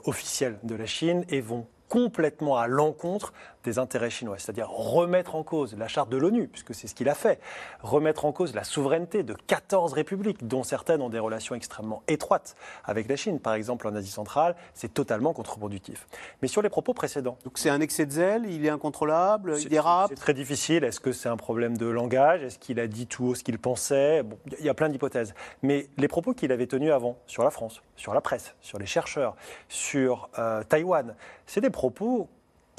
officielle 0.05 0.59
de 0.65 0.75
la 0.75 0.87
Chine 0.87 1.25
et 1.29 1.41
vont 1.41 1.67
complètement 1.91 2.57
à 2.57 2.67
l'encontre 2.67 3.35
des 3.65 3.79
intérêts 3.79 4.11
chinois, 4.11 4.37
c'est-à-dire 4.39 4.69
remettre 4.71 5.35
en 5.35 5.43
cause 5.43 5.77
la 5.77 5.89
charte 5.89 6.09
de 6.09 6.17
l'ONU, 6.17 6.49
puisque 6.49 6.75
c'est 6.75 6.87
ce 6.87 6.95
qu'il 6.95 7.09
a 7.09 7.15
fait, 7.15 7.41
remettre 7.83 8.25
en 8.25 8.33
cause 8.33 8.55
la 8.55 8.65
souveraineté 8.65 9.23
de 9.23 9.35
14 9.35 9.93
républiques, 9.93 10.47
dont 10.47 10.63
certaines 10.63 11.03
ont 11.03 11.11
des 11.11 11.19
relations 11.19 11.55
extrêmement 11.55 12.03
étroites 12.09 12.57
avec 12.85 13.09
la 13.09 13.17
Chine, 13.17 13.39
par 13.41 13.55
exemple 13.55 13.87
en 13.87 13.95
Asie 13.95 14.11
centrale, 14.11 14.57
c'est 14.75 14.93
totalement 14.95 15.33
contre-productif. 15.33 16.07
Mais 16.43 16.49
sur 16.49 16.63
les 16.63 16.69
propos 16.71 16.95
précédents, 16.95 17.37
Donc 17.45 17.59
c'est 17.59 17.71
un 17.71 17.81
excès 17.81 18.07
de 18.07 18.13
zèle, 18.13 18.47
il 18.49 18.65
est 18.65 18.71
incontrôlable, 18.71 19.55
il 19.57 19.63
c'est- 19.63 19.69
dérape 19.69 20.09
C'est 20.11 20.15
très 20.17 20.35
difficile. 20.35 20.85
Est-ce 20.85 21.01
que 21.01 21.13
c'est 21.13 21.29
un 21.29 21.37
problème 21.37 21.77
de 21.77 21.87
langage 21.87 22.43
Est-ce 22.43 22.59
qu'il 22.59 22.81
a 22.81 22.87
dit 22.87 23.07
tout 23.07 23.27
haut 23.27 23.35
ce 23.35 23.45
qu'il 23.45 23.59
pensait 23.59 24.23
Bon, 24.23 24.39
Il 24.59 24.65
y 24.65 24.69
a 24.69 24.75
plein 24.75 24.89
d'hypothèses. 24.89 25.35
Mais 25.63 25.89
les 25.99 26.09
propos 26.09 26.33
qu'il 26.35 26.51
avait 26.53 26.67
tenus 26.67 26.93
avant 26.93 27.17
sur 27.27 27.45
la 27.45 27.51
France, 27.51 27.83
sur 27.97 28.15
la 28.15 28.21
presse, 28.21 28.55
sur 28.61 28.79
les 28.79 28.87
chercheurs, 28.87 29.37
sur 29.69 30.29
euh, 30.39 30.63
Taïwan, 30.65 31.15
c'est 31.47 31.61
des 31.61 31.71
propos 31.71 32.29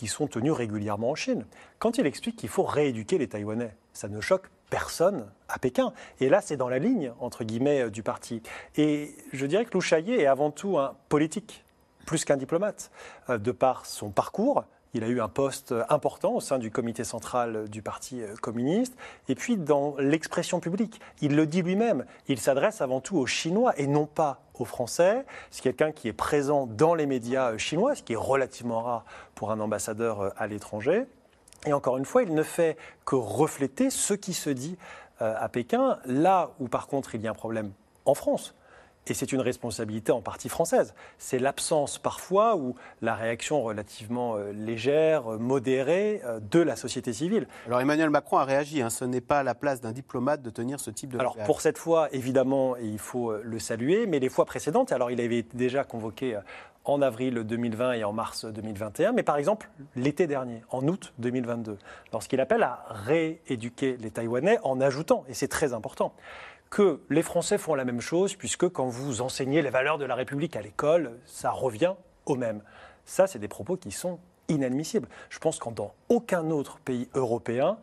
qui 0.01 0.07
sont 0.07 0.25
tenus 0.25 0.51
régulièrement 0.51 1.11
en 1.11 1.15
Chine. 1.15 1.45
Quand 1.77 1.99
il 1.99 2.07
explique 2.07 2.35
qu'il 2.35 2.49
faut 2.49 2.63
rééduquer 2.63 3.19
les 3.19 3.27
Taïwanais, 3.27 3.75
ça 3.93 4.07
ne 4.07 4.19
choque 4.19 4.49
personne 4.71 5.27
à 5.47 5.59
Pékin. 5.59 5.93
Et 6.19 6.27
là, 6.27 6.41
c'est 6.41 6.57
dans 6.57 6.69
la 6.69 6.79
ligne, 6.79 7.11
entre 7.19 7.43
guillemets, 7.43 7.83
euh, 7.83 7.89
du 7.91 8.01
parti. 8.01 8.41
Et 8.77 9.15
je 9.31 9.45
dirais 9.45 9.63
que 9.63 9.75
Lou 9.75 9.79
Chaillet 9.81 10.21
est 10.21 10.25
avant 10.25 10.49
tout 10.49 10.79
un 10.79 10.95
politique, 11.07 11.63
plus 12.07 12.25
qu'un 12.25 12.37
diplomate, 12.37 12.89
euh, 13.29 13.37
de 13.37 13.51
par 13.51 13.85
son 13.85 14.09
parcours. 14.09 14.63
Il 14.93 15.05
a 15.05 15.07
eu 15.07 15.21
un 15.21 15.29
poste 15.29 15.73
important 15.87 16.33
au 16.33 16.41
sein 16.41 16.59
du 16.59 16.69
comité 16.69 17.05
central 17.05 17.69
du 17.69 17.81
Parti 17.81 18.21
euh, 18.21 18.35
communiste. 18.35 18.95
Et 19.29 19.35
puis, 19.35 19.55
dans 19.55 19.95
l'expression 19.99 20.59
publique, 20.59 20.99
il 21.21 21.35
le 21.35 21.45
dit 21.45 21.61
lui-même, 21.61 22.05
il 22.27 22.39
s'adresse 22.39 22.81
avant 22.81 22.99
tout 22.99 23.17
aux 23.17 23.25
Chinois 23.25 23.73
et 23.77 23.87
non 23.87 24.05
pas 24.05 24.41
aux 24.59 24.65
Français. 24.65 25.25
C'est 25.49 25.61
quelqu'un 25.61 25.93
qui 25.93 26.09
est 26.09 26.13
présent 26.13 26.67
dans 26.67 26.93
les 26.93 27.05
médias 27.05 27.51
euh, 27.51 27.57
chinois, 27.57 27.95
ce 27.95 28.03
qui 28.03 28.13
est 28.13 28.17
relativement 28.17 28.81
rare 28.81 29.05
pour 29.33 29.51
un 29.51 29.61
ambassadeur 29.61 30.21
euh, 30.21 30.29
à 30.37 30.47
l'étranger. 30.47 31.05
Et 31.65 31.71
encore 31.71 31.97
une 31.97 32.05
fois, 32.05 32.23
il 32.23 32.33
ne 32.33 32.43
fait 32.43 32.75
que 33.05 33.15
refléter 33.15 33.91
ce 33.91 34.13
qui 34.13 34.33
se 34.33 34.49
dit 34.49 34.77
à 35.19 35.47
Pékin. 35.49 35.99
Là 36.05 36.49
où 36.59 36.67
par 36.67 36.87
contre 36.87 37.13
il 37.13 37.21
y 37.21 37.27
a 37.27 37.29
un 37.29 37.35
problème 37.35 37.71
en 38.05 38.15
France, 38.15 38.55
et 39.07 39.13
c'est 39.13 39.31
une 39.31 39.41
responsabilité 39.41 40.11
en 40.11 40.21
partie 40.21 40.49
française. 40.49 40.93
C'est 41.17 41.39
l'absence 41.39 41.97
parfois 41.97 42.55
ou 42.55 42.75
la 43.01 43.15
réaction 43.15 43.61
relativement 43.63 44.35
euh, 44.37 44.51
légère, 44.51 45.33
euh, 45.33 45.37
modérée 45.37 46.21
euh, 46.25 46.39
de 46.39 46.59
la 46.59 46.75
société 46.75 47.11
civile. 47.11 47.47
Alors 47.67 47.81
Emmanuel 47.81 48.09
Macron 48.09 48.37
a 48.37 48.45
réagi, 48.45 48.81
hein. 48.81 48.89
ce 48.89 49.03
n'est 49.05 49.21
pas 49.21 49.43
la 49.43 49.55
place 49.55 49.81
d'un 49.81 49.91
diplomate 49.91 50.41
de 50.41 50.49
tenir 50.49 50.79
ce 50.79 50.91
type 50.91 51.11
de 51.11 51.19
Alors 51.19 51.35
pour 51.45 51.61
cette 51.61 51.77
fois, 51.77 52.09
évidemment, 52.13 52.75
il 52.77 52.99
faut 52.99 53.33
le 53.35 53.59
saluer, 53.59 54.05
mais 54.05 54.19
les 54.19 54.29
fois 54.29 54.45
précédentes, 54.45 54.91
alors 54.91 55.11
il 55.11 55.19
avait 55.19 55.39
été 55.39 55.57
déjà 55.57 55.83
convoqué 55.83 56.39
en 56.85 57.01
avril 57.01 57.35
2020 57.35 57.93
et 57.93 58.03
en 58.03 58.13
mars 58.13 58.45
2021, 58.45 59.11
mais 59.11 59.23
par 59.23 59.37
exemple 59.37 59.69
l'été 59.95 60.27
dernier, 60.27 60.63
en 60.69 60.87
août 60.87 61.13
2022, 61.19 61.77
lorsqu'il 62.11 62.39
appelle 62.39 62.63
à 62.63 62.83
rééduquer 62.89 63.97
les 63.97 64.11
Taïwanais 64.11 64.59
en 64.63 64.81
ajoutant, 64.81 65.23
et 65.29 65.33
c'est 65.33 65.47
très 65.47 65.73
important, 65.73 66.13
que 66.71 67.01
les 67.09 67.21
Français 67.21 67.57
font 67.57 67.75
la 67.75 67.85
même 67.85 68.01
chose, 68.01 68.35
puisque 68.35 68.67
quand 68.69 68.87
vous 68.87 69.21
enseignez 69.21 69.61
les 69.61 69.69
valeurs 69.69 69.97
de 69.97 70.05
la 70.05 70.15
République 70.15 70.55
à 70.55 70.61
l'école, 70.61 71.19
ça 71.25 71.51
revient 71.51 71.93
au 72.25 72.35
même. 72.35 72.63
Ça, 73.05 73.27
c'est 73.27 73.39
des 73.39 73.49
propos 73.49 73.75
qui 73.75 73.91
sont 73.91 74.19
inadmissibles. 74.47 75.09
Je 75.29 75.37
pense 75.37 75.59
qu'en 75.59 75.71
dans 75.71 75.93
aucun 76.07 76.49
autre 76.49 76.79
pays 76.79 77.09
européen, 77.13 77.77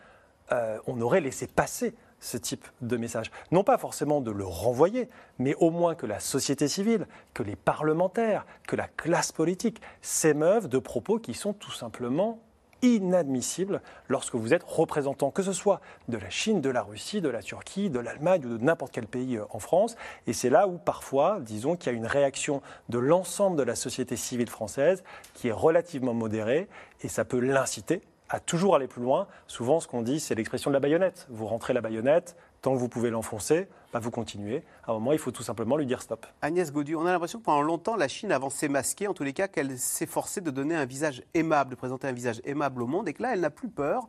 euh, 0.53 0.79
on 0.87 1.01
aurait 1.03 1.21
laissé 1.21 1.47
passer 1.47 1.95
ce 2.19 2.39
type 2.39 2.67
de 2.81 2.97
message. 2.97 3.31
Non 3.53 3.63
pas 3.63 3.77
forcément 3.77 4.23
de 4.23 4.31
le 4.31 4.45
renvoyer, 4.45 5.11
mais 5.39 5.55
au 5.57 5.71
moins 5.71 5.95
que 5.95 6.07
la 6.07 6.19
société 6.19 6.67
civile, 6.67 7.07
que 7.35 7.43
les 7.43 7.57
parlementaires, 7.57 8.47
que 8.67 8.75
la 8.75 8.89
classe 8.89 9.33
politique 9.33 9.83
s'émeuvent 10.01 10.67
de 10.67 10.79
propos 10.79 11.19
qui 11.19 11.35
sont 11.35 11.53
tout 11.53 11.71
simplement 11.73 12.41
inadmissible 12.83 13.81
lorsque 14.09 14.35
vous 14.35 14.55
êtes 14.55 14.63
représentant, 14.63 15.31
que 15.31 15.43
ce 15.43 15.53
soit 15.53 15.81
de 16.09 16.19
la 16.19 16.31
Chine, 16.31 16.61
de 16.61 16.71
la 16.71 16.83
Russie, 16.83 17.21
de 17.21 17.29
la 17.29 17.43
Turquie, 17.43 17.91
de 17.91 17.99
l'Allemagne 17.99 18.45
ou 18.47 18.59
de 18.59 18.65
n'importe 18.65 18.93
quel 18.93 19.07
pays 19.07 19.37
euh, 19.37 19.45
en 19.51 19.59
France. 19.59 19.97
Et 20.27 20.33
c'est 20.33 20.51
là 20.51 20.69
où 20.69 20.79
parfois, 20.79 21.39
disons 21.41 21.77
qu'il 21.77 21.93
y 21.93 21.95
a 21.95 21.99
une 21.99 22.07
réaction 22.07 22.63
de 22.89 22.99
l'ensemble 22.99 23.57
de 23.57 23.63
la 23.63 23.75
société 23.75 24.17
civile 24.17 24.49
française 24.49 25.03
qui 25.35 25.49
est 25.49 25.53
relativement 25.53 26.15
modérée 26.15 26.69
et 27.03 27.09
ça 27.09 27.25
peut 27.25 27.41
l'inciter 27.41 28.03
à 28.29 28.41
toujours 28.41 28.77
aller 28.77 28.89
plus 28.89 29.03
loin. 29.03 29.27
Souvent, 29.47 29.81
ce 29.81 29.89
qu'on 29.89 30.03
dit, 30.03 30.21
c'est 30.21 30.35
l'expression 30.35 30.71
de 30.71 30.75
la 30.75 30.81
baïonnette. 30.81 31.27
Vous 31.31 31.47
rentrez 31.47 31.73
la 31.73 31.81
baïonnette, 31.81 32.37
tant 32.63 32.75
que 32.75 32.79
vous 32.79 32.89
pouvez 32.89 33.11
l'enfoncer, 33.11 33.69
bah, 33.93 34.01
vous 34.01 34.11
continuez. 34.11 34.63
À 34.87 34.91
un 34.91 34.95
moment, 34.95 35.13
il 35.13 35.19
faut 35.19 35.31
tout 35.31 35.43
simplement 35.43 35.77
lui 35.77 35.87
dire 35.87 36.03
stop. 36.03 36.27
Agnès 36.43 36.73
Gaudu, 36.73 36.95
on 36.97 37.07
a 37.07 37.13
l'impression 37.13 37.39
que 37.39 37.45
pendant 37.45 37.63
longtemps, 37.63 37.97
la 37.97 38.09
Chine 38.09 38.33
avancé 38.33 38.69
masquée, 38.69 39.09
en 39.09 39.15
tous 39.15 39.25
les 39.25 39.33
cas, 39.33 39.49
qu'elle 39.49 39.79
s'efforçait 39.79 40.41
de 40.41 40.51
donner 40.51 40.75
un 40.75 40.85
visage 40.85 41.23
aimable, 41.35 41.71
de 41.71 41.77
présenter 41.77 42.07
un 42.09 42.13
visage 42.13 42.41
aimable 42.45 42.83
au 42.83 42.87
monde, 42.87 43.09
et 43.09 43.15
que 43.15 43.23
là, 43.23 43.33
elle 43.33 43.41
n'a 43.41 43.51
plus 43.51 43.69
peur 43.69 44.09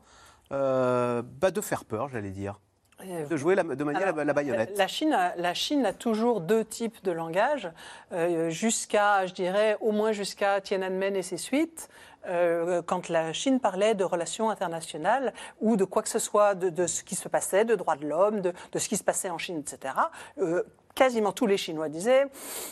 euh, 0.51 1.21
bah, 1.21 1.51
de 1.51 1.61
faire 1.61 1.85
peur, 1.85 2.09
j'allais 2.09 2.31
dire. 2.31 2.59
Euh, 3.05 3.25
de 3.25 3.37
jouer 3.37 3.55
de 3.55 3.83
manière 3.83 4.13
la, 4.13 4.33
baïonnette. 4.33 4.77
La 4.77 4.87
Chine, 4.87 5.13
a, 5.13 5.35
la 5.37 5.53
Chine 5.53 5.85
a 5.85 5.93
toujours 5.93 6.41
deux 6.41 6.65
types 6.65 7.03
de 7.03 7.11
langage, 7.11 7.71
euh, 8.11 8.49
jusqu'à, 8.49 9.25
je 9.25 9.33
dirais, 9.33 9.77
au 9.79 9.91
moins 9.91 10.11
jusqu'à 10.11 10.59
Tiananmen 10.59 11.15
et 11.15 11.21
ses 11.21 11.37
suites. 11.37 11.89
Euh, 12.27 12.81
quand 12.81 13.09
la 13.09 13.31
Chine 13.33 13.59
parlait 13.59 13.95
de 13.95 14.03
relations 14.03 14.49
internationales 14.49 15.33
ou 15.61 15.77
de 15.77 15.85
quoi 15.85 16.01
que 16.03 16.09
ce 16.09 16.19
soit, 16.19 16.53
de, 16.53 16.87
ce 16.87 17.03
qui 17.03 17.15
se 17.15 17.29
passait, 17.29 17.65
de 17.65 17.75
droits 17.75 17.95
de 17.95 18.05
l'homme, 18.05 18.41
de, 18.41 18.53
ce 18.75 18.89
qui 18.89 18.97
se 18.97 19.03
passait 19.03 19.29
en 19.29 19.37
Chine, 19.37 19.59
etc., 19.59 19.93
euh, 20.39 20.63
quasiment 20.95 21.31
tous 21.31 21.47
les 21.47 21.57
Chinois 21.57 21.87
disaient 21.87 22.27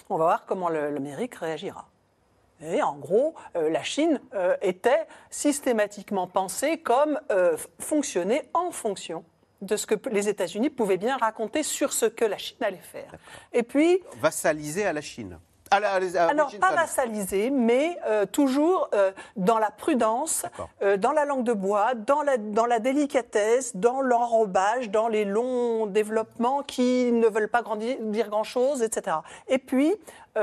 on 0.09 0.17
va 0.17 0.25
voir 0.25 0.45
comment 0.45 0.69
l'Amérique 0.69 1.35
réagira. 1.35 1.87
Et 2.61 2.81
en 2.81 2.97
gros, 2.97 3.35
euh, 3.55 3.69
la 3.69 3.83
Chine 3.83 4.19
était 4.61 5.05
systématiquement 5.29 6.27
pensée 6.27 6.79
comme 6.79 7.19
fonctionner 7.79 8.41
en 8.53 8.71
fonction 8.71 9.23
de 9.61 9.75
ce 9.75 9.85
que 9.85 9.95
les 10.09 10.29
États-Unis 10.29 10.69
pouvaient 10.69 10.97
bien 10.97 11.17
raconter 11.17 11.63
sur 11.63 11.93
ce 11.93 12.05
que 12.05 12.25
la 12.25 12.37
Chine 12.37 12.57
allait 12.61 12.77
faire. 12.77 13.11
Et 13.53 13.63
puis 13.63 14.01
vassaliser 14.21 14.85
à 14.85 14.93
la 14.93 15.01
Chine. 15.01 15.37
Alors, 15.71 16.51
pas 16.59 16.73
vassalisé, 16.73 17.49
mais 17.49 17.97
euh, 18.05 18.25
toujours 18.25 18.89
euh, 18.93 19.11
dans 19.35 19.59
la 19.59 19.71
prudence, 19.71 20.45
euh, 20.81 20.97
dans 20.97 21.11
la 21.11 21.25
langue 21.25 21.43
de 21.43 21.53
bois, 21.53 21.93
dans 21.93 22.21
la, 22.21 22.37
dans 22.37 22.65
la 22.65 22.79
délicatesse, 22.79 23.75
dans 23.75 24.01
l'enrobage, 24.01 24.89
dans 24.89 25.07
les 25.07 25.25
longs 25.25 25.85
développements 25.87 26.63
qui 26.63 27.11
ne 27.11 27.27
veulent 27.27 27.49
pas 27.49 27.61
grandir, 27.61 27.97
dire 27.99 28.29
grand-chose, 28.29 28.81
etc. 28.81 29.17
Et 29.47 29.57
puis, 29.57 29.93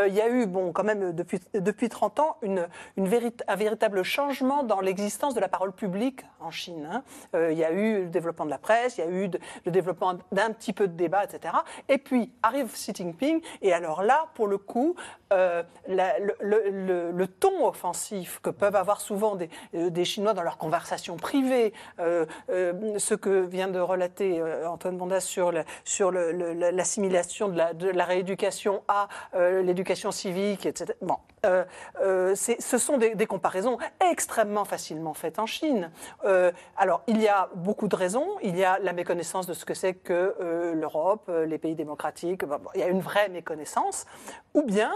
il 0.08 0.14
y 0.14 0.20
a 0.20 0.28
eu, 0.28 0.46
bon, 0.46 0.72
quand 0.72 0.84
même, 0.84 1.12
depuis, 1.12 1.40
depuis 1.54 1.88
30 1.88 2.20
ans, 2.20 2.36
une, 2.42 2.68
une 2.96 3.08
un 3.48 3.56
véritable 3.56 4.02
changement 4.02 4.62
dans 4.62 4.80
l'existence 4.80 5.34
de 5.34 5.40
la 5.40 5.48
parole 5.48 5.72
publique 5.72 6.20
en 6.40 6.50
Chine. 6.50 6.88
Hein. 6.90 7.02
Euh, 7.34 7.52
il 7.52 7.58
y 7.58 7.64
a 7.64 7.72
eu 7.72 8.04
le 8.04 8.08
développement 8.08 8.44
de 8.44 8.50
la 8.50 8.58
presse, 8.58 8.98
il 8.98 9.04
y 9.04 9.06
a 9.06 9.10
eu 9.10 9.30
le 9.64 9.70
développement 9.70 10.14
d'un 10.32 10.50
petit 10.50 10.72
peu 10.72 10.88
de 10.88 10.94
débat, 10.94 11.24
etc. 11.24 11.54
Et 11.88 11.98
puis 11.98 12.32
arrive 12.42 12.72
Xi 12.72 12.92
Jinping, 12.94 13.40
et 13.62 13.72
alors 13.72 14.02
là, 14.02 14.26
pour 14.34 14.46
le 14.46 14.58
coup, 14.58 14.94
euh, 15.32 15.62
le, 15.88 17.24
ton 17.26 17.66
offensif 17.66 18.40
que 18.42 18.50
peuvent 18.50 18.76
avoir 18.76 19.00
souvent 19.00 19.36
des, 19.36 19.48
des 19.72 20.04
Chinois 20.04 20.34
dans 20.34 20.42
leurs 20.42 20.58
conversations 20.58 21.16
privées, 21.16 21.72
ce 21.98 23.14
que 23.14 23.40
vient 23.40 23.68
de 23.68 23.80
relater 23.80 24.42
Antoine 24.66 24.96
Bondas 24.96 25.20
sur 25.20 25.52
l'assimilation 25.52 27.48
de, 27.48 27.56
la, 27.56 27.72
de 27.72 27.88
la 27.88 28.04
rééducation 28.04 28.82
à 28.88 29.08
l'éducation 29.34 29.83
l'éducation 29.84 30.12
civique, 30.12 30.64
etc. 30.64 30.94
Bon, 31.02 31.18
euh, 31.44 31.64
euh, 32.00 32.34
ce 32.34 32.78
sont 32.78 32.96
des, 32.96 33.26
comparaisons 33.26 33.78
extrêmement 34.10 34.64
facilement 34.64 35.14
faites 35.14 35.38
en 35.38 35.46
Chine. 35.46 35.90
Euh, 36.24 36.52
alors, 36.76 37.02
il 37.06 37.20
y 37.20 37.28
a 37.28 37.50
beaucoup 37.54 37.88
de 37.88 37.96
raisons. 37.96 38.26
Il 38.42 38.56
y 38.56 38.64
a 38.64 38.78
la 38.78 38.92
méconnaissance 38.92 39.46
de 39.46 39.52
ce 39.52 39.64
que 39.64 39.74
c'est 39.74 39.94
que 39.94 40.72
l'Europe, 40.74 41.30
les 41.46 41.58
pays 41.58 41.74
démocratiques. 41.74 42.42
il 42.74 42.80
y 42.80 42.82
a 42.82 42.88
une 42.88 43.00
vraie 43.00 43.28
méconnaissance. 43.28 44.06
Ou 44.54 44.62
bien 44.62 44.92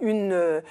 une, 0.00 0.62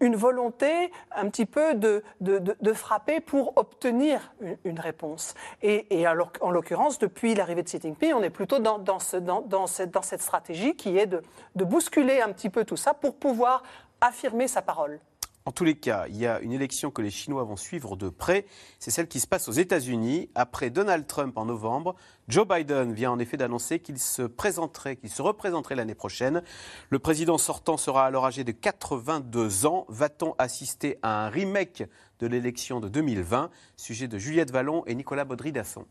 une, 0.00 0.16
volonté 0.16 0.92
un 1.14 1.28
petit 1.28 1.46
peu 1.46 1.74
de, 1.74 2.02
de, 2.20 2.72
frapper 2.72 3.20
pour 3.20 3.52
obtenir 3.56 4.32
une, 4.64 4.78
réponse. 4.78 5.34
Et, 5.62 6.06
en 6.40 6.50
l'occurrence, 6.50 6.98
depuis 6.98 7.34
l'arrivée 7.34 7.62
de 7.62 7.68
Xi 7.68 7.80
Jinping, 7.80 8.14
on 8.14 8.22
est 8.22 8.30
plutôt 8.30 8.58
dans, 8.58 8.78
dans, 8.78 8.98
ce, 8.98 9.16
dans, 9.16 9.40
dans, 9.40 9.66
cette, 9.66 9.96
cette 10.02 10.22
stratégie 10.22 10.76
qui 10.76 10.98
est 10.98 11.06
de, 11.06 11.22
de 11.56 11.64
bousculer 11.64 12.20
un 12.20 12.32
petit 12.32 12.50
peu 12.50 12.51
tout 12.60 12.76
ça 12.76 12.94
pour 12.94 13.16
pouvoir 13.16 13.62
affirmer 14.00 14.48
sa 14.48 14.62
parole. 14.62 15.00
En 15.44 15.50
tous 15.50 15.64
les 15.64 15.74
cas, 15.74 16.06
il 16.08 16.16
y 16.16 16.26
a 16.26 16.38
une 16.40 16.52
élection 16.52 16.92
que 16.92 17.02
les 17.02 17.10
Chinois 17.10 17.42
vont 17.42 17.56
suivre 17.56 17.96
de 17.96 18.08
près. 18.08 18.46
C'est 18.78 18.92
celle 18.92 19.08
qui 19.08 19.18
se 19.18 19.26
passe 19.26 19.48
aux 19.48 19.52
États-Unis. 19.52 20.30
Après 20.36 20.70
Donald 20.70 21.04
Trump 21.08 21.36
en 21.36 21.46
novembre, 21.46 21.96
Joe 22.28 22.46
Biden 22.46 22.92
vient 22.92 23.10
en 23.10 23.18
effet 23.18 23.36
d'annoncer 23.36 23.80
qu'il 23.80 23.98
se 23.98 24.22
présenterait, 24.22 24.94
qu'il 24.94 25.10
se 25.10 25.20
représenterait 25.20 25.74
l'année 25.74 25.96
prochaine. 25.96 26.42
Le 26.90 26.98
président 27.00 27.38
sortant 27.38 27.76
sera 27.76 28.06
alors 28.06 28.24
âgé 28.24 28.44
de 28.44 28.52
82 28.52 29.66
ans. 29.66 29.84
Va-t-on 29.88 30.36
assister 30.38 30.98
à 31.02 31.26
un 31.26 31.28
remake 31.28 31.82
de 32.20 32.28
l'élection 32.28 32.78
de 32.78 32.88
2020 32.88 33.50
Sujet 33.76 34.06
de 34.06 34.18
Juliette 34.18 34.52
Vallon 34.52 34.84
et 34.86 34.94
Nicolas 34.94 35.24
Baudry-Dasson. 35.24 35.86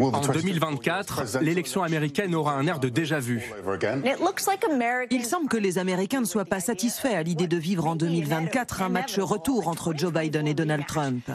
En 0.00 0.20
2024, 0.20 1.38
l'élection 1.40 1.82
américaine 1.82 2.34
aura 2.34 2.54
un 2.54 2.66
air 2.66 2.78
de 2.78 2.88
déjà-vu. 2.88 3.52
Il 5.10 5.24
semble 5.24 5.48
que 5.48 5.56
les 5.56 5.78
Américains 5.78 6.20
ne 6.20 6.26
soient 6.26 6.44
pas 6.44 6.60
satisfaits 6.60 7.14
à 7.14 7.22
l'idée 7.22 7.48
de 7.48 7.56
vivre 7.56 7.86
en 7.86 7.96
2024 7.96 8.82
un 8.82 8.88
match 8.88 9.18
retour 9.18 9.68
entre 9.68 9.94
Joe 9.96 10.12
Biden 10.12 10.46
et 10.46 10.54
Donald 10.54 10.86
Trump. 10.86 11.30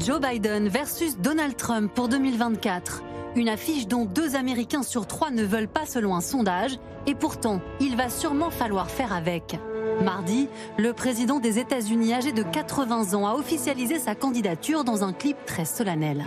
Joe 0.00 0.20
Biden 0.20 0.68
versus 0.68 1.18
Donald 1.18 1.56
Trump 1.56 1.92
pour 1.94 2.08
2024. 2.08 3.02
Une 3.36 3.48
affiche 3.48 3.86
dont 3.86 4.04
deux 4.04 4.36
Américains 4.36 4.82
sur 4.82 5.06
trois 5.06 5.30
ne 5.30 5.42
veulent 5.44 5.68
pas 5.68 5.86
selon 5.86 6.14
un 6.14 6.20
sondage, 6.20 6.78
et 7.06 7.14
pourtant, 7.14 7.60
il 7.80 7.96
va 7.96 8.08
sûrement 8.08 8.50
falloir 8.50 8.90
faire 8.90 9.12
avec. 9.12 9.58
Mardi, 10.02 10.48
le 10.78 10.92
président 10.92 11.40
des 11.40 11.58
États-Unis 11.58 12.14
âgé 12.14 12.32
de 12.32 12.42
80 12.42 13.14
ans 13.14 13.26
a 13.26 13.34
officialisé 13.34 13.98
sa 13.98 14.14
candidature 14.14 14.84
dans 14.84 15.04
un 15.04 15.12
clip 15.12 15.36
très 15.46 15.64
solennel. 15.64 16.24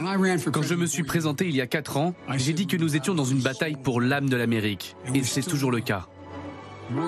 Quand 0.51 0.61
je 0.61 0.75
me 0.75 0.85
suis 0.85 1.03
présenté 1.03 1.47
il 1.47 1.55
y 1.55 1.61
a 1.61 1.67
4 1.67 1.97
ans, 1.97 2.13
j'ai 2.35 2.53
dit 2.53 2.67
que 2.67 2.77
nous 2.77 2.95
étions 2.95 3.13
dans 3.13 3.25
une 3.25 3.41
bataille 3.41 3.75
pour 3.75 4.01
l'âme 4.01 4.29
de 4.29 4.35
l'Amérique. 4.35 4.95
Et 5.13 5.23
c'est 5.23 5.41
toujours 5.41 5.71
le 5.71 5.81
cas. 5.81 6.07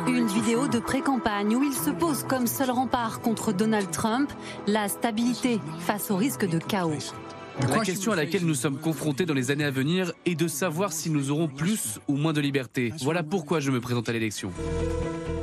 Une 0.07 0.27
vidéo 0.27 0.67
de 0.67 0.79
pré-campagne 0.79 1.55
où 1.55 1.63
il 1.63 1.73
se 1.73 1.89
pose 1.89 2.25
comme 2.27 2.47
seul 2.47 2.69
rempart 2.69 3.21
contre 3.21 3.53
Donald 3.53 3.89
Trump, 3.91 4.29
la 4.67 4.89
stabilité 4.89 5.59
face 5.79 6.11
au 6.11 6.17
risque 6.17 6.45
de 6.45 6.59
chaos. 6.59 7.13
La 7.67 7.79
question 7.79 8.11
à 8.13 8.15
laquelle 8.15 8.45
nous 8.45 8.55
sommes 8.55 8.77
confrontés 8.77 9.25
dans 9.25 9.33
les 9.33 9.51
années 9.51 9.65
à 9.65 9.71
venir 9.71 10.13
est 10.25 10.35
de 10.35 10.47
savoir 10.47 10.93
si 10.93 11.09
nous 11.09 11.29
aurons 11.29 11.47
plus 11.47 11.99
ou 12.07 12.15
moins 12.15 12.31
de 12.31 12.39
liberté. 12.39 12.93
Voilà 13.01 13.21
pourquoi 13.21 13.59
je 13.59 13.69
me 13.71 13.81
présente 13.81 14.07
à 14.07 14.13
l'élection. 14.13 14.51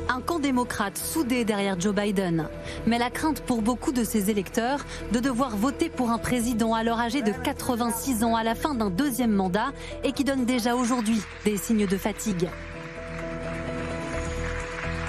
Un 0.09 0.21
camp 0.21 0.39
démocrate 0.39 0.97
soudé 0.97 1.45
derrière 1.45 1.79
Joe 1.79 1.93
Biden. 1.93 2.49
Mais 2.87 2.97
la 2.97 3.11
crainte 3.11 3.41
pour 3.41 3.61
beaucoup 3.61 3.91
de 3.91 4.03
ses 4.03 4.31
électeurs 4.31 4.83
de 5.11 5.19
devoir 5.19 5.55
voter 5.55 5.89
pour 5.89 6.09
un 6.09 6.17
président 6.17 6.73
alors 6.73 6.99
âgé 6.99 7.21
de 7.21 7.31
86 7.31 8.23
ans 8.23 8.35
à 8.35 8.43
la 8.43 8.55
fin 8.55 8.73
d'un 8.73 8.89
deuxième 8.89 9.31
mandat 9.31 9.71
et 10.03 10.11
qui 10.11 10.23
donne 10.23 10.45
déjà 10.45 10.75
aujourd'hui 10.75 11.21
des 11.45 11.57
signes 11.57 11.85
de 11.85 11.97
fatigue. 11.97 12.47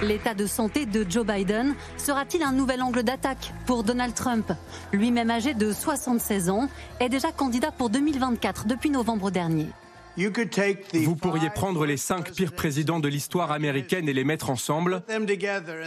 L'état 0.03 0.35
de 0.35 0.47
santé 0.47 0.87
de 0.87 1.05
Joe 1.09 1.27
Biden 1.27 1.75
sera-t-il 1.97 2.45
un 2.45 2.53
nouvel 2.53 2.83
angle 2.83 3.03
d'attaque 3.03 3.53
pour 3.67 3.83
Donald 3.83 4.15
Trump 4.15 4.53
Lui-même 4.93 5.29
âgé 5.29 5.55
de 5.55 5.73
76 5.73 6.51
ans, 6.51 6.69
est 7.01 7.09
déjà 7.09 7.33
candidat 7.33 7.73
pour 7.73 7.91
2024 7.91 8.67
depuis 8.69 8.91
novembre 8.91 9.33
dernier. 9.33 9.67
Vous 10.95 11.17
pourriez 11.17 11.51
prendre 11.51 11.85
les 11.85 11.97
cinq 11.97 12.33
pires 12.33 12.53
présidents 12.53 13.01
de 13.01 13.09
l'histoire 13.09 13.51
américaine 13.51 14.09
et 14.09 14.13
les 14.13 14.25
mettre 14.25 14.51
ensemble. 14.51 15.03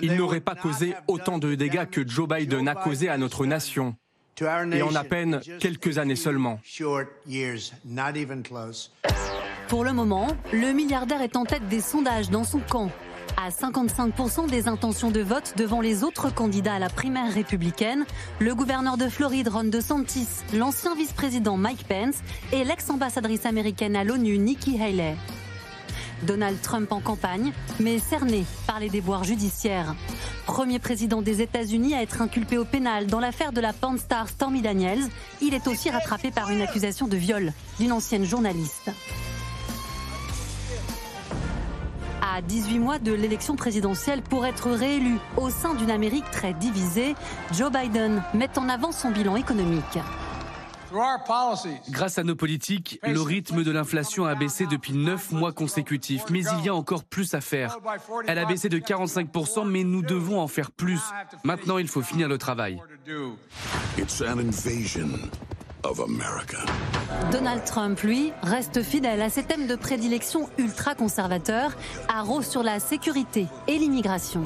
Ils 0.02 0.16
n'auraient 0.16 0.42
pas 0.42 0.56
causé 0.56 0.94
autant 1.08 1.38
de 1.38 1.56
dégâts 1.56 1.86
que 1.90 2.06
Joe 2.06 2.28
Biden 2.28 2.68
a 2.68 2.76
causé 2.76 3.08
à 3.08 3.18
notre 3.18 3.46
nation. 3.46 3.96
Et 4.74 4.82
en 4.82 4.96
à 4.96 5.04
peine 5.04 5.40
quelques 5.60 5.98
années 6.00 6.16
seulement. 6.16 6.60
Pour 9.68 9.84
le 9.86 9.94
moment, 9.94 10.28
le 10.52 10.74
milliardaire 10.74 11.22
est 11.22 11.36
en 11.38 11.46
tête 11.46 11.68
des 11.70 11.82
sondages 11.82 12.30
dans 12.30 12.44
son 12.44 12.60
camp 12.60 12.90
à 13.38 13.50
55% 13.50 14.50
des 14.50 14.68
intentions 14.68 15.12
de 15.12 15.22
vote 15.22 15.54
devant 15.58 15.82
les 15.82 16.04
autres 16.04 16.34
candidats 16.34 16.76
à 16.76 16.80
la 16.80 16.90
primaire 16.90 17.34
républicaine, 17.34 18.06
le 18.40 18.56
gouverneur 18.56 18.98
de 18.98 19.08
Floride 19.08 19.48
Ron 19.48 19.66
DeSantis, 19.66 20.28
l'ancien 20.54 20.96
vice-président 20.96 21.58
Mike 21.58 21.86
Pence 21.88 22.16
et 22.52 22.64
l'ex-ambassadrice 22.64 23.46
américaine 23.46 23.96
à 23.96 24.04
l'ONU 24.04 24.38
Nikki 24.38 24.82
Haley. 24.82 25.16
Donald 26.24 26.62
Trump 26.62 26.92
en 26.92 27.00
campagne, 27.00 27.52
mais 27.80 28.00
cerné 28.00 28.46
par 28.68 28.80
les 28.80 28.90
déboires 28.90 29.24
judiciaires. 29.24 29.96
Premier 30.46 30.80
président 30.80 31.22
des 31.22 31.42
États-Unis 31.42 31.96
à 31.96 32.02
être 32.02 32.22
inculpé 32.22 32.58
au 32.58 32.66
pénal 32.66 33.08
dans 33.08 33.20
l'affaire 33.20 33.52
de 33.52 33.62
la 33.62 33.74
star 33.98 34.30
Stormy 34.30 34.62
Daniels, 34.62 35.08
il 35.42 35.54
est 35.54 35.68
aussi 35.68 35.90
rattrapé 35.90 36.32
par 36.32 36.52
une 36.52 36.62
accusation 36.62 37.08
de 37.08 37.18
viol 37.18 37.54
d'une 37.80 37.92
ancienne 37.92 38.26
journaliste. 38.26 38.92
À 42.34 42.42
18 42.42 42.80
mois 42.80 43.00
de 43.00 43.12
l'élection 43.12 43.56
présidentielle 43.56 44.22
pour 44.22 44.46
être 44.46 44.70
réélu 44.72 45.18
au 45.38 45.50
sein 45.50 45.74
d'une 45.74 45.92
Amérique 45.92 46.30
très 46.32 46.54
divisée, 46.54 47.16
Joe 47.54 47.72
Biden 47.72 48.24
met 48.34 48.58
en 48.58 48.70
avant 48.70 48.92
son 48.92 49.12
bilan 49.12 49.36
économique. 49.36 50.00
Grâce 51.90 52.18
à 52.18 52.24
nos 52.24 52.36
politiques, 52.36 53.00
le 53.04 53.22
rythme 53.22 53.64
de 53.64 53.72
l'inflation 53.72 54.26
a 54.26 54.36
baissé 54.36 54.66
depuis 54.66 54.94
9 54.94 55.32
mois 55.32 55.54
consécutifs, 55.54 56.24
mais 56.30 56.42
il 56.42 56.66
y 56.66 56.70
a 56.70 56.76
encore 56.76 57.06
plus 57.06 57.34
à 57.34 57.42
faire. 57.42 57.78
Elle 58.28 58.40
a 58.40 58.46
baissé 58.46 58.68
de 58.68 58.78
45%, 58.78 59.68
mais 59.68 59.84
nous 59.84 60.02
devons 60.02 60.40
en 60.40 60.48
faire 60.48 60.72
plus. 60.72 61.02
Maintenant, 61.44 61.78
il 61.78 61.88
faut 61.88 62.02
finir 62.02 62.28
le 62.28 62.38
travail. 62.38 62.82
Donald 67.32 67.64
Trump, 67.66 68.00
lui, 68.02 68.32
reste 68.42 68.82
fidèle 68.84 69.22
à 69.22 69.30
ses 69.30 69.44
thèmes 69.44 69.68
de 69.68 69.76
prédilection 69.76 70.50
ultra-conservateurs, 70.58 71.76
à 72.08 72.24
sur 72.44 72.64
la 72.64 72.80
sécurité 72.80 73.48
et 73.68 73.78
l'immigration. 73.78 74.44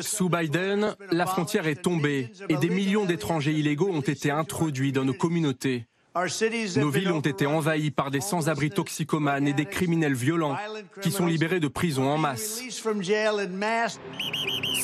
Sous 0.00 0.28
Biden, 0.28 0.96
la 1.12 1.26
frontière 1.26 1.66
est 1.68 1.82
tombée 1.82 2.32
et 2.48 2.56
des 2.56 2.70
millions 2.70 3.04
d'étrangers 3.04 3.52
illégaux 3.52 3.90
ont 3.90 4.00
été 4.00 4.30
introduits 4.30 4.92
dans 4.92 5.04
nos 5.04 5.14
communautés. 5.14 5.86
Nos 6.14 6.90
villes 6.90 7.10
ont 7.10 7.20
été 7.20 7.46
envahies 7.46 7.90
par 7.90 8.10
des 8.10 8.20
sans-abri 8.20 8.68
toxicomanes 8.68 9.48
et 9.48 9.54
des 9.54 9.64
criminels 9.64 10.14
violents 10.14 10.56
qui 11.00 11.10
sont 11.10 11.24
libérés 11.24 11.60
de 11.60 11.68
prison 11.68 12.10
en 12.10 12.18
masse. 12.18 12.62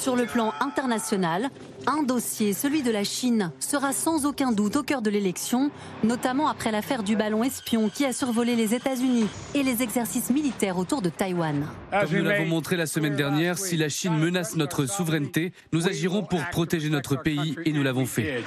Sur 0.00 0.16
le 0.16 0.24
plan 0.24 0.54
international, 0.60 1.50
un 1.86 2.02
dossier, 2.02 2.54
celui 2.54 2.82
de 2.82 2.90
la 2.90 3.04
Chine, 3.04 3.52
sera 3.60 3.92
sans 3.92 4.24
aucun 4.24 4.52
doute 4.52 4.76
au 4.76 4.82
cœur 4.82 5.02
de 5.02 5.10
l'élection, 5.10 5.70
notamment 6.02 6.48
après 6.48 6.70
l'affaire 6.70 7.02
du 7.02 7.14
ballon 7.14 7.44
espion 7.44 7.90
qui 7.90 8.06
a 8.06 8.12
survolé 8.14 8.56
les 8.56 8.74
États-Unis 8.74 9.26
et 9.54 9.62
les 9.62 9.82
exercices 9.82 10.30
militaires 10.30 10.78
autour 10.78 11.02
de 11.02 11.10
Taïwan. 11.10 11.66
Comme 11.90 12.18
nous 12.18 12.24
l'avons 12.24 12.46
montré 12.46 12.76
la 12.76 12.86
semaine 12.86 13.16
dernière, 13.16 13.58
si 13.58 13.76
la 13.76 13.90
Chine 13.90 14.16
menace 14.16 14.56
notre 14.56 14.86
souveraineté, 14.86 15.52
nous 15.72 15.88
agirons 15.88 16.22
pour 16.22 16.42
protéger 16.46 16.88
notre 16.88 17.16
pays 17.16 17.54
et 17.66 17.72
nous 17.72 17.82
l'avons 17.82 18.06
fait. 18.06 18.42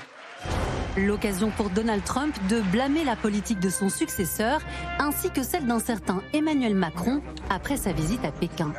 L'occasion 0.97 1.51
pour 1.51 1.69
Donald 1.69 2.03
Trump 2.03 2.35
de 2.49 2.59
blâmer 2.59 3.05
la 3.05 3.15
politique 3.15 3.59
de 3.59 3.69
son 3.69 3.89
successeur, 3.89 4.59
ainsi 4.99 5.29
que 5.29 5.41
celle 5.41 5.65
d'un 5.65 5.79
certain 5.79 6.21
Emmanuel 6.33 6.75
Macron 6.75 7.21
après 7.49 7.77
sa 7.77 7.93
visite 7.93 8.25
à 8.25 8.31
Pékin. 8.31 8.73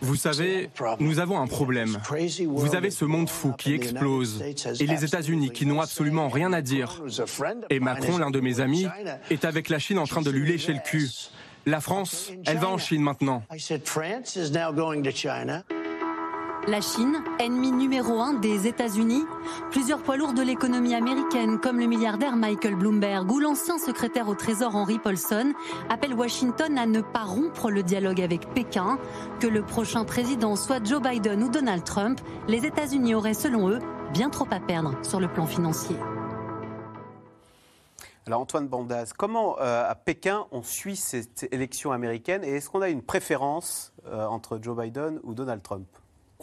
Vous 0.00 0.16
savez, 0.16 0.68
nous 0.98 1.20
avons 1.20 1.40
un 1.40 1.46
problème. 1.46 1.98
Vous 2.48 2.74
avez 2.74 2.90
ce 2.90 3.04
monde 3.04 3.28
fou 3.28 3.52
qui 3.56 3.74
explose 3.74 4.42
et 4.80 4.86
les 4.86 5.04
États-Unis 5.04 5.50
qui 5.50 5.66
n'ont 5.66 5.80
absolument 5.80 6.28
rien 6.28 6.52
à 6.52 6.60
dire. 6.60 7.02
Et 7.70 7.78
Macron, 7.80 8.18
l'un 8.18 8.30
de 8.30 8.40
mes 8.40 8.60
amis, 8.60 8.86
est 9.30 9.44
avec 9.44 9.68
la 9.68 9.78
Chine 9.78 9.98
en 9.98 10.06
train 10.06 10.22
de 10.22 10.30
lui 10.30 10.48
lécher 10.50 10.72
le 10.72 10.80
cul. 10.80 11.08
La 11.66 11.80
France, 11.80 12.32
elle 12.46 12.58
va 12.58 12.68
en 12.68 12.78
Chine 12.78 13.02
maintenant. 13.02 13.44
La 16.68 16.80
Chine, 16.80 17.24
ennemi 17.40 17.72
numéro 17.72 18.20
un 18.20 18.34
des 18.34 18.68
États-Unis, 18.68 19.24
plusieurs 19.72 20.00
poids 20.00 20.16
lourds 20.16 20.32
de 20.32 20.42
l'économie 20.42 20.94
américaine, 20.94 21.58
comme 21.58 21.80
le 21.80 21.86
milliardaire 21.86 22.36
Michael 22.36 22.76
Bloomberg 22.76 23.28
ou 23.32 23.40
l'ancien 23.40 23.78
secrétaire 23.78 24.28
au 24.28 24.36
Trésor 24.36 24.76
Henry 24.76 25.00
Paulson, 25.00 25.54
appellent 25.88 26.14
Washington 26.14 26.78
à 26.78 26.86
ne 26.86 27.00
pas 27.00 27.24
rompre 27.24 27.68
le 27.68 27.82
dialogue 27.82 28.20
avec 28.20 28.48
Pékin. 28.54 28.98
Que 29.40 29.48
le 29.48 29.62
prochain 29.62 30.04
président 30.04 30.54
soit 30.54 30.86
Joe 30.86 31.02
Biden 31.02 31.42
ou 31.42 31.48
Donald 31.48 31.82
Trump, 31.82 32.20
les 32.46 32.64
États-Unis 32.64 33.16
auraient, 33.16 33.34
selon 33.34 33.68
eux, 33.68 33.80
bien 34.12 34.30
trop 34.30 34.46
à 34.52 34.60
perdre 34.60 34.94
sur 35.02 35.18
le 35.18 35.26
plan 35.26 35.46
financier. 35.46 35.96
Alors 38.24 38.40
Antoine 38.40 38.68
Bandaz, 38.68 39.14
comment 39.18 39.58
euh, 39.58 39.90
à 39.90 39.96
Pékin 39.96 40.46
on 40.52 40.62
suit 40.62 40.94
cette 40.94 41.48
élection 41.52 41.90
américaine 41.90 42.44
et 42.44 42.50
est-ce 42.50 42.70
qu'on 42.70 42.82
a 42.82 42.88
une 42.88 43.02
préférence 43.02 43.92
euh, 44.06 44.26
entre 44.26 44.60
Joe 44.62 44.78
Biden 44.78 45.18
ou 45.24 45.34
Donald 45.34 45.60
Trump? 45.60 45.88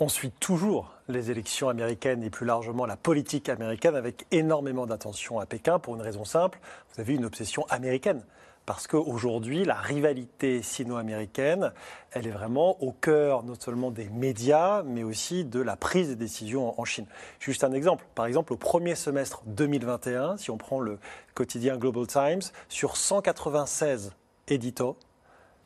On 0.02 0.10
suit 0.10 0.32
toujours 0.32 0.93
les 1.08 1.32
élections 1.32 1.70
américaines 1.70 2.24
et 2.24 2.30
plus 2.30 2.45
largement 2.45 2.86
la 2.86 2.95
politique 2.95 3.50
américaine 3.50 3.95
avec 3.95 4.26
énormément 4.32 4.86
d'attention 4.86 5.39
à 5.39 5.45
Pékin 5.45 5.80
pour 5.80 5.95
une 5.95 6.02
raison 6.02 6.24
simple. 6.26 6.60
Vous 6.93 7.02
avez 7.02 7.16
une 7.16 7.26
obsession 7.26 7.66
américaine. 7.70 8.24
Parce 8.66 8.86
qu'aujourd'hui, 8.86 9.66
la 9.66 9.74
rivalité 9.74 10.62
sino-américaine, 10.62 11.74
elle 12.12 12.28
est 12.28 12.32
vraiment 12.32 12.80
au 12.84 12.91
cœur 12.91 13.43
non 13.43 13.56
seulement 13.60 13.89
des 13.89 14.10
médias, 14.10 14.84
mais 14.84 15.02
aussi 15.02 15.43
de 15.43 15.60
la 15.60 15.76
prise 15.76 16.10
des 16.10 16.16
décisions 16.16 16.80
en 16.80 16.86
Chine. 16.86 17.08
Juste 17.39 17.64
un 17.64 17.72
exemple. 17.72 18.06
Par 18.14 18.28
exemple, 18.28 18.54
au 18.54 18.58
premier 18.58 18.93
semestre 18.93 19.41
2021, 19.47 20.38
si 20.38 20.52
on 20.52 20.58
prend 20.58 20.80
le 20.80 21.00
quotidien 21.34 21.78
Global 21.78 22.06
Times, 22.06 22.43
sur 22.68 22.95
196 22.95 24.12
éditos, 24.47 24.97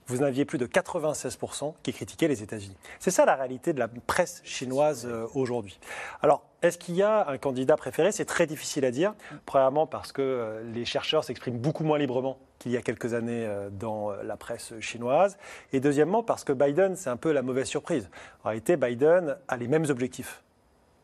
vous 0.08 0.18
n'aviez 0.18 0.46
plus 0.46 0.58
de 0.58 0.66
96% 0.66 1.74
qui 1.84 1.94
critiquaient 1.94 2.28
les 2.28 2.44
États-Unis. 2.44 2.76
C'est 3.00 3.12
ça 3.12 3.26
la 3.26 3.36
réalité 3.36 3.74
de 3.74 3.80
la 3.80 3.88
presse 3.88 4.42
chinoise 4.44 5.06
euh, 5.06 5.28
aujourd'hui. 5.34 5.80
Alors, 6.22 6.44
est-ce 6.62 6.78
qu'il 6.78 6.96
y 6.96 7.04
a 7.04 7.28
un 7.28 7.38
candidat 7.38 7.76
préféré? 7.76 8.12
C'est 8.12 8.26
très 8.26 8.48
difficile 8.48 8.86
à 8.86 8.92
dire. 8.92 9.14
Premièrement, 9.46 9.88
parce 9.88 10.12
que 10.12 10.22
euh, 10.22 10.64
les 10.74 10.86
chercheurs 10.86 11.24
s'expriment 11.24 11.58
beaucoup 11.58 11.84
moins 11.84 11.98
librement 11.98 12.38
qu'il 12.60 12.72
y 12.72 12.78
a 12.78 12.82
quelques 12.82 13.14
années 13.14 13.46
euh, 13.46 13.70
dans 13.70 14.12
la 14.12 14.38
presse 14.38 14.74
chinoise. 14.80 15.38
Et 15.74 15.80
deuxièmement, 15.80 16.24
parce 16.24 16.44
que 16.44 16.54
Biden, 16.54 16.96
c'est 16.96 17.10
un 17.10 17.18
peu 17.18 17.32
la 17.32 17.42
mauvaise 17.42 17.68
surprise. 17.68 18.10
En 18.44 18.50
réalité, 18.50 18.78
Biden 18.78 19.38
a 19.48 19.58
les 19.58 19.68
mêmes 19.68 19.86
objectifs 19.90 20.44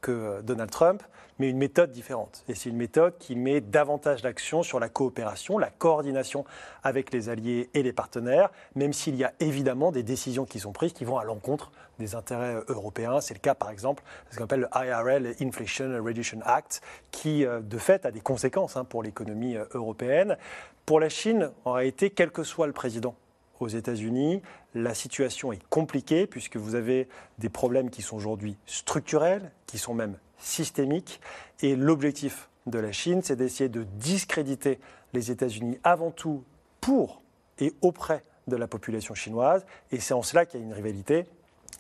que 0.02 0.42
Donald 0.42 0.72
Trump, 0.72 1.04
mais 1.40 1.50
une 1.50 1.58
méthode 1.58 1.92
différente. 1.92 2.44
Et 2.48 2.56
c'est 2.56 2.70
une 2.70 2.76
méthode 2.78 3.18
qui 3.18 3.36
met 3.36 3.62
davantage 3.62 4.22
d'action 4.22 4.62
sur 4.62 4.80
la 4.80 4.90
coopération, 4.90 5.58
la 5.58 5.70
coordination 5.70 6.46
avec 6.84 7.12
les 7.14 7.30
alliés 7.30 7.70
et 7.74 7.82
les 7.82 7.94
partenaires, 7.94 8.52
même 8.76 8.94
s'il 8.94 9.16
y 9.16 9.24
a 9.24 9.34
évidemment 9.40 9.92
des 9.92 10.04
décisions 10.04 10.46
qui 10.46 10.60
sont 10.60 10.74
prises 10.74 10.94
qui 10.94 11.06
vont 11.06 11.18
à 11.18 11.24
l'encontre 11.24 11.72
des 11.98 12.16
intérêts 12.16 12.56
euh, 12.56 12.64
européens. 12.68 13.22
C'est 13.22 13.34
le 13.34 13.40
cas, 13.40 13.56
par 13.56 13.70
exemple, 13.70 14.04
de 14.28 14.34
ce 14.34 14.38
qu'on 14.38 14.46
appelle 14.46 14.68
le 14.72 14.86
IRL, 14.88 15.36
Inflation 15.42 16.04
Reduction 16.04 16.40
Act, 16.44 16.82
qui, 17.12 17.46
euh, 17.46 17.62
de 17.62 17.78
fait, 17.78 18.06
a 18.06 18.12
des 18.12 18.22
conséquences 18.22 18.78
hein, 18.78 18.84
pour 18.84 19.04
l'économie 19.04 19.56
euh, 19.56 19.66
européenne. 19.74 20.38
Pour 20.86 21.00
la 21.00 21.10
Chine, 21.10 21.52
en 21.66 21.74
réalité, 21.74 22.10
quel 22.10 22.32
que 22.32 22.44
soit 22.44 22.68
le 22.68 22.74
président 22.74 23.16
aux 23.60 23.68
États-Unis, 23.68 24.42
la 24.74 24.94
situation 24.94 25.52
est 25.52 25.64
compliquée 25.70 26.28
puisque 26.28 26.58
vous 26.58 26.76
avez 26.76 27.08
des 27.38 27.50
problèmes 27.50 27.90
qui 27.90 28.02
sont 28.02 28.16
aujourd'hui 28.16 28.58
structurels, 28.66 29.52
qui 29.66 29.78
sont 29.78 29.94
même 29.94 30.18
systémiques. 30.38 31.20
Et 31.62 31.76
l'objectif 31.76 32.50
de 32.66 32.80
la 32.80 32.92
Chine, 32.92 33.22
c'est 33.24 33.36
d'essayer 33.36 33.70
de 33.70 33.84
discréditer 33.84 34.80
les 35.14 35.32
États-Unis 35.32 35.80
avant 35.84 36.12
tout 36.12 36.44
pour 36.82 37.22
et 37.60 37.74
auprès 37.82 38.24
de 38.48 38.56
la 38.56 38.68
population 38.68 39.14
chinoise. 39.14 39.66
Et 39.92 40.00
c'est 40.00 40.14
en 40.14 40.24
cela 40.24 40.46
qu'il 40.46 40.60
y 40.60 40.64
a 40.64 40.66
une 40.66 40.74
rivalité. 40.74 41.26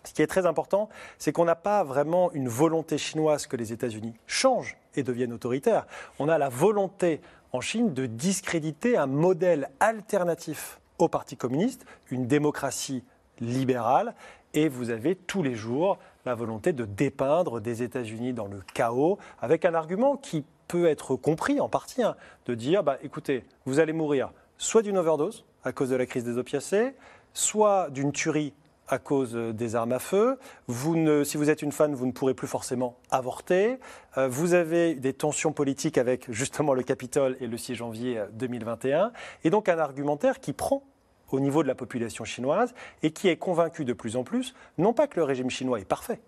Ce 0.03 0.13
qui 0.13 0.21
est 0.21 0.27
très 0.27 0.45
important, 0.45 0.89
c'est 1.17 1.31
qu'on 1.31 1.45
n'a 1.45 1.55
pas 1.55 1.83
vraiment 1.83 2.31
une 2.31 2.47
volonté 2.47 2.97
chinoise 2.97 3.47
que 3.47 3.57
les 3.57 3.73
États-Unis 3.73 4.13
changent 4.27 4.77
et 4.95 5.03
deviennent 5.03 5.33
autoritaires. 5.33 5.85
On 6.19 6.29
a 6.29 6.37
la 6.37 6.49
volonté 6.49 7.21
en 7.51 7.61
Chine 7.61 7.93
de 7.93 8.05
discréditer 8.05 8.97
un 8.97 9.07
modèle 9.07 9.69
alternatif 9.79 10.79
au 10.99 11.07
Parti 11.07 11.35
communiste, 11.37 11.85
une 12.11 12.27
démocratie 12.27 13.03
libérale, 13.39 14.13
et 14.53 14.67
vous 14.67 14.89
avez 14.89 15.15
tous 15.15 15.43
les 15.43 15.55
jours 15.55 15.97
la 16.25 16.35
volonté 16.35 16.73
de 16.73 16.85
dépeindre 16.85 17.59
des 17.61 17.83
États-Unis 17.83 18.33
dans 18.33 18.47
le 18.47 18.61
chaos, 18.73 19.17
avec 19.41 19.65
un 19.65 19.73
argument 19.73 20.17
qui 20.17 20.43
peut 20.67 20.87
être 20.87 21.15
compris 21.15 21.59
en 21.59 21.69
partie, 21.69 22.03
hein, 22.03 22.15
de 22.45 22.53
dire, 22.53 22.83
bah, 22.83 22.97
écoutez, 23.01 23.45
vous 23.65 23.79
allez 23.79 23.93
mourir 23.93 24.31
soit 24.57 24.81
d'une 24.81 24.97
overdose, 24.97 25.45
à 25.63 25.71
cause 25.71 25.89
de 25.89 25.95
la 25.95 26.05
crise 26.05 26.23
des 26.23 26.37
opiacés, 26.37 26.93
soit 27.33 27.89
d'une 27.89 28.11
tuerie 28.11 28.53
à 28.89 28.97
cause 28.97 29.33
des 29.33 29.75
armes 29.75 29.93
à 29.93 29.99
feu. 29.99 30.37
Si 30.67 31.37
vous 31.37 31.49
êtes 31.49 31.61
une 31.61 31.71
femme, 31.71 31.93
vous 31.93 32.05
ne 32.05 32.11
pourrez 32.11 32.33
plus 32.33 32.47
forcément 32.47 32.97
avorter. 33.11 33.79
Euh, 34.17 34.27
vous 34.27 34.53
avez 34.53 34.95
des 34.95 35.13
tensions 35.13 35.53
politiques 35.53 35.97
avec 35.97 36.31
justement 36.31 36.73
le 36.73 36.83
Capitole 36.83 37.37
et 37.39 37.47
le 37.47 37.57
6 37.57 37.75
janvier 37.75 38.21
2021. 38.33 39.11
Et 39.43 39.49
donc 39.49 39.69
un 39.69 39.77
argumentaire 39.77 40.39
qui 40.39 40.53
prend 40.53 40.83
au 41.31 41.39
niveau 41.39 41.63
de 41.63 41.67
la 41.67 41.75
population 41.75 42.25
chinoise 42.25 42.73
et 43.03 43.11
qui 43.11 43.27
est 43.27 43.37
convaincu 43.37 43.85
de 43.85 43.93
plus 43.93 44.15
en 44.15 44.23
plus, 44.23 44.53
non 44.77 44.93
pas 44.93 45.07
que 45.07 45.17
le 45.17 45.23
régime 45.23 45.49
chinois 45.49 45.79
est 45.79 45.85
parfait, 45.85 46.19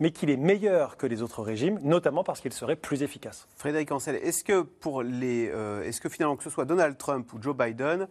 mais 0.00 0.10
qu'il 0.10 0.30
est 0.30 0.36
meilleur 0.36 0.96
que 0.96 1.06
les 1.06 1.22
autres 1.22 1.42
régimes, 1.42 1.78
notamment 1.82 2.24
parce 2.24 2.40
qu'il 2.40 2.52
serait 2.52 2.76
plus 2.76 3.02
efficace. 3.02 3.46
Frédéric 3.56 3.92
Ancel, 3.92 4.16
est-ce 4.16 4.44
euh, 4.50 5.82
est-ce 5.82 6.00
que 6.00 6.08
finalement, 6.08 6.36
que 6.36 6.44
ce 6.44 6.50
soit 6.50 6.64
Donald 6.64 6.96
Trump 6.98 7.32
ou 7.32 7.42
Joe 7.42 7.56
Biden, 7.56 8.08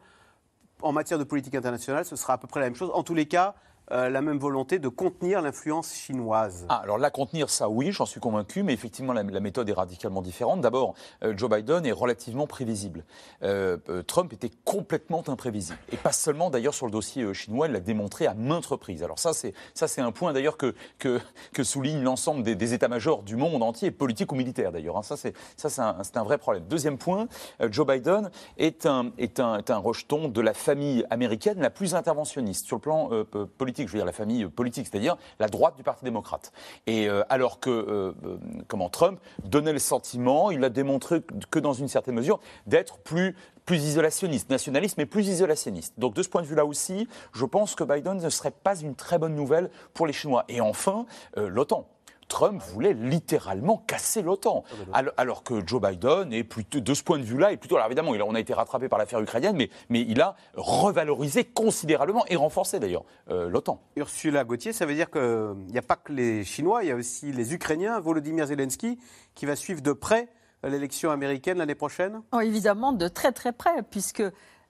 en 0.82 0.92
matière 0.92 1.20
de 1.20 1.24
politique 1.24 1.56
internationale, 1.56 2.06
ce 2.06 2.16
sera 2.16 2.34
à 2.34 2.38
peu 2.38 2.48
près 2.48 2.60
la 2.60 2.68
même 2.68 2.76
chose. 2.76 2.92
En 2.94 3.04
tous 3.04 3.16
les 3.16 3.26
cas, 3.26 3.56
euh, 3.92 4.10
la 4.10 4.22
même 4.22 4.40
volonté 4.40 4.80
de 4.80 4.88
contenir 4.88 5.42
l'influence 5.42 5.94
chinoise 5.94 6.66
ah, 6.70 6.82
Alors 6.84 6.98
la 6.98 7.12
contenir, 7.12 7.50
ça 7.52 7.70
oui, 7.70 7.92
j'en 7.92 8.06
suis 8.06 8.20
convaincu, 8.20 8.64
mais 8.64 8.74
effectivement 8.74 9.14
la, 9.14 9.24
méthode 9.24 9.70
est 9.70 9.74
radicalement 9.74 10.22
différente. 10.22 10.62
D'abord, 10.62 10.96
euh, 11.24 11.34
Joe 11.38 11.50
Biden 11.50 11.86
est 11.86 11.92
relativement 11.92 12.48
prévisible. 12.48 13.04
Euh, 13.44 13.78
Trump 14.08 14.34
était 14.34 14.50
complètement 14.64 15.24
imprévisible. 15.28 15.78
Et 15.92 15.98
pas 15.98 16.12
seulement 16.12 16.50
d'ailleurs 16.50 16.74
sur 16.74 16.88
le 16.88 16.92
dossier 16.92 17.32
chinois, 17.34 17.68
il 17.68 17.74
l'a 17.74 17.80
démontré 17.80 18.26
à 18.26 18.34
maintes 18.34 18.66
reprises. 18.66 19.04
Alors 19.04 19.20
ça 19.20 19.34
c'est, 19.34 19.54
un 20.02 20.12
point 20.12 20.34
d'ailleurs 20.34 20.58
que, 20.58 20.74
que, 21.00 21.20
souligne 21.64 22.02
l'ensemble 22.02 22.44
des, 22.44 22.74
états-majors 22.74 23.24
du 23.24 23.36
monde 23.36 23.62
entier, 23.64 23.92
politique 23.92 24.32
ou 24.32 24.36
militaire 24.36 24.72
d'ailleurs. 24.72 24.98
Hein. 24.98 25.04
Ça, 25.04 25.16
c'est, 25.16 25.34
un, 25.80 25.98
un 26.16 26.24
vrai 26.24 26.38
problème. 26.38 26.66
Deuxième 26.68 26.98
point, 26.98 27.28
Joe 27.70 27.86
Biden 27.86 28.30
est 28.58 28.86
un, 28.86 29.12
est, 29.18 29.40
un, 29.40 29.58
est 29.58 29.70
un 29.70 29.78
rejeton 29.78 30.28
de 30.28 30.42
la 30.42 30.54
famille 30.54 31.06
américaine 31.10 31.60
la 31.60 31.70
plus 31.70 31.96
interventionniste 31.96 32.66
sur 32.66 32.78
le 32.78 32.82
plan 32.82 33.10
politique 33.58 33.75
je 33.84 33.92
veux 33.92 34.00
dire 34.00 34.06
la 34.06 34.12
famille 34.12 34.46
politique, 34.46 34.88
c'est-à-dire 34.90 35.18
la 35.40 35.48
droite 35.48 35.76
du 35.76 35.84
Parti 35.84 36.04
démocrate. 36.04 36.52
Et 36.88 37.08
euh, 37.08 37.24
alors 37.30 37.60
que 37.60 37.70
euh, 37.70 38.14
euh, 38.26 38.38
comment 38.68 38.90
Trump 38.90 39.20
donnait 39.44 39.74
le 39.74 39.80
sentiment, 39.80 40.52
il 40.52 40.64
a 40.64 40.70
démontré 40.70 41.22
que 41.52 41.60
dans 41.60 41.74
une 41.74 41.88
certaine 41.88 42.16
mesure, 42.16 42.40
d'être 42.68 42.98
plus 43.00 43.36
plus 43.66 43.84
isolationniste, 43.84 44.52
nationaliste, 44.52 45.00
mais 45.00 45.08
plus 45.08 45.28
isolationniste. 45.28 45.96
Donc 45.98 46.14
de 46.14 46.22
ce 46.22 46.30
point 46.30 46.44
de 46.44 46.46
vue-là 46.46 46.66
aussi, 46.66 47.08
je 47.34 47.46
pense 47.46 47.74
que 47.74 47.84
Biden 47.84 48.18
ne 48.18 48.30
serait 48.30 48.52
pas 48.52 48.80
une 48.80 48.94
très 48.94 49.18
bonne 49.18 49.34
nouvelle 49.34 49.72
pour 49.96 50.06
les 50.06 50.14
Chinois. 50.14 50.46
Et 50.50 50.62
enfin, 50.62 51.08
l'OTAN. 51.36 51.88
Trump 52.28 52.62
voulait 52.74 52.94
littéralement 52.94 53.84
casser 53.88 54.22
l'OTAN. 54.22 54.64
Ah, 54.94 55.04
alors 55.18 55.44
que 55.44 55.66
Joe 55.66 55.82
Biden 55.82 56.34
est 56.34 56.44
plutôt, 56.44 56.80
de 56.80 56.94
ce 56.94 57.04
point 57.04 57.20
de 57.20 57.24
vue-là, 57.24 57.52
est 57.52 57.58
plutôt, 57.58 57.76
alors 57.76 57.88
évidemment, 57.88 58.12
on 58.12 58.36
a 58.36 58.40
été 58.40 58.54
rattrapé 58.54 58.90
par 58.90 59.00
l'affaire 59.00 59.20
ukrainienne, 59.20 59.56
mais, 59.56 59.70
mais 59.90 60.02
il 60.02 60.22
a 60.22 60.36
revalorisé 60.56 61.44
considérablement 61.44 62.26
et 62.28 62.36
renforcé 62.36 62.80
d'ailleurs 62.80 63.04
euh, 63.30 63.50
l'OTAN. 63.50 63.82
Ursula 63.96 64.44
Gauthier, 64.44 64.74
ça 64.74 64.86
veut 64.86 64.96
dire 64.96 65.12
qu'il 65.12 65.56
n'y 65.72 65.78
a 65.78 65.84
pas 65.84 65.96
que 65.96 66.12
les 66.12 66.44
Chinois, 66.44 66.84
il 66.84 66.90
y 66.90 66.92
a 66.92 66.96
aussi 66.96 67.32
les 67.32 67.54
Ukrainiens, 67.54 68.00
Volodymyr 68.00 68.48
Zelensky, 68.48 69.00
qui 69.36 69.46
va 69.46 69.56
suivre 69.56 69.82
de 69.82 69.94
près 69.94 70.30
l'élection 70.64 71.12
américaine 71.12 71.60
l'année 71.60 71.76
prochaine? 71.76 72.22
Oh, 72.32 72.40
Évidemment, 72.40 72.92
de 72.92 73.08
très 73.08 73.32
très 73.32 73.52
près, 73.52 73.84
puisque 73.84 74.24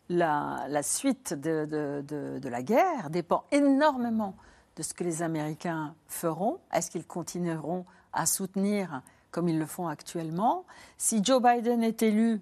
la, 0.10 0.68
suite 0.84 1.34
de, 1.34 2.04
de 2.06 2.50
la 2.50 2.62
guerre 2.62 3.10
dépend 3.10 3.46
énormément 3.52 4.36
de 4.76 4.84
ce 4.84 4.94
que 4.94 5.04
les 5.04 5.22
Américains 5.22 5.96
feront. 6.08 6.60
Est-ce 6.74 6.92
qu'ils 6.92 7.06
continueront 7.06 7.86
à 8.14 8.26
soutenir 8.26 9.02
comme 9.32 9.50
ils 9.50 9.60
le 9.60 9.66
font 9.66 9.88
actuellement? 9.88 10.66
Si 10.98 11.24
Joe 11.24 11.42
Biden 11.42 11.84
est 11.84 12.02
élu, 12.04 12.42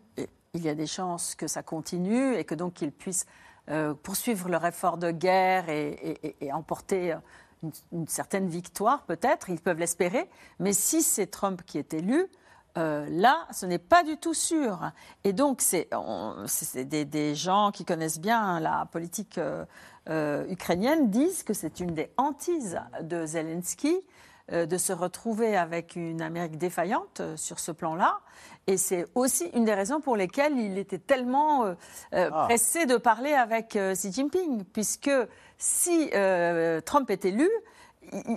il 0.53 0.61
y 0.61 0.69
a 0.69 0.75
des 0.75 0.87
chances 0.87 1.35
que 1.35 1.47
ça 1.47 1.63
continue 1.63 2.35
et 2.35 2.43
que 2.43 2.55
donc 2.55 2.73
qu'ils 2.73 2.91
puissent 2.91 3.25
euh, 3.69 3.93
poursuivre 3.93 4.49
leur 4.49 4.65
effort 4.65 4.97
de 4.97 5.11
guerre 5.11 5.69
et, 5.69 6.33
emporter 6.51 7.17
une, 7.91 8.07
certaine 8.07 8.47
victoire, 8.47 9.03
peut-être, 9.03 9.49
ils 9.49 9.61
peuvent 9.61 9.79
l'espérer. 9.79 10.29
Mais 10.59 10.73
si 10.73 11.01
c'est 11.01 11.27
Trump 11.27 11.61
qui 11.65 11.77
est 11.77 11.93
élu, 11.93 12.27
euh, 12.77 13.07
là, 13.09 13.47
ce 13.51 13.65
n'est 13.65 13.79
pas 13.79 14.03
du 14.03 14.17
tout 14.17 14.33
sûr. 14.33 14.91
Et 15.23 15.31
donc, 15.31 15.61
c'est 15.61 15.87
des, 16.85 17.35
gens 17.35 17.71
qui 17.71 17.85
connaissent 17.85 18.19
bien 18.19 18.59
la 18.59 18.87
politique 18.91 19.37
euh, 19.37 19.63
euh, 20.09 20.45
ukrainiennes 20.49 21.09
disent 21.09 21.43
que 21.43 21.53
c'est 21.53 21.79
une 21.79 21.93
des 21.93 22.11
hantises 22.17 22.77
de 23.01 23.25
Zelensky 23.25 23.95
euh, 24.51 24.65
de 24.65 24.77
se 24.77 24.91
retrouver 24.91 25.55
avec 25.55 25.95
une 25.95 26.21
Amérique 26.21 26.57
défaillante 26.57 27.21
euh, 27.21 27.37
sur 27.37 27.59
ce 27.59 27.71
plan-là. 27.71 28.19
Et 28.67 28.75
c'est 28.75 29.05
aussi 29.15 29.45
une 29.53 29.63
des 29.63 29.73
raisons 29.73 30.01
pour 30.01 30.17
lesquelles 30.17 30.57
il 30.57 30.77
était 30.77 30.97
tellement 30.97 31.73
ah. 32.11 32.45
pressé 32.47 32.85
de 32.85 32.97
parler 32.97 33.33
avec 33.33 33.77
Xi 33.77 34.11
Jinping, 34.11 34.63
puisque 34.65 35.11
si 35.57 36.09
Trump 36.85 37.09
est 37.09 37.25
élu, 37.25 37.49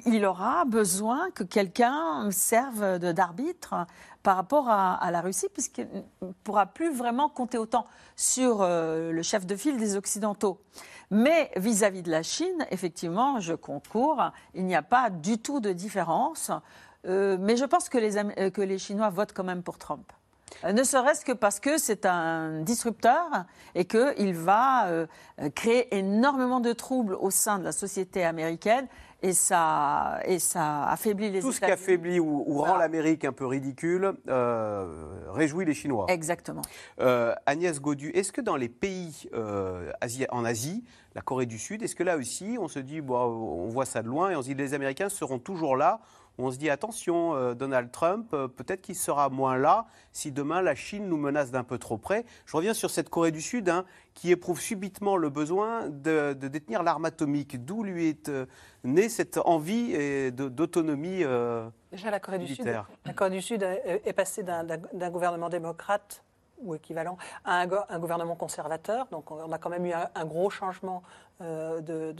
il 0.04 0.24
aura 0.24 0.64
besoin 0.64 1.30
que 1.30 1.44
quelqu'un 1.44 2.28
serve 2.32 2.98
d'arbitre 2.98 3.86
par 4.24 4.34
rapport 4.34 4.68
à, 4.68 5.08
la 5.12 5.20
Russie, 5.20 5.46
puisqu'il 5.52 5.86
ne 6.22 6.32
pourra 6.42 6.66
plus 6.66 6.92
vraiment 6.92 7.28
compter 7.28 7.58
autant 7.58 7.86
sur 8.16 8.66
le 8.66 9.22
chef 9.22 9.46
de 9.46 9.54
file 9.54 9.76
des 9.76 9.94
Occidentaux. 9.94 10.58
Mais 11.10 11.50
vis-à-vis 11.56 12.02
de 12.02 12.10
la 12.10 12.22
Chine, 12.22 12.66
effectivement, 12.70 13.40
je 13.40 13.54
concours, 13.54 14.30
il 14.54 14.64
n'y 14.64 14.74
a 14.74 14.82
pas 14.82 15.10
du 15.10 15.38
tout 15.38 15.60
de 15.60 15.72
différence. 15.72 16.50
Euh, 17.06 17.36
mais 17.40 17.56
je 17.56 17.64
pense 17.64 17.88
que 17.88 17.98
les, 17.98 18.16
euh, 18.16 18.50
que 18.50 18.62
les 18.62 18.78
Chinois 18.78 19.10
votent 19.10 19.32
quand 19.32 19.44
même 19.44 19.62
pour 19.62 19.78
Trump. 19.78 20.12
Euh, 20.64 20.72
ne 20.72 20.82
serait-ce 20.82 21.24
que 21.24 21.32
parce 21.32 21.60
que 21.60 21.78
c'est 21.78 22.06
un 22.06 22.62
disrupteur 22.62 23.44
et 23.74 23.84
qu'il 23.84 24.34
va 24.34 25.06
créer 25.54 25.94
énormément 25.96 26.60
de 26.60 26.72
troubles 26.72 27.14
au 27.14 27.30
sein 27.30 27.58
de 27.58 27.64
la 27.64 27.72
société 27.72 28.24
américaine 28.24 28.86
et 29.22 29.32
ça, 29.32 30.20
et 30.24 30.38
ça 30.38 30.88
affaiblit 30.88 31.30
les 31.30 31.40
Tout 31.40 31.52
ce 31.52 31.60
qui 31.60 31.66
affaiblit 31.66 32.20
ou, 32.20 32.58
rend 32.60 32.76
l'Amérique 32.76 33.24
un 33.24 33.32
peu 33.32 33.46
ridicule 33.46 34.12
euh, 34.28 34.86
réjouit 35.28 35.64
les 35.64 35.74
Chinois. 35.74 36.06
Exactement. 36.08 36.62
Euh, 37.00 37.34
Agnès 37.46 37.80
Godu, 37.80 38.10
est-ce 38.10 38.32
que 38.32 38.40
dans 38.40 38.56
les 38.56 38.68
pays 38.68 39.28
euh, 39.32 39.90
en 40.30 40.44
Asie, 40.44 40.84
la 41.14 41.22
Corée 41.22 41.46
du 41.46 41.58
Sud, 41.58 41.82
est-ce 41.82 41.96
que 41.96 42.02
là 42.02 42.16
aussi 42.16 42.56
on 42.60 42.68
se 42.68 42.78
dit, 42.78 43.00
bon, 43.00 43.16
on 43.16 43.68
voit 43.68 43.86
ça 43.86 44.02
de 44.02 44.08
loin 44.08 44.30
et 44.30 44.36
on 44.36 44.42
se 44.42 44.48
dit 44.48 44.54
les 44.54 44.74
Américains 44.74 45.08
seront 45.08 45.38
toujours 45.38 45.76
là 45.76 46.00
on 46.38 46.50
se 46.50 46.58
dit 46.58 46.70
attention, 46.70 47.34
euh, 47.34 47.54
Donald 47.54 47.90
Trump, 47.90 48.32
euh, 48.34 48.48
peut-être 48.48 48.82
qu'il 48.82 48.94
sera 48.94 49.28
moins 49.30 49.56
là 49.56 49.86
si 50.12 50.32
demain 50.32 50.62
la 50.62 50.74
Chine 50.74 51.08
nous 51.08 51.16
menace 51.16 51.50
d'un 51.50 51.64
peu 51.64 51.78
trop 51.78 51.96
près. 51.96 52.24
Je 52.44 52.56
reviens 52.56 52.74
sur 52.74 52.90
cette 52.90 53.08
Corée 53.08 53.30
du 53.30 53.40
Sud 53.40 53.68
hein, 53.68 53.84
qui 54.14 54.30
éprouve 54.30 54.60
subitement 54.60 55.16
le 55.16 55.30
besoin 55.30 55.88
de, 55.88 56.34
détenir 56.34 56.82
l'arme 56.82 57.06
atomique. 57.06 57.64
D'où 57.64 57.82
lui 57.82 58.08
est 58.08 58.28
euh, 58.28 58.46
née 58.84 59.08
cette 59.08 59.38
envie 59.38 59.96
d'autonomie 60.32 61.24
Déjà, 61.90 62.10
la 62.10 62.20
Corée 62.20 62.38
du 62.38 62.54
Sud, 62.54 62.66
la 63.04 63.12
Corée 63.14 63.30
du 63.30 63.42
Sud 63.42 63.62
est 63.62 64.12
passée 64.12 64.42
d'un 64.42 65.10
gouvernement 65.10 65.48
démocrate 65.48 66.22
ou 66.58 66.74
équivalent 66.74 67.18
à 67.44 67.60
un, 67.60 67.98
gouvernement 67.98 68.34
conservateur. 68.34 69.06
Donc 69.10 69.30
on 69.30 69.52
a 69.52 69.58
quand 69.58 69.70
même 69.70 69.86
eu 69.86 69.92
un 69.92 70.24
gros 70.24 70.50
changement 70.50 71.02
euh, 71.42 71.80
de, 71.82 72.14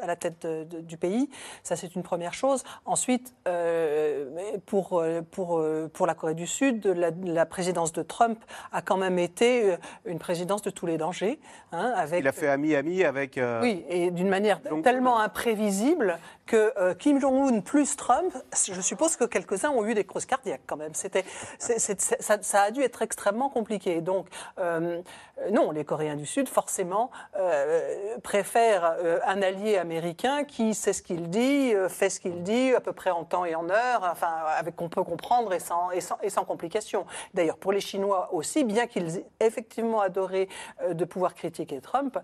à 0.00 0.06
la 0.06 0.16
tête 0.16 0.46
du 0.46 0.96
pays. 0.96 1.28
Ça, 1.62 1.76
c'est 1.76 1.94
une 1.94 2.02
première 2.02 2.32
chose. 2.32 2.64
Ensuite, 2.86 3.34
euh, 3.46 4.58
pour, 4.64 5.04
pour, 5.30 5.62
pour 5.92 6.06
la 6.06 6.14
Corée 6.14 6.34
du 6.34 6.46
Sud, 6.46 6.86
la, 6.86 7.46
présidence 7.46 7.92
de 7.92 8.02
Trump 8.02 8.38
a 8.72 8.80
quand 8.80 8.96
même 8.96 9.18
été 9.18 9.76
une 10.06 10.18
présidence 10.18 10.62
de 10.62 10.70
tous 10.70 10.86
les 10.86 10.96
dangers. 10.96 11.38
Hein, 11.72 11.92
avec, 11.96 12.20
Il 12.20 12.28
a 12.28 12.32
fait 12.32 12.48
ami-ami 12.48 13.04
avec... 13.04 13.36
Euh, 13.36 13.60
oui, 13.60 13.84
et 13.88 14.10
d'une 14.10 14.28
manière 14.28 14.60
tellement 14.82 15.20
imprévisible 15.20 16.18
que 16.46 16.92
Kim 16.94 17.20
Jong-un 17.20 17.60
plus 17.60 17.96
Trump, 17.96 18.34
je 18.66 18.80
suppose 18.80 19.16
que 19.16 19.24
quelques-uns 19.24 19.70
ont 19.70 19.84
eu 19.86 19.94
des 19.94 20.04
crises 20.04 20.26
cardiaques 20.26 20.62
quand 20.66 20.76
même. 20.76 20.94
C'était, 20.94 21.24
ça, 21.58 22.38
ça, 22.40 22.62
a 22.62 22.70
dû 22.70 22.82
être 22.82 23.02
extrêmement 23.02 23.48
compliqué. 23.50 24.00
Donc, 24.00 24.26
non, 25.52 25.70
les 25.70 25.84
Coréens 25.84 26.16
du 26.16 26.26
Sud, 26.26 26.48
forcément, 26.48 27.10
euh, 27.36 27.73
préfère 28.22 28.96
euh, 28.98 29.18
un 29.26 29.42
allié 29.42 29.76
américain 29.76 30.44
qui 30.44 30.74
sait 30.74 30.92
ce 30.92 31.02
qu'il 31.02 31.30
dit, 31.30 31.74
euh, 31.74 31.88
fait 31.88 32.10
ce 32.10 32.20
qu'il 32.20 32.42
dit, 32.42 32.74
à 32.74 32.80
peu 32.80 32.92
près 32.92 33.10
en 33.10 33.24
temps 33.24 33.44
et 33.44 33.54
en 33.54 33.68
heure, 33.70 34.08
enfin, 34.10 34.32
avec 34.58 34.76
qu'on 34.76 34.88
peut 34.88 35.02
comprendre 35.02 35.52
et 35.52 35.60
sans, 35.60 35.90
et 35.90 36.30
complications. 36.46 37.06
D'ailleurs, 37.32 37.56
pour 37.56 37.72
les 37.72 37.80
Chinois 37.80 38.30
aussi, 38.32 38.64
bien 38.64 38.86
qu'ils 38.86 39.18
aient 39.18 39.26
effectivement 39.40 40.00
adoré 40.00 40.48
de 40.88 41.04
pouvoir 41.04 41.34
critiquer 41.34 41.80
Trump, 41.80 42.18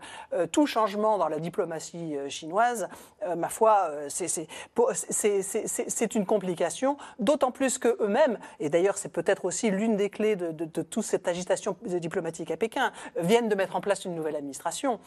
tout 0.53 0.67
changement 0.67 1.17
dans 1.17 1.29
la 1.29 1.39
diplomatie 1.39 2.17
chinoise, 2.29 2.89
ma 3.37 3.49
foi, 3.49 3.91
c'est 4.09 6.15
une 6.15 6.27
complication, 6.27 6.97
d'autant 7.19 7.51
plus 7.51 7.79
qu'eux-mêmes, 7.79 8.39
et 8.59 8.69
d'ailleurs 8.69 8.99
c'est 8.99 9.09
peut-être 9.09 9.45
aussi 9.45 9.71
l'une 9.71 9.97
des 9.97 10.11
clés 10.11 10.37
de, 10.37 10.83
toute 10.83 11.05
cette 11.05 11.29
agitation 11.29 11.77
diplomatique 11.83 12.51
à 12.51 12.57
Pékin, 12.57 12.93
viennent 13.17 13.49
de 13.49 13.55
mettre 13.55 13.77
en 13.77 13.81
place 13.81 14.05
une 14.05 14.15
nouvelle 14.15 14.37
administration. 14.37 15.01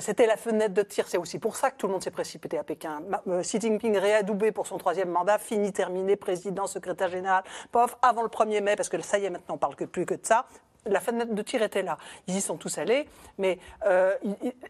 C'était 0.00 0.26
la 0.26 0.36
fenêtre 0.36 0.74
de 0.74 0.82
tir. 0.82 1.06
C'est 1.08 1.18
aussi 1.18 1.38
pour 1.38 1.56
ça 1.56 1.70
que 1.70 1.76
tout 1.76 1.86
le 1.86 1.92
monde 1.92 2.02
s'est 2.02 2.10
précipité 2.10 2.58
à 2.58 2.64
Pékin. 2.64 3.02
Euh, 3.28 3.42
Xi 3.42 3.60
Jinping 3.60 3.96
réadoubé 3.96 4.52
pour 4.52 4.66
son 4.66 4.78
troisième 4.78 5.10
mandat, 5.10 5.38
fini, 5.38 5.72
terminé, 5.72 6.16
président, 6.16 6.66
secrétaire 6.66 7.08
général, 7.08 7.44
pof, 7.70 7.96
avant 8.02 8.22
le 8.22 8.28
1er 8.28 8.60
mai, 8.60 8.76
parce 8.76 8.88
que 8.88 9.00
ça 9.00 9.18
y 9.18 9.24
est, 9.24 9.30
maintenant 9.30 9.54
on 9.54 9.58
parle 9.58 9.76
que 9.76 9.84
plus 9.84 10.06
que 10.06 10.14
de 10.14 10.24
ça 10.24 10.46
la 10.86 11.00
fenêtre 11.00 11.34
de 11.34 11.42
tir 11.42 11.62
était 11.62 11.82
là. 11.82 11.98
Ils 12.26 12.36
y 12.36 12.40
sont 12.40 12.56
tous 12.56 12.78
allés, 12.78 13.06
mais 13.38 13.58
euh, 13.86 14.16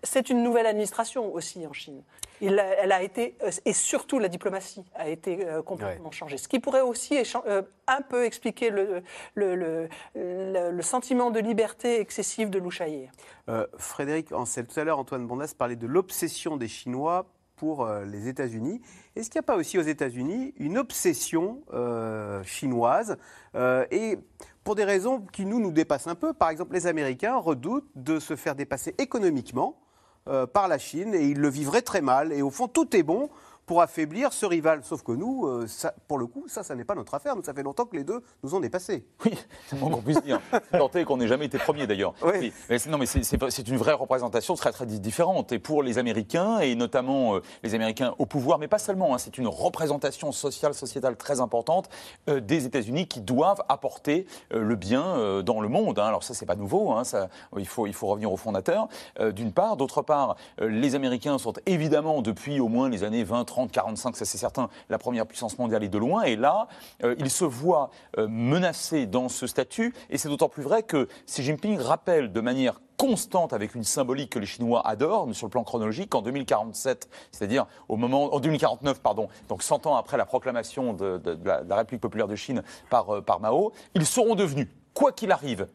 c'est 0.03 0.31
une 0.31 0.43
nouvelle 0.43 0.67
administration 0.67 1.33
aussi 1.33 1.67
en 1.67 1.73
Chine. 1.73 2.03
Il 2.41 2.59
elle 2.59 2.93
a 2.93 3.03
été, 3.03 3.37
euh, 3.43 3.51
et 3.65 3.73
surtout 3.73 4.19
la 4.19 4.29
diplomatie 4.29 4.85
a 4.95 5.09
été 5.09 5.47
euh, 5.47 5.63
complètement 5.63 6.11
changée. 6.11 6.39
Ce 6.39 6.49
qui 6.49 6.59
pourrait 6.59 6.81
aussi 6.81 7.19
un 7.87 8.03
peu 8.03 8.25
expliquer 8.25 8.71
le, 8.71 9.03
le, 9.35 9.89
le, 10.15 10.83
sentiment 10.83 11.31
de 11.31 11.41
liberté 11.41 12.01
excessive 12.01 12.51
de 12.51 12.59
Lou 12.59 12.71
Frédéric 13.79 14.33
Ancel, 14.33 14.67
tout 14.67 14.79
à 14.79 14.85
l'heure, 14.85 14.99
Antoine 14.99 15.27
Bondas 15.27 15.55
parlait 15.57 15.77
de 15.77 15.87
l'obsession 15.87 16.57
des 16.57 16.69
Chinois 16.69 17.27
pour 17.63 17.87
les 17.87 18.27
États-Unis. 18.27 18.81
Est-ce 19.15 19.31
qu'il 19.31 19.39
n'y 19.39 19.45
a 19.45 19.47
pas 19.47 19.55
aussi 19.55 19.79
aux 19.79 19.83
États-Unis 19.83 20.53
une 20.59 20.79
obsession 20.79 21.63
chinoise 22.43 23.17
et 23.55 24.19
pour 24.65 24.75
des 24.75 24.83
raisons 24.85 25.21
qui 25.33 25.47
nous, 25.47 25.61
nous 25.61 25.71
dépassent 25.71 26.09
un 26.09 26.17
peu. 26.17 26.33
Par 26.33 26.51
exemple, 26.51 26.75
les 26.75 26.89
Américains 26.89 27.37
redoutent 27.37 27.89
de 27.95 28.19
se 28.19 28.35
faire 28.35 28.57
dépasser 28.57 28.97
économiquement 28.99 29.79
euh, 30.29 30.47
par 30.47 30.69
la 30.69 30.79
Chine 30.79 31.15
et 31.15 31.27
ils 31.27 31.39
le 31.39 31.49
vivraient 31.49 31.83
très 31.83 32.01
mal. 32.01 32.33
Et 32.33 32.43
au 32.43 32.51
fond, 32.51 32.69
tout 32.69 32.97
est 32.97 33.03
bon 33.03 33.29
pour 33.67 33.81
affaiblir 33.81 34.33
ce 34.33 34.47
rival. 34.47 34.81
Sauf 34.83 35.03
que 35.03 35.13
nous, 35.13 35.47
euh, 35.47 35.67
ça, 35.67 35.95
pour 36.09 36.19
le 36.19 36.27
coup, 36.27 36.45
ça, 36.49 36.63
ça 36.63 36.75
n'est 36.75 36.85
pas 36.85 36.95
notre 36.95 37.15
affaire. 37.15 37.37
Nous, 37.37 37.43
ça 37.43 37.55
fait 37.55 37.63
longtemps 37.63 37.85
que 37.85 37.97
les 37.97 38.05
deux 38.05 38.23
nous 38.43 38.55
ont 38.55 38.61
dépassés. 38.61 39.05
Oui, 39.25 39.33
c'est 39.67 39.79
moins 39.79 39.91
qu'on 39.91 40.03
puisse 40.03 40.23
dire. 40.23 40.41
C'est 40.93 41.05
qu'on 41.05 41.17
n'ait 41.17 41.29
jamais 41.29 41.47
été 41.47 41.59
premier 41.59 41.87
d'ailleurs. 41.87 42.13
Oui. 42.23 42.53
Mais, 42.69 42.77
non, 42.89 42.99
mais 42.99 43.07
c'est 43.07 43.69
une 43.69 43.77
vraie 43.77 43.93
représentation 43.93 44.55
très 44.55 44.73
très 44.73 44.85
différente. 44.87 45.53
Et 45.53 45.59
pour 45.59 45.83
les 45.83 45.99
Américains, 45.99 46.59
et 46.59 46.75
notamment 46.75 47.37
euh, 47.37 47.43
les 47.63 47.75
Américains 47.75 48.15
au 48.19 48.27
pouvoir, 48.27 48.59
mais 48.59 48.69
pas 48.69 48.79
seulement, 48.79 49.15
hein, 49.15 49.19
c'est 49.19 49.39
une 49.39 49.49
représentation 49.49 50.33
sociale, 50.33 50.75
sociétale 50.75 51.17
très 51.17 51.41
importante 51.41 51.89
euh, 52.29 52.41
des 52.41 52.67
États-Unis 52.67 53.07
qui 53.07 53.21
doivent 53.21 53.63
apporter 53.69 54.27
le 54.51 54.77
bien 54.77 55.43
dans 55.43 55.61
le 55.61 55.69
monde. 55.69 55.99
Hein. 55.99 56.07
Alors 56.07 56.25
ça, 56.25 56.35
c'est 56.35 56.47
pas 56.47 56.57
nouveau. 56.57 56.93
Hein, 56.93 57.05
ça, 57.05 57.29
il, 57.57 57.67
faut, 57.67 57.87
il 57.87 57.95
faut 57.95 58.09
revenir 58.09 58.33
aux 58.33 58.37
fondateurs, 58.37 58.89
d'une 59.33 59.53
part. 59.53 59.77
D'autre 59.77 60.03
part, 60.03 60.37
les 60.61 60.95
Américains 60.95 61.39
sont 61.39 61.55
évidemment, 61.67 62.23
depuis 62.23 62.61
au 62.61 62.69
moins 62.69 62.89
les 62.89 63.05
années 63.05 63.25
20, 63.25 63.45
30, 63.53 63.71
45, 63.71 64.17
ça 64.17 64.25
c'est 64.25 64.39
certain, 64.39 64.71
la 64.89 64.97
première 64.97 65.27
puissance 65.27 65.59
mondiale 65.59 65.85
est 65.85 65.91
de 65.91 65.99
loin. 65.99 66.23
Et 66.23 66.37
là, 66.37 66.69
euh, 67.05 67.15
il 67.19 67.31
se 67.31 67.45
voit 67.45 67.91
euh, 68.17 68.27
menacé 68.29 69.05
dans 69.05 69.29
ce 69.29 69.47
statut. 69.47 69.95
Et 70.09 70.17
c'est 70.17 70.29
d'autant 70.29 70.49
plus 70.49 70.63
vrai 70.63 70.83
que 70.83 71.07
Xi 71.27 71.43
Jinping 71.43 71.79
rappelle 71.79 72.33
de 72.33 72.41
manière 72.41 72.81
constante 72.97 73.53
avec 73.53 73.75
une 73.75 73.85
symbolique 73.85 74.31
que 74.31 74.39
les 74.39 74.47
Chinois 74.47 74.87
adorent 74.87 75.29
sur 75.35 75.47
le 75.47 75.51
plan 75.51 75.65
chronologique 75.65 76.15
en 76.15 76.23
2047, 76.23 77.11
c'est-à-dire 77.31 77.67
au 77.89 77.97
moment 77.97 78.35
en 78.35 78.41
2049 78.41 79.01
pardon, 79.01 79.29
donc 79.49 79.63
100 79.63 79.87
ans 79.87 79.97
après 79.97 80.17
la 80.17 80.25
proclamation 80.25 80.95
de, 80.95 81.21
la, 81.45 81.77
République 81.77 82.01
populaire 82.01 82.29
de 82.29 82.37
Chine 82.37 82.63
euh, 82.93 83.21
par 83.21 83.41
Mao, 83.41 83.73
ils 83.95 84.07
seront 84.07 84.35
devenus 84.35 84.69
quoi 84.95 85.13
qu'il 85.13 85.33
arrive 85.33 85.67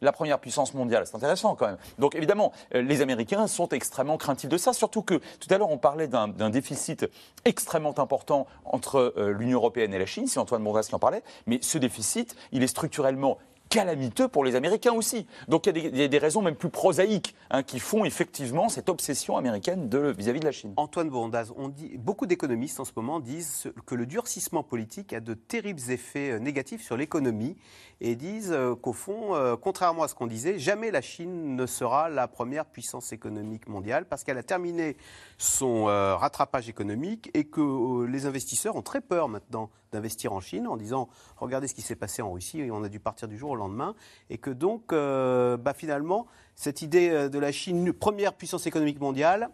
la 0.00 0.12
première 0.12 0.38
puissance 0.38 0.74
mondiale. 0.74 1.06
C'est 1.06 1.16
intéressant 1.16 1.54
quand 1.54 1.66
même. 1.66 1.78
Donc 1.98 2.14
évidemment, 2.14 2.52
euh, 2.74 2.82
les 2.82 3.00
Américains 3.02 3.46
sont 3.46 3.68
extrêmement 3.68 4.16
craintifs 4.16 4.50
de 4.50 4.56
ça, 4.58 4.72
surtout 4.72 5.02
que 5.02 5.14
tout 5.14 5.48
à 5.50 5.58
l'heure 5.58 5.70
on 5.70 5.78
parlait 5.78 6.08
d'un 6.08 6.50
déficit 6.50 7.06
extrêmement 7.44 7.98
important 7.98 8.46
entre 8.64 9.14
euh, 9.16 9.32
l'Union 9.32 9.58
européenne 9.58 9.94
et 9.94 9.98
la 9.98 10.06
Chine, 10.06 10.26
c'est 10.26 10.38
Antoine 10.38 10.62
Mondas 10.62 10.86
qui 10.88 10.94
en 10.94 10.98
parlait, 10.98 11.22
mais 11.46 11.58
ce 11.62 11.78
déficit, 11.78 12.36
il 12.52 12.62
est 12.62 12.68
structurellement 12.68 13.38
calamiteux 13.68 14.28
pour 14.28 14.44
les 14.44 14.54
Américains 14.54 14.92
aussi. 14.92 15.26
Donc 15.48 15.66
il 15.66 15.96
y 15.96 16.02
a 16.02 16.08
des, 16.08 16.18
raisons 16.18 16.42
même 16.42 16.54
plus 16.54 16.70
prosaïques 16.70 17.34
hein, 17.50 17.62
qui 17.62 17.80
font 17.80 18.04
effectivement 18.04 18.68
cette 18.68 18.88
obsession 18.88 19.36
américaine 19.36 19.88
vis-à-vis 20.16 20.40
de, 20.40 20.44
la 20.44 20.52
Chine. 20.52 20.72
Antoine 20.76 21.10
Bourndaz, 21.10 21.52
on 21.56 21.68
dit, 21.68 21.96
beaucoup 21.98 22.26
d'économistes 22.26 22.80
en 22.80 22.84
ce 22.84 22.92
moment 22.96 23.20
disent 23.20 23.72
que 23.86 23.94
le 23.94 24.06
durcissement 24.06 24.62
politique 24.62 25.12
a 25.12 25.20
de 25.20 25.34
terribles 25.34 25.90
effets 25.90 26.32
euh, 26.32 26.38
négatifs 26.38 26.82
sur 26.82 26.96
l'économie 26.96 27.56
et 28.00 28.14
disent 28.14 28.52
euh, 28.52 28.74
qu'au 28.74 28.92
fond, 28.92 29.34
euh, 29.34 29.56
contrairement 29.56 30.04
à 30.04 30.08
ce 30.08 30.14
qu'on 30.14 30.26
disait, 30.26 30.58
jamais 30.58 30.90
la 30.90 31.00
Chine 31.00 31.56
ne 31.56 31.66
sera 31.66 32.08
la 32.08 32.28
première 32.28 32.66
puissance 32.66 33.12
économique 33.12 33.68
mondiale 33.68 34.06
parce 34.06 34.24
qu'elle 34.24 34.38
a 34.38 34.42
terminé 34.42 34.96
son 35.38 35.84
rattrapage 35.84 36.68
économique 36.68 37.30
et 37.34 37.44
que 37.44 38.04
les 38.06 38.26
investisseurs 38.26 38.76
ont 38.76 38.82
très 38.82 39.00
peur 39.00 39.28
maintenant 39.28 39.70
d'investir 39.92 40.32
en 40.32 40.40
Chine 40.40 40.66
en 40.66 40.76
disant 40.76 41.08
regardez 41.36 41.68
ce 41.68 41.74
qui 41.74 41.82
s'est 41.82 41.96
passé 41.96 42.22
en 42.22 42.32
Russie 42.32 42.68
on 42.70 42.82
a 42.82 42.88
dû 42.88 43.00
partir 43.00 43.28
du 43.28 43.36
jour 43.36 43.50
au 43.50 43.56
lendemain. 43.56 43.94
Et 44.30 44.38
que 44.38 44.50
donc 44.50 44.92
euh, 44.92 45.56
bah, 45.56 45.74
finalement 45.74 46.26
cette 46.54 46.82
idée 46.82 47.10
euh, 47.10 47.28
de 47.28 47.38
la 47.38 47.52
Chine 47.52 47.92
première 47.92 48.34
puissance 48.34 48.66
économique 48.66 49.00
mondiale 49.00 49.50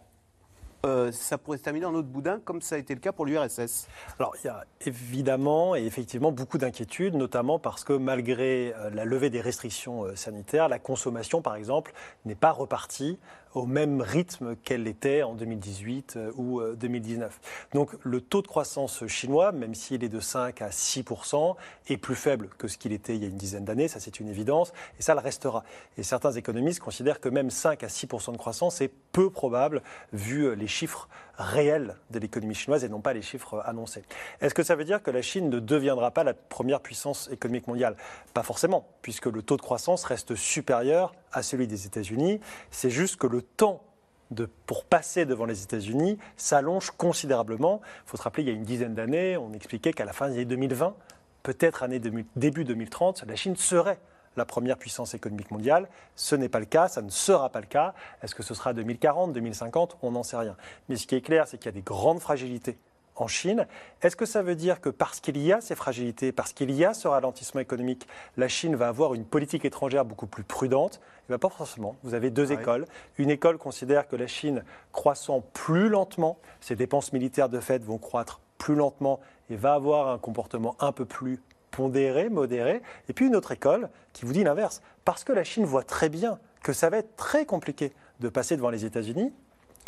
euh, 0.85 1.13
ça 1.13 1.37
pourrait 1.37 1.57
se 1.57 1.63
terminer 1.63 1.85
en 1.85 1.93
autre 1.93 2.09
boudin, 2.09 2.41
comme 2.43 2.61
ça 2.61 2.75
a 2.75 2.77
été 2.77 2.93
le 2.93 2.99
cas 2.99 3.13
pour 3.13 3.25
l'URSS 3.25 3.87
Alors, 4.19 4.35
il 4.43 4.47
y 4.47 4.49
a 4.49 4.65
évidemment 4.85 5.77
et 5.77 5.85
effectivement 5.85 6.33
beaucoup 6.33 6.57
d'inquiétudes, 6.57 7.15
notamment 7.15 7.57
parce 7.57 7.85
que 7.85 7.93
malgré 7.93 8.73
la 8.91 9.05
levée 9.05 9.29
des 9.29 9.39
restrictions 9.39 10.13
sanitaires, 10.17 10.67
la 10.67 10.79
consommation, 10.79 11.41
par 11.41 11.55
exemple, 11.55 11.93
n'est 12.25 12.35
pas 12.35 12.51
repartie 12.51 13.17
au 13.53 13.65
même 13.65 14.01
rythme 14.01 14.55
qu'elle 14.55 14.83
l'était 14.83 15.23
en 15.23 15.35
2018 15.35 16.15
euh, 16.15 16.31
ou 16.35 16.61
2019. 16.61 17.39
Euh, 17.41 17.77
Donc 17.77 17.91
le 18.01 18.21
taux 18.21 18.41
de 18.41 18.47
croissance 18.47 19.05
chinois, 19.07 19.51
même 19.51 19.75
s'il 19.75 20.03
est 20.03 20.09
de 20.09 20.19
5 20.19 20.61
à 20.61 20.69
6% 20.69 21.55
est 21.89 21.97
plus 21.97 22.15
faible 22.15 22.49
que 22.57 22.67
ce 22.67 22.77
qu'il 22.77 22.93
était 22.93 23.15
il 23.15 23.21
y 23.21 23.25
a 23.25 23.29
une 23.29 23.37
dizaine 23.37 23.65
d'années, 23.65 23.87
ça 23.87 23.99
c'est 23.99 24.19
une 24.19 24.29
évidence, 24.29 24.73
et 24.99 25.01
ça 25.01 25.13
le 25.13 25.19
restera. 25.19 25.63
Et 25.97 26.03
certains 26.03 26.31
économistes 26.31 26.79
considèrent 26.79 27.19
que 27.19 27.29
même 27.29 27.49
5 27.49 27.83
à 27.83 27.87
6% 27.87 28.31
de 28.31 28.37
croissance 28.37 28.81
est 28.81 28.91
peu 29.11 29.29
probable 29.29 29.81
vu 30.11 30.43
euh, 30.43 30.55
les 30.55 30.67
chiffres 30.67 31.07
réels 31.37 31.95
de 32.11 32.19
l'économie 32.19 32.55
chinoise 32.55 32.83
et 32.83 32.89
non 32.89 33.01
pas 33.01 33.13
les 33.13 33.21
chiffres 33.21 33.61
annoncés. 33.65 34.03
Est-ce 34.41 34.53
que 34.53 34.63
ça 34.63 34.75
veut 34.75 34.83
dire 34.83 35.01
que 35.01 35.11
la 35.11 35.21
Chine 35.21 35.49
ne 35.49 35.59
deviendra 35.59 36.11
pas 36.11 36.23
la 36.23 36.33
première 36.33 36.81
puissance 36.81 37.29
économique 37.31 37.67
mondiale? 37.67 37.95
Pas 38.33 38.43
forcément, 38.43 38.87
puisque 39.01 39.25
le 39.25 39.41
taux 39.41 39.57
de 39.57 39.61
croissance 39.61 40.03
reste 40.03 40.35
supérieur 40.35 41.13
à 41.31 41.41
celui 41.41 41.67
des 41.67 41.85
États-Unis. 41.85 42.39
C'est 42.69 42.89
juste 42.89 43.15
que 43.17 43.27
le 43.27 43.41
temps 43.41 43.83
de, 44.31 44.47
pour 44.65 44.85
passer 44.85 45.25
devant 45.25 45.45
les 45.45 45.63
États-Unis 45.63 46.17
s'allonge 46.37 46.91
considérablement. 46.91 47.81
Il 48.05 48.09
faut 48.09 48.17
se 48.17 48.23
rappeler, 48.23 48.43
il 48.43 48.49
y 48.49 48.51
a 48.51 48.55
une 48.55 48.63
dizaine 48.63 48.93
d'années, 48.93 49.37
on 49.37 49.53
expliquait 49.53 49.93
qu'à 49.93 50.05
la 50.05 50.13
fin 50.13 50.27
des 50.27 50.35
années 50.35 50.45
2020, 50.45 50.95
peut-être 51.43 51.83
année 51.83 51.99
début 52.35 52.63
2030, 52.63 53.25
la 53.27 53.35
Chine 53.35 53.55
serait 53.55 53.99
la 54.35 54.45
première 54.45 54.77
puissance 54.77 55.13
économique 55.13 55.51
mondiale. 55.51 55.87
Ce 56.15 56.35
n'est 56.35 56.49
pas 56.49 56.59
le 56.59 56.65
cas, 56.65 56.87
ça 56.87 57.01
ne 57.01 57.09
sera 57.09 57.49
pas 57.49 57.61
le 57.61 57.67
cas. 57.67 57.93
Est-ce 58.21 58.35
que 58.35 58.43
ce 58.43 58.53
sera 58.53 58.73
2040, 58.73 59.33
2050 59.33 59.97
On 60.01 60.11
n'en 60.11 60.23
sait 60.23 60.37
rien. 60.37 60.55
Mais 60.89 60.95
ce 60.95 61.07
qui 61.07 61.15
est 61.15 61.21
clair, 61.21 61.47
c'est 61.47 61.57
qu'il 61.57 61.67
y 61.67 61.69
a 61.69 61.73
des 61.73 61.81
grandes 61.81 62.19
fragilités 62.19 62.77
en 63.15 63.27
Chine. 63.27 63.67
Est-ce 64.01 64.15
que 64.15 64.25
ça 64.25 64.41
veut 64.41 64.55
dire 64.55 64.81
que 64.81 64.89
parce 64.89 65.19
qu'il 65.19 65.37
y 65.37 65.51
a 65.53 65.61
ces 65.61 65.75
fragilités, 65.75 66.31
parce 66.31 66.53
qu'il 66.53 66.71
y 66.71 66.83
a 66.85 66.93
ce 66.93 67.07
ralentissement 67.07 67.61
économique, 67.61 68.07
la 68.37 68.47
Chine 68.47 68.75
va 68.75 68.87
avoir 68.87 69.13
une 69.13 69.25
politique 69.25 69.65
étrangère 69.65 70.05
beaucoup 70.05 70.27
plus 70.27 70.43
prudente? 70.43 70.99
Eh 71.25 71.27
bien, 71.29 71.37
pas 71.37 71.49
forcément. 71.49 71.95
Vous 72.03 72.13
avez 72.13 72.29
deux 72.29 72.51
ah 72.51 72.55
écoles. 72.55 72.85
Une 73.17 73.29
école 73.29 73.57
considère 73.57 74.07
que 74.07 74.15
la 74.15 74.27
Chine, 74.27 74.63
croissant 74.91 75.43
plus 75.53 75.89
lentement, 75.89 76.37
ses 76.59 76.75
dépenses 76.75 77.13
militaires 77.13 77.49
de 77.49 77.59
fait 77.59 77.83
vont 77.83 77.97
croître 77.97 78.41
plus 78.57 78.75
lentement 78.75 79.19
et 79.49 79.55
va 79.55 79.73
avoir 79.73 80.09
un 80.09 80.17
comportement 80.17 80.75
un 80.79 80.91
peu 80.91 81.05
plus 81.05 81.41
pondéré, 81.75 82.29
modéré. 82.29 82.81
Et 83.09 83.13
puis 83.13 83.25
une 83.25 83.35
autre 83.35 83.51
école 83.51 83.89
qui 84.13 84.25
vous 84.25 84.33
dit 84.33 84.43
l'inverse. 84.43 84.81
Parce 85.03 85.23
que 85.23 85.33
la 85.33 85.43
Chine 85.43 85.65
voit 85.65 85.83
très 85.83 86.09
bien 86.09 86.39
que 86.61 86.71
ça 86.71 86.89
va 86.89 86.97
être 86.97 87.15
très 87.15 87.45
compliqué 87.45 87.91
de 88.19 88.29
passer 88.29 88.55
devant 88.55 88.69
les 88.69 88.85
États-Unis, 88.85 89.33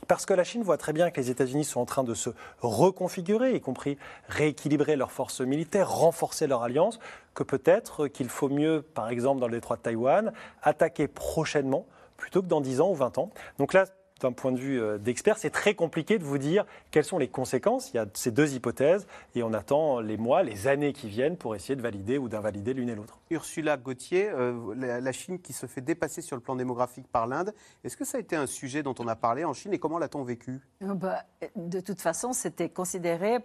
parce 0.08 0.26
que 0.26 0.34
la 0.34 0.44
Chine 0.44 0.62
voit 0.62 0.78
très 0.78 0.92
bien 0.92 1.10
que 1.10 1.20
les 1.20 1.30
États-Unis 1.30 1.64
sont 1.64 1.80
en 1.80 1.86
train 1.86 2.04
de 2.04 2.14
se 2.14 2.30
reconfigurer, 2.60 3.56
y 3.56 3.62
compris 3.62 3.98
rééquilibrer 4.28 4.98
leurs 4.98 5.12
forces 5.12 5.40
militaires, 5.42 5.90
renforcer 5.90 6.48
leur 6.48 6.64
alliance, 6.64 7.00
que 7.34 7.44
peut-être 7.44 8.08
qu'il 8.08 8.30
faut 8.30 8.50
mieux, 8.50 8.82
par 8.82 9.10
exemple 9.10 9.40
dans 9.40 9.48
le 9.48 9.54
détroit 9.54 9.78
de 9.78 9.82
Taïwan, 9.82 10.34
attaquer 10.62 11.08
prochainement 11.08 11.86
plutôt 12.18 12.42
que 12.42 12.48
dans 12.48 12.62
10 12.62 12.82
ans 12.82 12.92
ou 12.92 12.96
20 12.96 13.18
ans. 13.18 13.32
Donc 13.58 13.74
là, 13.74 13.86
d'un 14.22 14.32
point 14.32 14.52
de 14.54 14.58
vue 14.58 14.82
euh, 14.82 14.98
d'expert, 14.98 15.38
c'est 15.38 15.50
très 15.50 15.74
compliqué 15.76 16.18
de 16.18 16.24
vous 16.24 16.38
dire 16.38 16.66
quelles 16.92 17.04
sont 17.04 17.18
les 17.18 17.28
conséquences. 17.28 17.92
Il 17.94 17.98
y 17.98 18.00
a 18.00 18.06
ces 18.14 18.32
deux 18.32 18.54
hypothèses 18.54 19.08
et 19.36 19.44
on 19.44 19.54
attend 19.54 20.00
les 20.00 20.16
mois, 20.16 20.42
les 20.44 20.68
années 20.68 20.94
qui 20.94 21.10
viennent 21.10 21.36
pour 21.36 21.54
essayer 21.56 21.76
de 21.76 21.82
valider 21.82 22.18
ou 22.18 22.30
d'invalider 22.30 22.74
l'une 22.74 22.88
et 22.90 22.96
l'autre. 22.96 23.20
Ursula 23.30 23.76
Gauthier, 23.76 24.30
euh, 24.30 24.74
la 24.76 25.12
Chine 25.12 25.40
qui 25.40 25.52
se 25.52 25.66
fait 25.66 25.82
dépasser 25.82 26.22
sur 26.22 26.38
le 26.38 26.42
plan 26.42 26.56
démographique 26.56 27.08
par 27.12 27.28
l'Inde, 27.28 27.54
est-ce 27.84 27.98
que 27.98 28.06
ça 28.06 28.18
a 28.18 28.22
été 28.22 28.38
un 28.38 28.48
sujet 28.48 28.84
dont 28.84 28.96
on 29.00 29.08
a 29.08 29.18
parlé 29.18 29.44
en 29.44 29.54
Chine 29.54 29.74
et 29.74 29.80
comment 29.80 29.98
l'a-t-on 29.98 30.24
vécu? 30.24 30.62
Euh, 30.82 30.94
bah, 30.94 31.24
De 31.58 31.82
toute 31.82 32.00
façon, 32.00 32.32
c'était 32.32 32.70
considéré. 32.70 33.40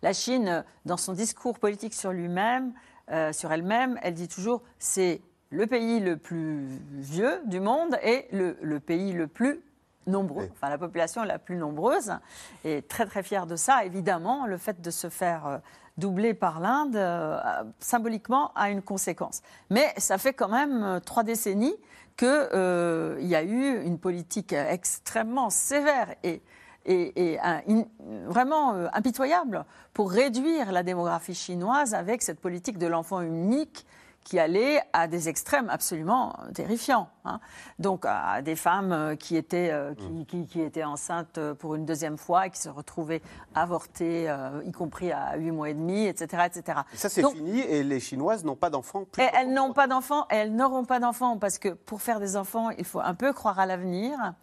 la 0.00 0.12
Chine, 0.12 0.64
dans 0.84 0.96
son 0.96 1.12
discours 1.12 1.58
politique 1.58 1.94
sur 1.94 2.12
lui-même, 2.12 2.72
sur 3.32 3.52
elle-même, 3.52 3.98
elle 4.02 4.14
dit 4.14 4.28
toujours 4.28 4.62
c'est 4.78 5.20
le 5.50 5.66
pays 5.66 6.00
le 6.00 6.16
plus 6.16 6.64
vieux 6.92 7.40
du 7.46 7.60
monde 7.60 7.96
et 8.02 8.26
le, 8.32 8.56
le 8.62 8.80
pays 8.80 9.12
le 9.12 9.26
plus 9.26 9.60
nombreux, 10.06 10.48
enfin 10.52 10.68
la 10.68 10.78
population 10.78 11.22
la 11.22 11.38
plus 11.38 11.56
nombreuse, 11.56 12.12
et 12.64 12.82
très 12.82 13.06
très 13.06 13.22
fière 13.22 13.46
de 13.46 13.56
ça. 13.56 13.84
Évidemment, 13.84 14.46
le 14.46 14.56
fait 14.56 14.80
de 14.80 14.90
se 14.90 15.08
faire 15.08 15.46
euh, 15.46 15.58
doubler 15.96 16.34
par 16.34 16.60
l'Inde, 16.60 16.96
euh, 16.96 17.38
symboliquement, 17.78 18.52
a 18.54 18.70
une 18.70 18.82
conséquence. 18.82 19.42
Mais 19.70 19.92
ça 19.96 20.18
fait 20.18 20.32
quand 20.32 20.48
même 20.48 20.82
euh, 20.82 21.00
trois 21.00 21.22
décennies 21.22 21.76
qu'il 22.16 22.28
y 22.28 23.34
a 23.34 23.42
eu 23.42 23.82
une 23.84 23.98
politique 23.98 24.52
extrêmement 24.52 25.48
sévère 25.48 26.14
et, 26.22 26.42
et, 26.84 27.38
vraiment 28.26 28.74
impitoyable 28.92 29.64
pour 29.94 30.12
réduire 30.12 30.72
la 30.72 30.82
démographie 30.82 31.34
chinoise 31.34 31.94
avec 31.94 32.20
cette 32.20 32.38
politique 32.38 32.76
de 32.76 32.86
l'enfant 32.86 33.22
unique 33.22 33.86
qui 34.24 34.38
allait 34.38 34.80
à 34.92 35.08
des 35.08 35.28
extrêmes 35.28 35.68
absolument 35.68 36.34
terrifiants. 36.54 37.08
Hein. 37.24 37.40
Donc 37.78 38.04
à 38.06 38.42
des 38.42 38.56
femmes 38.56 38.92
euh, 38.92 39.16
qui 39.16 39.36
étaient, 39.36 39.70
euh, 39.70 39.94
qui, 40.26 40.46
qui, 40.46 40.60
étaient 40.60 40.84
enceintes 40.84 41.38
pour 41.58 41.74
une 41.74 41.84
deuxième 41.84 42.18
fois 42.18 42.46
et 42.46 42.50
qui 42.50 42.60
se 42.60 42.68
retrouvaient 42.68 43.22
avortées, 43.54 44.28
euh, 44.28 44.62
y 44.64 44.72
compris 44.72 45.12
à 45.12 45.36
8 45.36 45.50
mois 45.50 45.70
et 45.70 45.74
demi, 45.74 46.06
etc. 46.06 46.44
etc. 46.46 46.80
ça 46.94 47.08
c'est 47.08 47.26
fini 47.28 47.60
et 47.60 47.82
les 47.82 48.00
Chinoises 48.00 48.44
n'ont 48.44 48.56
pas 48.56 48.70
d'enfants 48.70 49.04
Et 49.18 49.28
elles 49.34 49.52
n'ont 49.52 49.72
pas 49.72 49.86
d'enfants 49.86 50.26
et 50.30 50.36
elles 50.36 50.54
n'auront 50.54 50.84
pas 50.84 51.00
d'enfants 51.00 51.38
parce 51.38 51.58
que 51.58 51.70
pour 51.70 52.02
faire 52.02 52.20
des 52.20 52.36
enfants, 52.36 52.70
il 52.70 52.84
faut 52.84 53.00
un 53.00 53.14
peu 53.14 53.32
croire 53.32 53.58
à 53.58 53.66
l'avenir. 53.66 54.34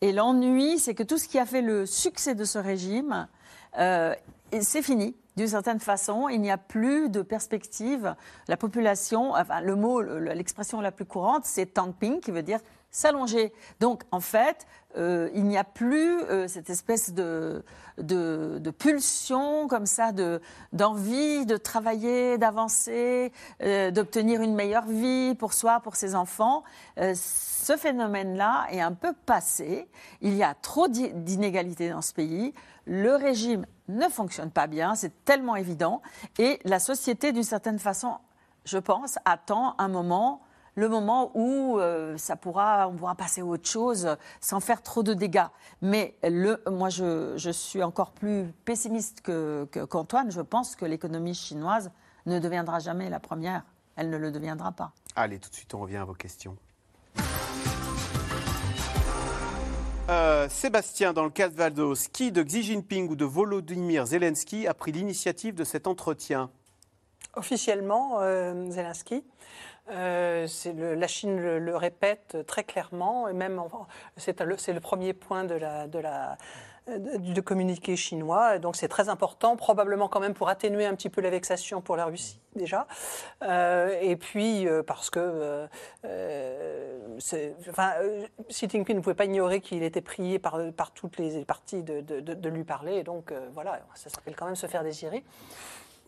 Et 0.00 0.12
l'ennui, 0.12 0.78
c'est 0.78 0.94
que 0.94 1.02
tout 1.02 1.18
ce 1.18 1.26
qui 1.28 1.38
a 1.38 1.46
fait 1.46 1.62
le 1.62 1.86
succès 1.86 2.34
de 2.34 2.44
ce 2.44 2.58
régime, 2.58 3.28
c'est 3.74 4.82
fini 4.82 5.14
d'une 5.36 5.48
certaine 5.48 5.80
façon, 5.80 6.28
il 6.28 6.40
n'y 6.40 6.50
a 6.50 6.58
plus 6.58 7.10
de 7.10 7.22
perspective. 7.22 8.14
La 8.48 8.56
population, 8.56 9.32
enfin, 9.32 9.60
le 9.60 9.76
mot, 9.76 10.00
l'expression 10.00 10.80
la 10.80 10.92
plus 10.92 11.04
courante, 11.04 11.44
c'est 11.44 11.74
tamping, 11.74 12.20
qui 12.20 12.30
veut 12.30 12.42
dire 12.42 12.60
s'allonger. 12.90 13.52
Donc, 13.80 14.02
en 14.10 14.20
fait, 14.20 14.66
euh, 14.96 15.28
il 15.34 15.44
n'y 15.44 15.58
a 15.58 15.64
plus 15.64 16.22
euh, 16.22 16.48
cette 16.48 16.70
espèce 16.70 17.12
de, 17.12 17.62
de, 17.98 18.70
pulsion 18.70 19.68
comme 19.68 19.86
ça, 19.86 20.12
de, 20.12 20.40
d'envie 20.72 21.44
de 21.44 21.56
travailler, 21.56 22.38
d'avancer, 22.38 23.32
euh, 23.62 23.90
d'obtenir 23.90 24.40
une 24.40 24.54
meilleure 24.54 24.86
vie 24.86 25.34
pour 25.34 25.52
soi, 25.52 25.80
pour 25.80 25.96
ses 25.96 26.14
enfants. 26.14 26.64
ce 26.96 27.76
phénomène-là 27.76 28.66
est 28.70 28.80
un 28.80 28.92
peu 28.92 29.12
passé. 29.12 29.88
Il 30.22 30.34
y 30.34 30.42
a 30.42 30.54
trop 30.54 30.88
d'inégalités 30.88 31.90
dans 31.90 32.02
ce 32.02 32.14
pays. 32.14 32.54
Le 32.86 33.16
régime 33.16 33.66
ne 33.88 34.08
fonctionne 34.08 34.50
pas 34.50 34.66
bien, 34.66 34.94
c'est 34.94 35.24
tellement 35.24 35.56
évident. 35.56 36.00
Et 36.38 36.60
la 36.64 36.78
société, 36.78 37.32
d'une 37.32 37.42
certaine 37.42 37.78
façon, 37.78 38.16
je 38.64 38.78
pense, 38.78 39.18
attend 39.24 39.74
un 39.78 39.88
moment 39.88 40.40
le 40.76 40.88
moment 40.88 41.32
où 41.34 41.78
euh, 41.78 42.16
ça 42.18 42.36
pourra, 42.36 42.86
on 42.88 42.94
pourra 42.94 43.16
passer 43.16 43.40
à 43.40 43.44
autre 43.44 43.68
chose 43.68 44.16
sans 44.40 44.60
faire 44.60 44.82
trop 44.82 45.02
de 45.02 45.14
dégâts. 45.14 45.46
Mais 45.82 46.16
le, 46.22 46.62
moi, 46.70 46.90
je, 46.90 47.50
suis 47.50 47.82
encore 47.82 48.12
plus 48.12 48.52
pessimiste 48.64 49.22
qu'Antoine. 49.22 50.30
je 50.30 50.42
pense 50.42 50.76
que 50.76 50.84
l'économie 50.84 51.34
chinoise 51.34 51.90
ne 52.26 52.38
deviendra 52.38 52.78
jamais 52.78 53.08
la 53.08 53.18
première. 53.18 53.64
Elle 53.96 54.10
ne 54.10 54.18
le 54.18 54.30
deviendra 54.30 54.72
pas. 54.72 54.92
Allez, 55.16 55.38
tout 55.38 55.48
de 55.48 55.54
suite, 55.54 55.72
on 55.74 55.80
revient 55.80 55.96
à 55.96 56.04
vos 56.04 56.12
questions. 56.12 56.56
Euh, 60.10 60.48
Sébastien, 60.50 61.14
dans 61.14 61.24
le 61.24 61.30
cas 61.30 61.48
de 61.48 61.54
Valdos, 61.54 61.94
qui 62.12 62.30
de 62.30 62.42
Xi 62.42 62.62
Jinping 62.62 63.08
ou 63.08 63.16
de 63.16 63.24
Volodymyr 63.24 64.06
Zelensky 64.06 64.66
a 64.66 64.74
pris 64.74 64.92
l'initiative 64.92 65.54
de 65.54 65.64
cet 65.64 65.86
entretien? 65.86 66.50
Officiellement, 67.34 68.20
euh, 68.20 68.70
Zelensky. 68.70 69.24
Euh, 69.90 70.46
la 70.74 71.06
Chine 71.06 71.36
le, 71.36 71.76
répète 71.76 72.38
très 72.46 72.64
clairement, 72.64 73.28
et 73.28 73.32
même 73.32 73.62
c'est 74.16 74.40
le, 74.40 74.80
premier 74.80 75.12
point 75.12 75.44
de 75.44 77.40
communiqué 77.40 77.94
chinois. 77.94 78.58
Donc 78.58 78.74
c'est 78.74 78.88
très 78.88 79.08
important, 79.08 79.56
probablement 79.56 80.08
quand 80.08 80.18
même 80.18 80.34
pour 80.34 80.48
atténuer 80.48 80.86
un 80.86 80.94
petit 80.94 81.08
peu 81.08 81.20
la 81.20 81.30
vexation 81.30 81.80
pour 81.80 81.96
la 81.96 82.06
Russie 82.06 82.40
déjà. 82.56 82.88
Euh, 83.42 83.96
et 84.00 84.16
puis 84.16 84.66
euh, 84.66 84.82
parce 84.82 85.08
que 85.10 85.68
enfin, 87.68 87.92
Xi 88.48 88.68
Jinping 88.68 88.96
ne 88.96 89.00
pouvait 89.00 89.14
pas 89.14 89.26
ignorer 89.26 89.60
qu'il 89.60 89.84
était 89.84 90.00
prié 90.00 90.40
par, 90.40 90.58
toutes 90.94 91.18
les 91.18 91.44
parties 91.44 91.84
de, 91.84 92.48
lui 92.48 92.64
parler. 92.64 93.04
Donc 93.04 93.32
voilà, 93.52 93.80
ça 93.94 94.10
s'appelle 94.10 94.34
quand 94.34 94.46
même 94.46 94.56
se 94.56 94.66
faire 94.66 94.82
désirer. 94.82 95.22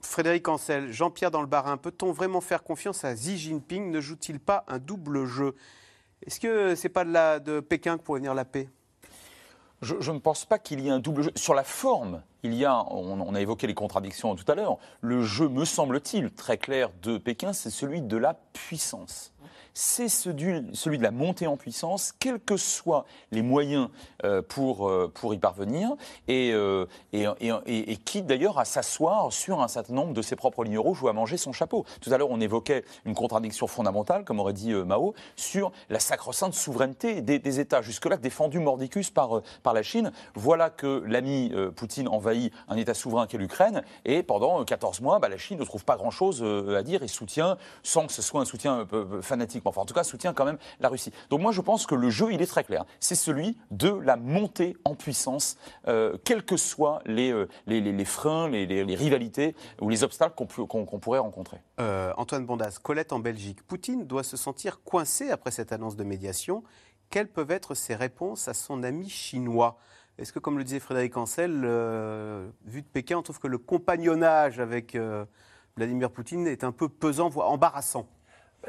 Frédéric 0.03 0.49
Ancel, 0.49 0.92
Jean-Pierre 0.92 1.30
dans 1.30 1.40
le 1.40 1.46
Barin, 1.46 1.76
peut-on 1.76 2.12
vraiment 2.12 2.40
faire 2.40 2.62
confiance 2.62 3.05
à 3.05 3.14
Xi 3.14 3.36
Jinping? 3.36 3.90
Ne 3.90 4.01
joue-t-il 4.01 4.40
pas 4.40 4.64
un 4.68 4.78
double 4.78 5.26
jeu? 5.26 5.55
Est-ce 6.24 6.40
que 6.40 6.74
c'est 6.74 6.88
pas 6.88 7.05
de, 7.05 7.61
Pékin 7.61 7.99
que 7.99 8.03
pourrait 8.03 8.20
venir 8.20 8.34
la 8.34 8.44
paix? 8.44 8.68
Je, 9.80 10.11
ne 10.11 10.18
pense 10.18 10.44
pas 10.44 10.59
qu'il 10.59 10.80
y 10.80 10.88
ait 10.88 10.90
un 10.90 10.99
double 10.99 11.22
jeu. 11.22 11.30
Sur 11.36 11.55
la 11.55 11.62
forme, 11.62 12.22
il 12.42 12.55
y 12.55 12.64
a, 12.64 12.84
on, 12.90 13.34
a 13.34 13.40
évoqué 13.40 13.68
les 13.68 13.74
contradictions 13.74 14.34
tout 14.34 14.51
à 14.51 14.57
l'heure, 14.57 14.78
le 15.01 15.22
jeu, 15.22 15.49
me 15.49 15.64
semble-t-il, 15.64 16.32
très 16.32 16.59
clair 16.59 16.90
de 17.03 17.16
Pékin, 17.18 17.53
c'est 17.53 17.70
celui 17.70 18.03
de 18.03 18.16
la 18.16 18.34
puissance 18.53 19.32
c'est 19.80 20.08
celui 20.08 20.98
de 20.98 21.02
la 21.04 21.12
montée 21.12 21.46
en 21.46 21.56
puissance, 21.56 22.12
quels 22.18 22.40
que 22.40 22.56
soient 22.56 23.04
les 23.30 23.42
moyens 23.42 23.90
euh, 24.24 24.42
pour, 24.42 24.88
euh, 24.88 25.08
pour 25.14 25.34
y 25.34 25.38
parvenir, 25.38 25.90
euh, 26.28 26.86
et, 27.12 27.26
et, 27.66 27.96
quitte 27.98 28.26
d'ailleurs 28.26 28.58
à 28.58 28.64
s'asseoir 28.64 29.32
sur 29.32 29.60
un 29.60 29.68
certain 29.68 29.94
nombre 29.94 30.14
de 30.14 30.20
ses 30.20 30.34
propres 30.34 30.64
lignes 30.64 30.80
rouges 30.80 31.00
ou 31.04 31.06
à 31.06 31.12
manger 31.12 31.36
son 31.36 31.52
chapeau. 31.52 31.84
Tout 32.00 32.12
à 32.12 32.18
l'heure, 32.18 32.30
on 32.32 32.40
évoquait 32.40 32.84
une 33.04 33.14
contradiction 33.14 33.68
fondamentale, 33.68 34.24
comme 34.24 34.40
aurait 34.40 34.52
dit 34.52 34.74
Mao, 34.74 35.14
sur 35.36 35.70
la 35.90 36.00
sacro-sainte 36.00 36.54
souveraineté 36.54 37.20
des, 37.20 37.60
États, 37.60 37.80
jusque-là 37.80 38.16
défendue 38.16 38.58
mordicus 38.58 39.10
par, 39.10 39.42
par 39.62 39.74
la 39.74 39.84
Chine. 39.84 40.10
Voilà 40.34 40.70
que 40.70 41.04
l'ami 41.06 41.52
Poutine 41.76 42.08
envahit 42.08 42.52
un 42.66 42.76
État 42.76 42.94
souverain 42.94 43.28
qu'est 43.28 43.38
l'Ukraine, 43.38 43.84
et 44.04 44.24
pendant 44.24 44.64
14 44.64 45.02
mois, 45.02 45.20
bah, 45.20 45.28
la 45.28 45.38
Chine 45.38 45.60
ne 45.60 45.64
trouve 45.64 45.84
pas 45.84 45.96
grand-chose 45.96 46.42
à 46.42 46.82
dire 46.82 47.04
et 47.04 47.08
soutient, 47.08 47.58
sans 47.84 48.08
que 48.08 48.12
ce 48.12 48.22
soit 48.22 48.40
un 48.40 48.44
soutien 48.44 48.84
fanatique 49.22 49.62
enfin 49.68 49.82
en 49.82 49.84
tout 49.84 49.94
cas 49.94 50.04
soutient 50.04 50.32
quand 50.32 50.44
même 50.44 50.58
la 50.80 50.88
Russie. 50.88 51.12
Donc 51.30 51.40
moi 51.40 51.52
je 51.52 51.60
pense 51.60 51.86
que 51.86 51.94
le 51.94 52.10
jeu 52.10 52.32
il 52.32 52.42
est 52.42 52.46
très 52.46 52.64
clair, 52.64 52.84
c'est 53.00 53.14
celui 53.14 53.56
de 53.70 53.90
la 53.90 54.16
montée 54.16 54.76
en 54.84 54.94
puissance, 54.94 55.56
euh, 55.86 56.16
quels 56.24 56.44
que 56.44 56.56
soient 56.56 57.00
les, 57.06 57.32
euh, 57.32 58.04
freins, 58.04 58.48
les, 58.48 58.94
rivalités 58.94 59.54
ou 59.80 59.88
les 59.88 60.04
obstacles 60.04 60.34
qu'on 60.34 60.98
pourrait 60.98 61.18
rencontrer. 61.18 61.58
Euh, 61.80 62.12
Antoine 62.16 62.46
Bondas, 62.46 62.78
Colette 62.82 63.12
en 63.12 63.18
Belgique, 63.18 63.62
Poutine 63.62 64.06
doit 64.06 64.22
se 64.22 64.36
sentir 64.36 64.82
coincé 64.82 65.30
après 65.30 65.50
cette 65.50 65.72
annonce 65.72 65.96
de 65.96 66.04
médiation. 66.04 66.62
Quelles 67.10 67.28
peuvent 67.28 67.50
être 67.50 67.74
ses 67.74 67.94
réponses 67.94 68.48
à 68.48 68.54
son 68.54 68.82
ami 68.82 69.08
chinois? 69.08 69.78
Est-ce 70.18 70.32
que, 70.32 70.38
comme 70.40 70.58
le 70.58 70.64
disait 70.64 70.80
Frédéric 70.80 71.16
Ancel, 71.16 71.52
vu 72.66 72.82
de 72.82 72.86
Pékin, 72.92 73.18
on 73.18 73.22
trouve 73.22 73.38
que 73.38 73.46
le 73.46 73.56
compagnonnage 73.56 74.58
avec 74.58 74.98
Vladimir 75.76 76.10
Poutine 76.10 76.46
est 76.46 76.64
un 76.64 76.72
peu 76.72 76.88
pesant, 76.88 77.28
voire 77.28 77.50
embarrassant? 77.50 78.08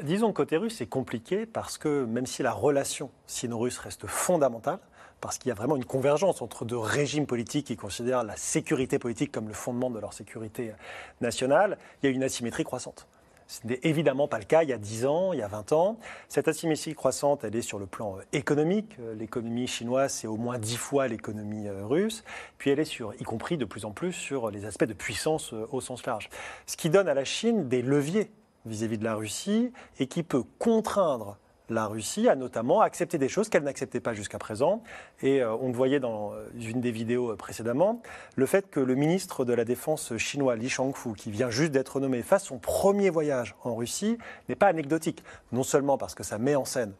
Disons 0.02 0.28
que 0.28 0.36
côté 0.36 0.56
russe, 0.56 0.76
c'est 0.78 0.86
compliqué 0.86 1.46
parce 1.46 1.76
que 1.76 2.04
même 2.04 2.24
si 2.24 2.42
la 2.42 2.52
relation 2.52 3.10
sino-russe 3.26 3.78
reste 3.78 4.06
fondamentale, 4.06 4.78
parce 5.20 5.36
qu'il 5.36 5.48
y 5.48 5.52
a 5.52 5.54
vraiment 5.54 5.76
une 5.76 5.84
convergence 5.84 6.40
entre 6.40 6.64
deux 6.64 6.78
régimes 6.78 7.26
politiques 7.26 7.66
qui 7.66 7.76
considèrent 7.76 8.24
la 8.24 8.36
sécurité 8.36 8.98
politique 8.98 9.32
comme 9.32 9.48
le 9.48 9.54
fondement 9.54 9.90
de 9.90 9.98
leur 9.98 10.14
sécurité 10.14 10.72
nationale, 11.20 11.76
il 12.02 12.06
y 12.06 12.08
a 12.08 12.12
une 12.12 12.22
asymétrie 12.22 12.64
croissante. 12.64 13.06
Ce 13.50 13.66
n'est 13.66 13.80
évidemment 13.82 14.28
pas 14.28 14.38
le 14.38 14.44
cas 14.44 14.62
il 14.62 14.68
y 14.68 14.72
a 14.72 14.78
10 14.78 15.06
ans, 15.06 15.32
il 15.32 15.40
y 15.40 15.42
a 15.42 15.48
20 15.48 15.72
ans. 15.72 15.98
Cette 16.28 16.46
asymétrie 16.46 16.94
croissante, 16.94 17.42
elle 17.42 17.56
est 17.56 17.62
sur 17.62 17.80
le 17.80 17.86
plan 17.86 18.16
euh, 18.16 18.22
économique. 18.32 18.94
Euh, 19.00 19.12
l'économie 19.16 19.66
chinoise, 19.66 20.12
c'est 20.12 20.28
au 20.28 20.36
moins 20.36 20.56
10 20.56 20.76
fois 20.76 21.08
l'économie 21.08 21.66
euh, 21.66 21.84
russe. 21.84 22.22
Puis 22.58 22.70
elle 22.70 22.78
est 22.78 22.84
sur, 22.84 23.12
y 23.20 23.24
compris 23.24 23.56
de 23.56 23.64
plus 23.64 23.84
en 23.84 23.90
plus, 23.90 24.12
sur 24.12 24.52
les 24.52 24.66
aspects 24.66 24.84
de 24.84 24.92
puissance 24.92 25.52
au 25.52 25.80
sens 25.80 26.06
large. 26.06 26.30
Ce 26.66 26.76
qui 26.76 26.90
donne 26.90 27.08
à 27.08 27.14
la 27.14 27.24
Chine 27.24 27.68
des 27.68 27.82
leviers 27.82 28.30
vis-à-vis 28.66 28.98
de 28.98 29.04
la 29.04 29.14
Russie 29.14 29.72
et 29.98 30.06
qui 30.06 30.22
peut 30.22 30.42
contraindre 30.58 31.38
la 31.70 31.86
Russie 31.86 32.28
a 32.28 32.34
notamment 32.34 32.80
accepté 32.80 33.16
des 33.16 33.28
choses 33.28 33.48
qu'elle 33.48 33.62
n'acceptait 33.62 34.00
pas 34.00 34.12
jusqu'à 34.12 34.38
présent. 34.38 34.82
Et 35.22 35.40
euh, 35.40 35.54
on 35.54 35.68
le 35.68 35.74
voyait 35.74 36.00
dans 36.00 36.32
euh, 36.32 36.48
une 36.54 36.80
des 36.80 36.90
vidéos 36.90 37.30
euh, 37.30 37.36
précédemment, 37.36 38.02
le 38.34 38.46
fait 38.46 38.68
que 38.68 38.80
le 38.80 38.94
ministre 38.96 39.44
de 39.44 39.54
la 39.54 39.64
Défense 39.64 40.16
chinois, 40.16 40.56
Li 40.56 40.68
Shangfu, 40.68 41.14
qui 41.14 41.30
vient 41.30 41.50
juste 41.50 41.70
d'être 41.70 42.00
nommé, 42.00 42.22
fasse 42.22 42.44
son 42.44 42.58
premier 42.58 43.10
voyage 43.10 43.54
en 43.62 43.74
Russie, 43.76 44.18
n'est 44.48 44.56
pas 44.56 44.66
anecdotique. 44.66 45.22
Non 45.52 45.62
seulement 45.62 45.96
parce 45.96 46.14
que 46.14 46.24
ça 46.24 46.38
met 46.38 46.56
en 46.56 46.64
scène 46.64 46.92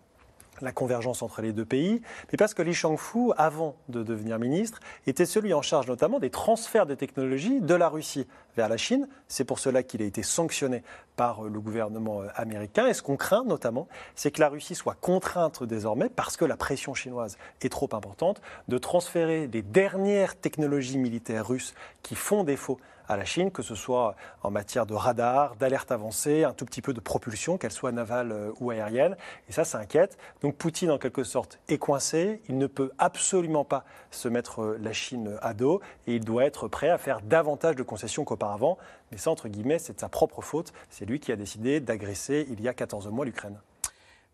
la 0.62 0.72
convergence 0.72 1.22
entre 1.22 1.42
les 1.42 1.52
deux 1.52 1.64
pays, 1.64 2.02
mais 2.30 2.36
parce 2.36 2.54
que 2.54 2.62
Li 2.62 2.74
Shangfu, 2.74 3.30
avant 3.36 3.76
de 3.88 4.02
devenir 4.02 4.38
ministre, 4.38 4.80
était 5.06 5.26
celui 5.26 5.54
en 5.54 5.62
charge 5.62 5.86
notamment 5.86 6.18
des 6.18 6.30
transferts 6.30 6.86
de 6.86 6.94
technologies 6.94 7.61
de 7.61 7.74
la 7.74 7.88
Russie 7.88 8.26
vers 8.56 8.68
la 8.68 8.76
Chine. 8.76 9.08
C'est 9.28 9.44
pour 9.44 9.58
cela 9.58 9.82
qu'il 9.82 10.02
a 10.02 10.04
été 10.04 10.22
sanctionné 10.22 10.82
par 11.16 11.42
le 11.42 11.61
gouvernement 11.61 12.22
euh, 12.22 12.28
américain. 12.34 12.86
Et 12.86 12.94
ce 12.94 13.02
qu'on 13.02 13.16
craint 13.16 13.44
notamment, 13.44 13.88
c'est 14.14 14.30
que 14.30 14.40
la 14.40 14.48
Russie 14.48 14.74
soit 14.74 14.96
contrainte 15.00 15.62
désormais, 15.62 16.08
parce 16.08 16.36
que 16.36 16.44
la 16.44 16.56
pression 16.56 16.94
chinoise 16.94 17.38
est 17.62 17.68
trop 17.68 17.88
importante, 17.92 18.40
de 18.68 18.78
transférer 18.78 19.46
les 19.46 19.62
dernières 19.62 20.36
technologies 20.36 20.98
militaires 20.98 21.46
russes 21.46 21.74
qui 22.02 22.14
font 22.14 22.44
défaut 22.44 22.78
à 23.11 23.16
la 23.16 23.24
Chine, 23.24 23.50
que 23.50 23.62
ce 23.62 23.74
soit 23.74 24.14
en 24.44 24.52
matière 24.52 24.86
de 24.86 24.94
radar, 24.94 25.56
d'alerte 25.56 25.90
avancée, 25.90 26.44
un 26.44 26.52
tout 26.52 26.64
petit 26.64 26.80
peu 26.80 26.92
de 26.92 27.00
propulsion, 27.00 27.58
qu'elle 27.58 27.72
soit 27.72 27.90
navale 27.90 28.30
euh, 28.30 28.52
ou 28.61 28.70
aérienne. 28.70 29.16
Et 29.48 29.52
ça, 29.52 29.64
ça 29.64 29.78
inquiète. 29.78 30.16
Donc 30.42 30.54
Poutine, 30.54 30.92
en 30.92 30.98
quelque 30.98 31.24
sorte, 31.24 31.58
est 31.68 31.78
coincé. 31.78 32.40
Il 32.48 32.56
ne 32.56 32.68
peut 32.68 32.92
absolument 32.98 33.64
pas 33.64 33.84
se 34.12 34.28
mettre 34.28 34.62
euh, 34.62 34.78
la 34.80 34.92
Chine 34.92 35.36
à 35.42 35.54
dos 35.54 35.80
et 36.06 36.14
il 36.14 36.24
doit 36.24 36.44
être 36.44 36.68
prêt 36.68 36.88
à 36.88 36.98
faire 36.98 37.20
davantage 37.20 37.74
de 37.74 37.82
concessions 37.82 38.24
qu'auparavant. 38.24 38.78
Mais 39.11 39.18
ça, 39.18 39.32
entre 39.32 39.48
guillemets, 39.48 39.80
c'est 39.80 39.94
de 39.94 40.00
sa 40.00 40.08
propre 40.08 40.40
faute. 40.40 40.72
C'est 40.88 41.04
lui 41.04 41.18
qui 41.18 41.32
a 41.32 41.36
décidé 41.36 41.80
d'agresser 41.80 42.46
il 42.48 42.61
y 42.61 42.68
a 42.68 42.74
14 42.74 43.08
mois 43.08 43.24
l'Ukraine. 43.24 43.58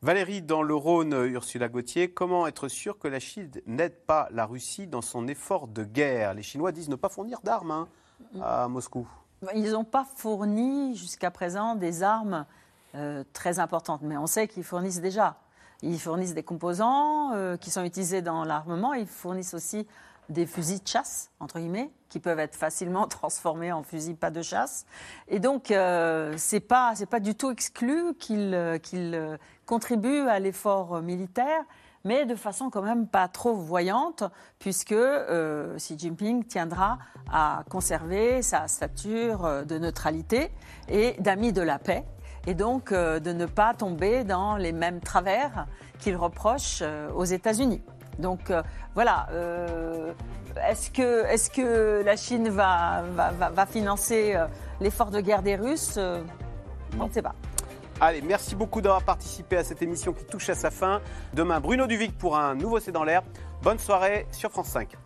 Valérie, 0.02 0.42
dans 0.42 0.62
le 0.62 0.74
Rhône, 0.74 1.14
Ursula 1.14 1.70
Gauthier, 1.70 2.10
comment 2.10 2.46
être 2.46 2.68
sûr 2.68 2.98
que 2.98 3.08
la 3.08 3.20
Chine 3.20 3.50
n'aide 3.66 3.96
pas 4.06 4.28
la 4.32 4.44
Russie 4.44 4.86
dans 4.86 5.00
son 5.00 5.28
effort 5.28 5.66
de 5.66 5.82
guerre? 5.82 6.34
Les 6.34 6.42
Chinois 6.42 6.72
disent 6.72 6.90
ne 6.90 6.96
pas 6.96 7.08
fournir 7.08 7.40
d'armes. 7.42 7.70
Hein 7.70 7.88
à 8.40 8.68
Moscou 8.68 9.06
Ils 9.54 9.72
n'ont 9.72 9.84
pas 9.84 10.06
fourni 10.16 10.96
jusqu'à 10.96 11.30
présent 11.30 11.74
des 11.74 12.02
armes 12.02 12.46
très 13.34 13.58
importante. 13.58 14.00
Mais 14.02 14.16
on 14.16 14.26
sait 14.26 14.48
qu'ils 14.48 14.64
fournissent 14.64 15.02
déjà. 15.02 15.36
Ils 15.82 16.00
fournissent 16.00 16.32
des 16.32 16.42
composants 16.42 17.32
qui 17.60 17.70
sont 17.70 17.84
utilisés 17.84 18.22
dans 18.22 18.44
l'armement. 18.44 18.94
Ils 18.94 19.06
fournissent 19.06 19.52
aussi 19.52 19.86
des 20.28 20.46
fusils 20.46 20.82
de 20.82 20.88
chasse, 20.88 21.30
entre 21.40 21.58
guillemets, 21.58 21.90
qui 22.08 22.20
peuvent 22.20 22.38
être 22.38 22.56
facilement 22.56 23.06
transformés 23.08 23.72
en 23.72 23.82
fusils 23.82 24.16
pas 24.16 24.30
de 24.30 24.42
chasse. 24.42 24.86
Et 25.28 25.38
donc, 25.38 25.70
euh, 25.70 26.36
pas, 26.68 26.94
c'est 26.94 27.06
pas 27.06 27.20
du 27.20 27.34
tout 27.34 27.50
exclu 27.50 28.14
qu'ils 28.14 28.54
euh, 28.54 28.78
euh, 28.94 29.36
contribuent 29.66 30.28
à 30.28 30.38
l'effort 30.38 31.02
militaire, 31.02 31.64
mais 32.06 32.24
de 32.24 32.34
façon 32.34 32.70
quand 32.70 32.80
même 32.80 33.06
pas 33.06 33.28
trop 33.28 33.54
voyante, 33.54 34.24
puisque 34.58 34.94
Xi 35.76 35.98
Jinping 35.98 36.44
tiendra 36.44 36.98
à 37.30 37.64
conserver 37.68 38.40
sa 38.40 38.66
stature 38.68 39.66
de 39.66 39.78
neutralité 39.78 40.50
et 40.88 41.16
d'ami 41.18 41.52
de 41.52 41.60
la 41.60 41.78
paix, 41.78 42.04
et 42.46 42.54
donc 42.54 42.92
de 42.92 43.32
ne 43.32 43.44
pas 43.44 43.74
tomber 43.74 44.24
dans 44.24 44.56
les 44.56 44.72
mêmes 44.72 45.00
travers 45.00 45.66
qu'il 45.98 46.16
reproche 46.16 46.82
aux 47.14 47.24
États-Unis. 47.24 47.82
Donc 48.18 48.50
euh, 48.50 48.62
voilà, 48.94 49.28
euh, 49.32 50.12
est-ce 50.68 50.90
que, 50.90 52.02
la 52.02 52.16
Chine 52.16 52.48
va, 52.48 53.04
financer 53.68 54.34
euh, 54.34 54.46
l'effort 54.80 55.10
de 55.10 55.20
guerre 55.20 55.42
des 55.42 55.56
Russes? 55.56 55.98
On 56.98 57.06
ne 57.06 57.12
sait 57.12 57.22
pas. 57.22 57.34
Allez, 57.98 58.20
merci 58.20 58.54
beaucoup 58.54 58.82
d'avoir 58.82 59.02
participé 59.02 59.56
à 59.56 59.64
cette 59.64 59.80
émission 59.80 60.12
qui 60.12 60.24
touche 60.24 60.50
à 60.50 60.54
sa 60.54 60.70
fin. 60.70 61.00
Demain, 61.32 61.60
Bruno 61.60 61.86
Duvic 61.86 62.16
pour 62.18 62.36
un 62.36 62.54
nouveau 62.54 62.78
C'est 62.78 62.92
dans 62.92 63.04
l'air. 63.04 63.22
Bonne 63.62 63.78
soirée 63.78 64.26
sur 64.32 64.50
France 64.50 64.68
5. 64.68 65.05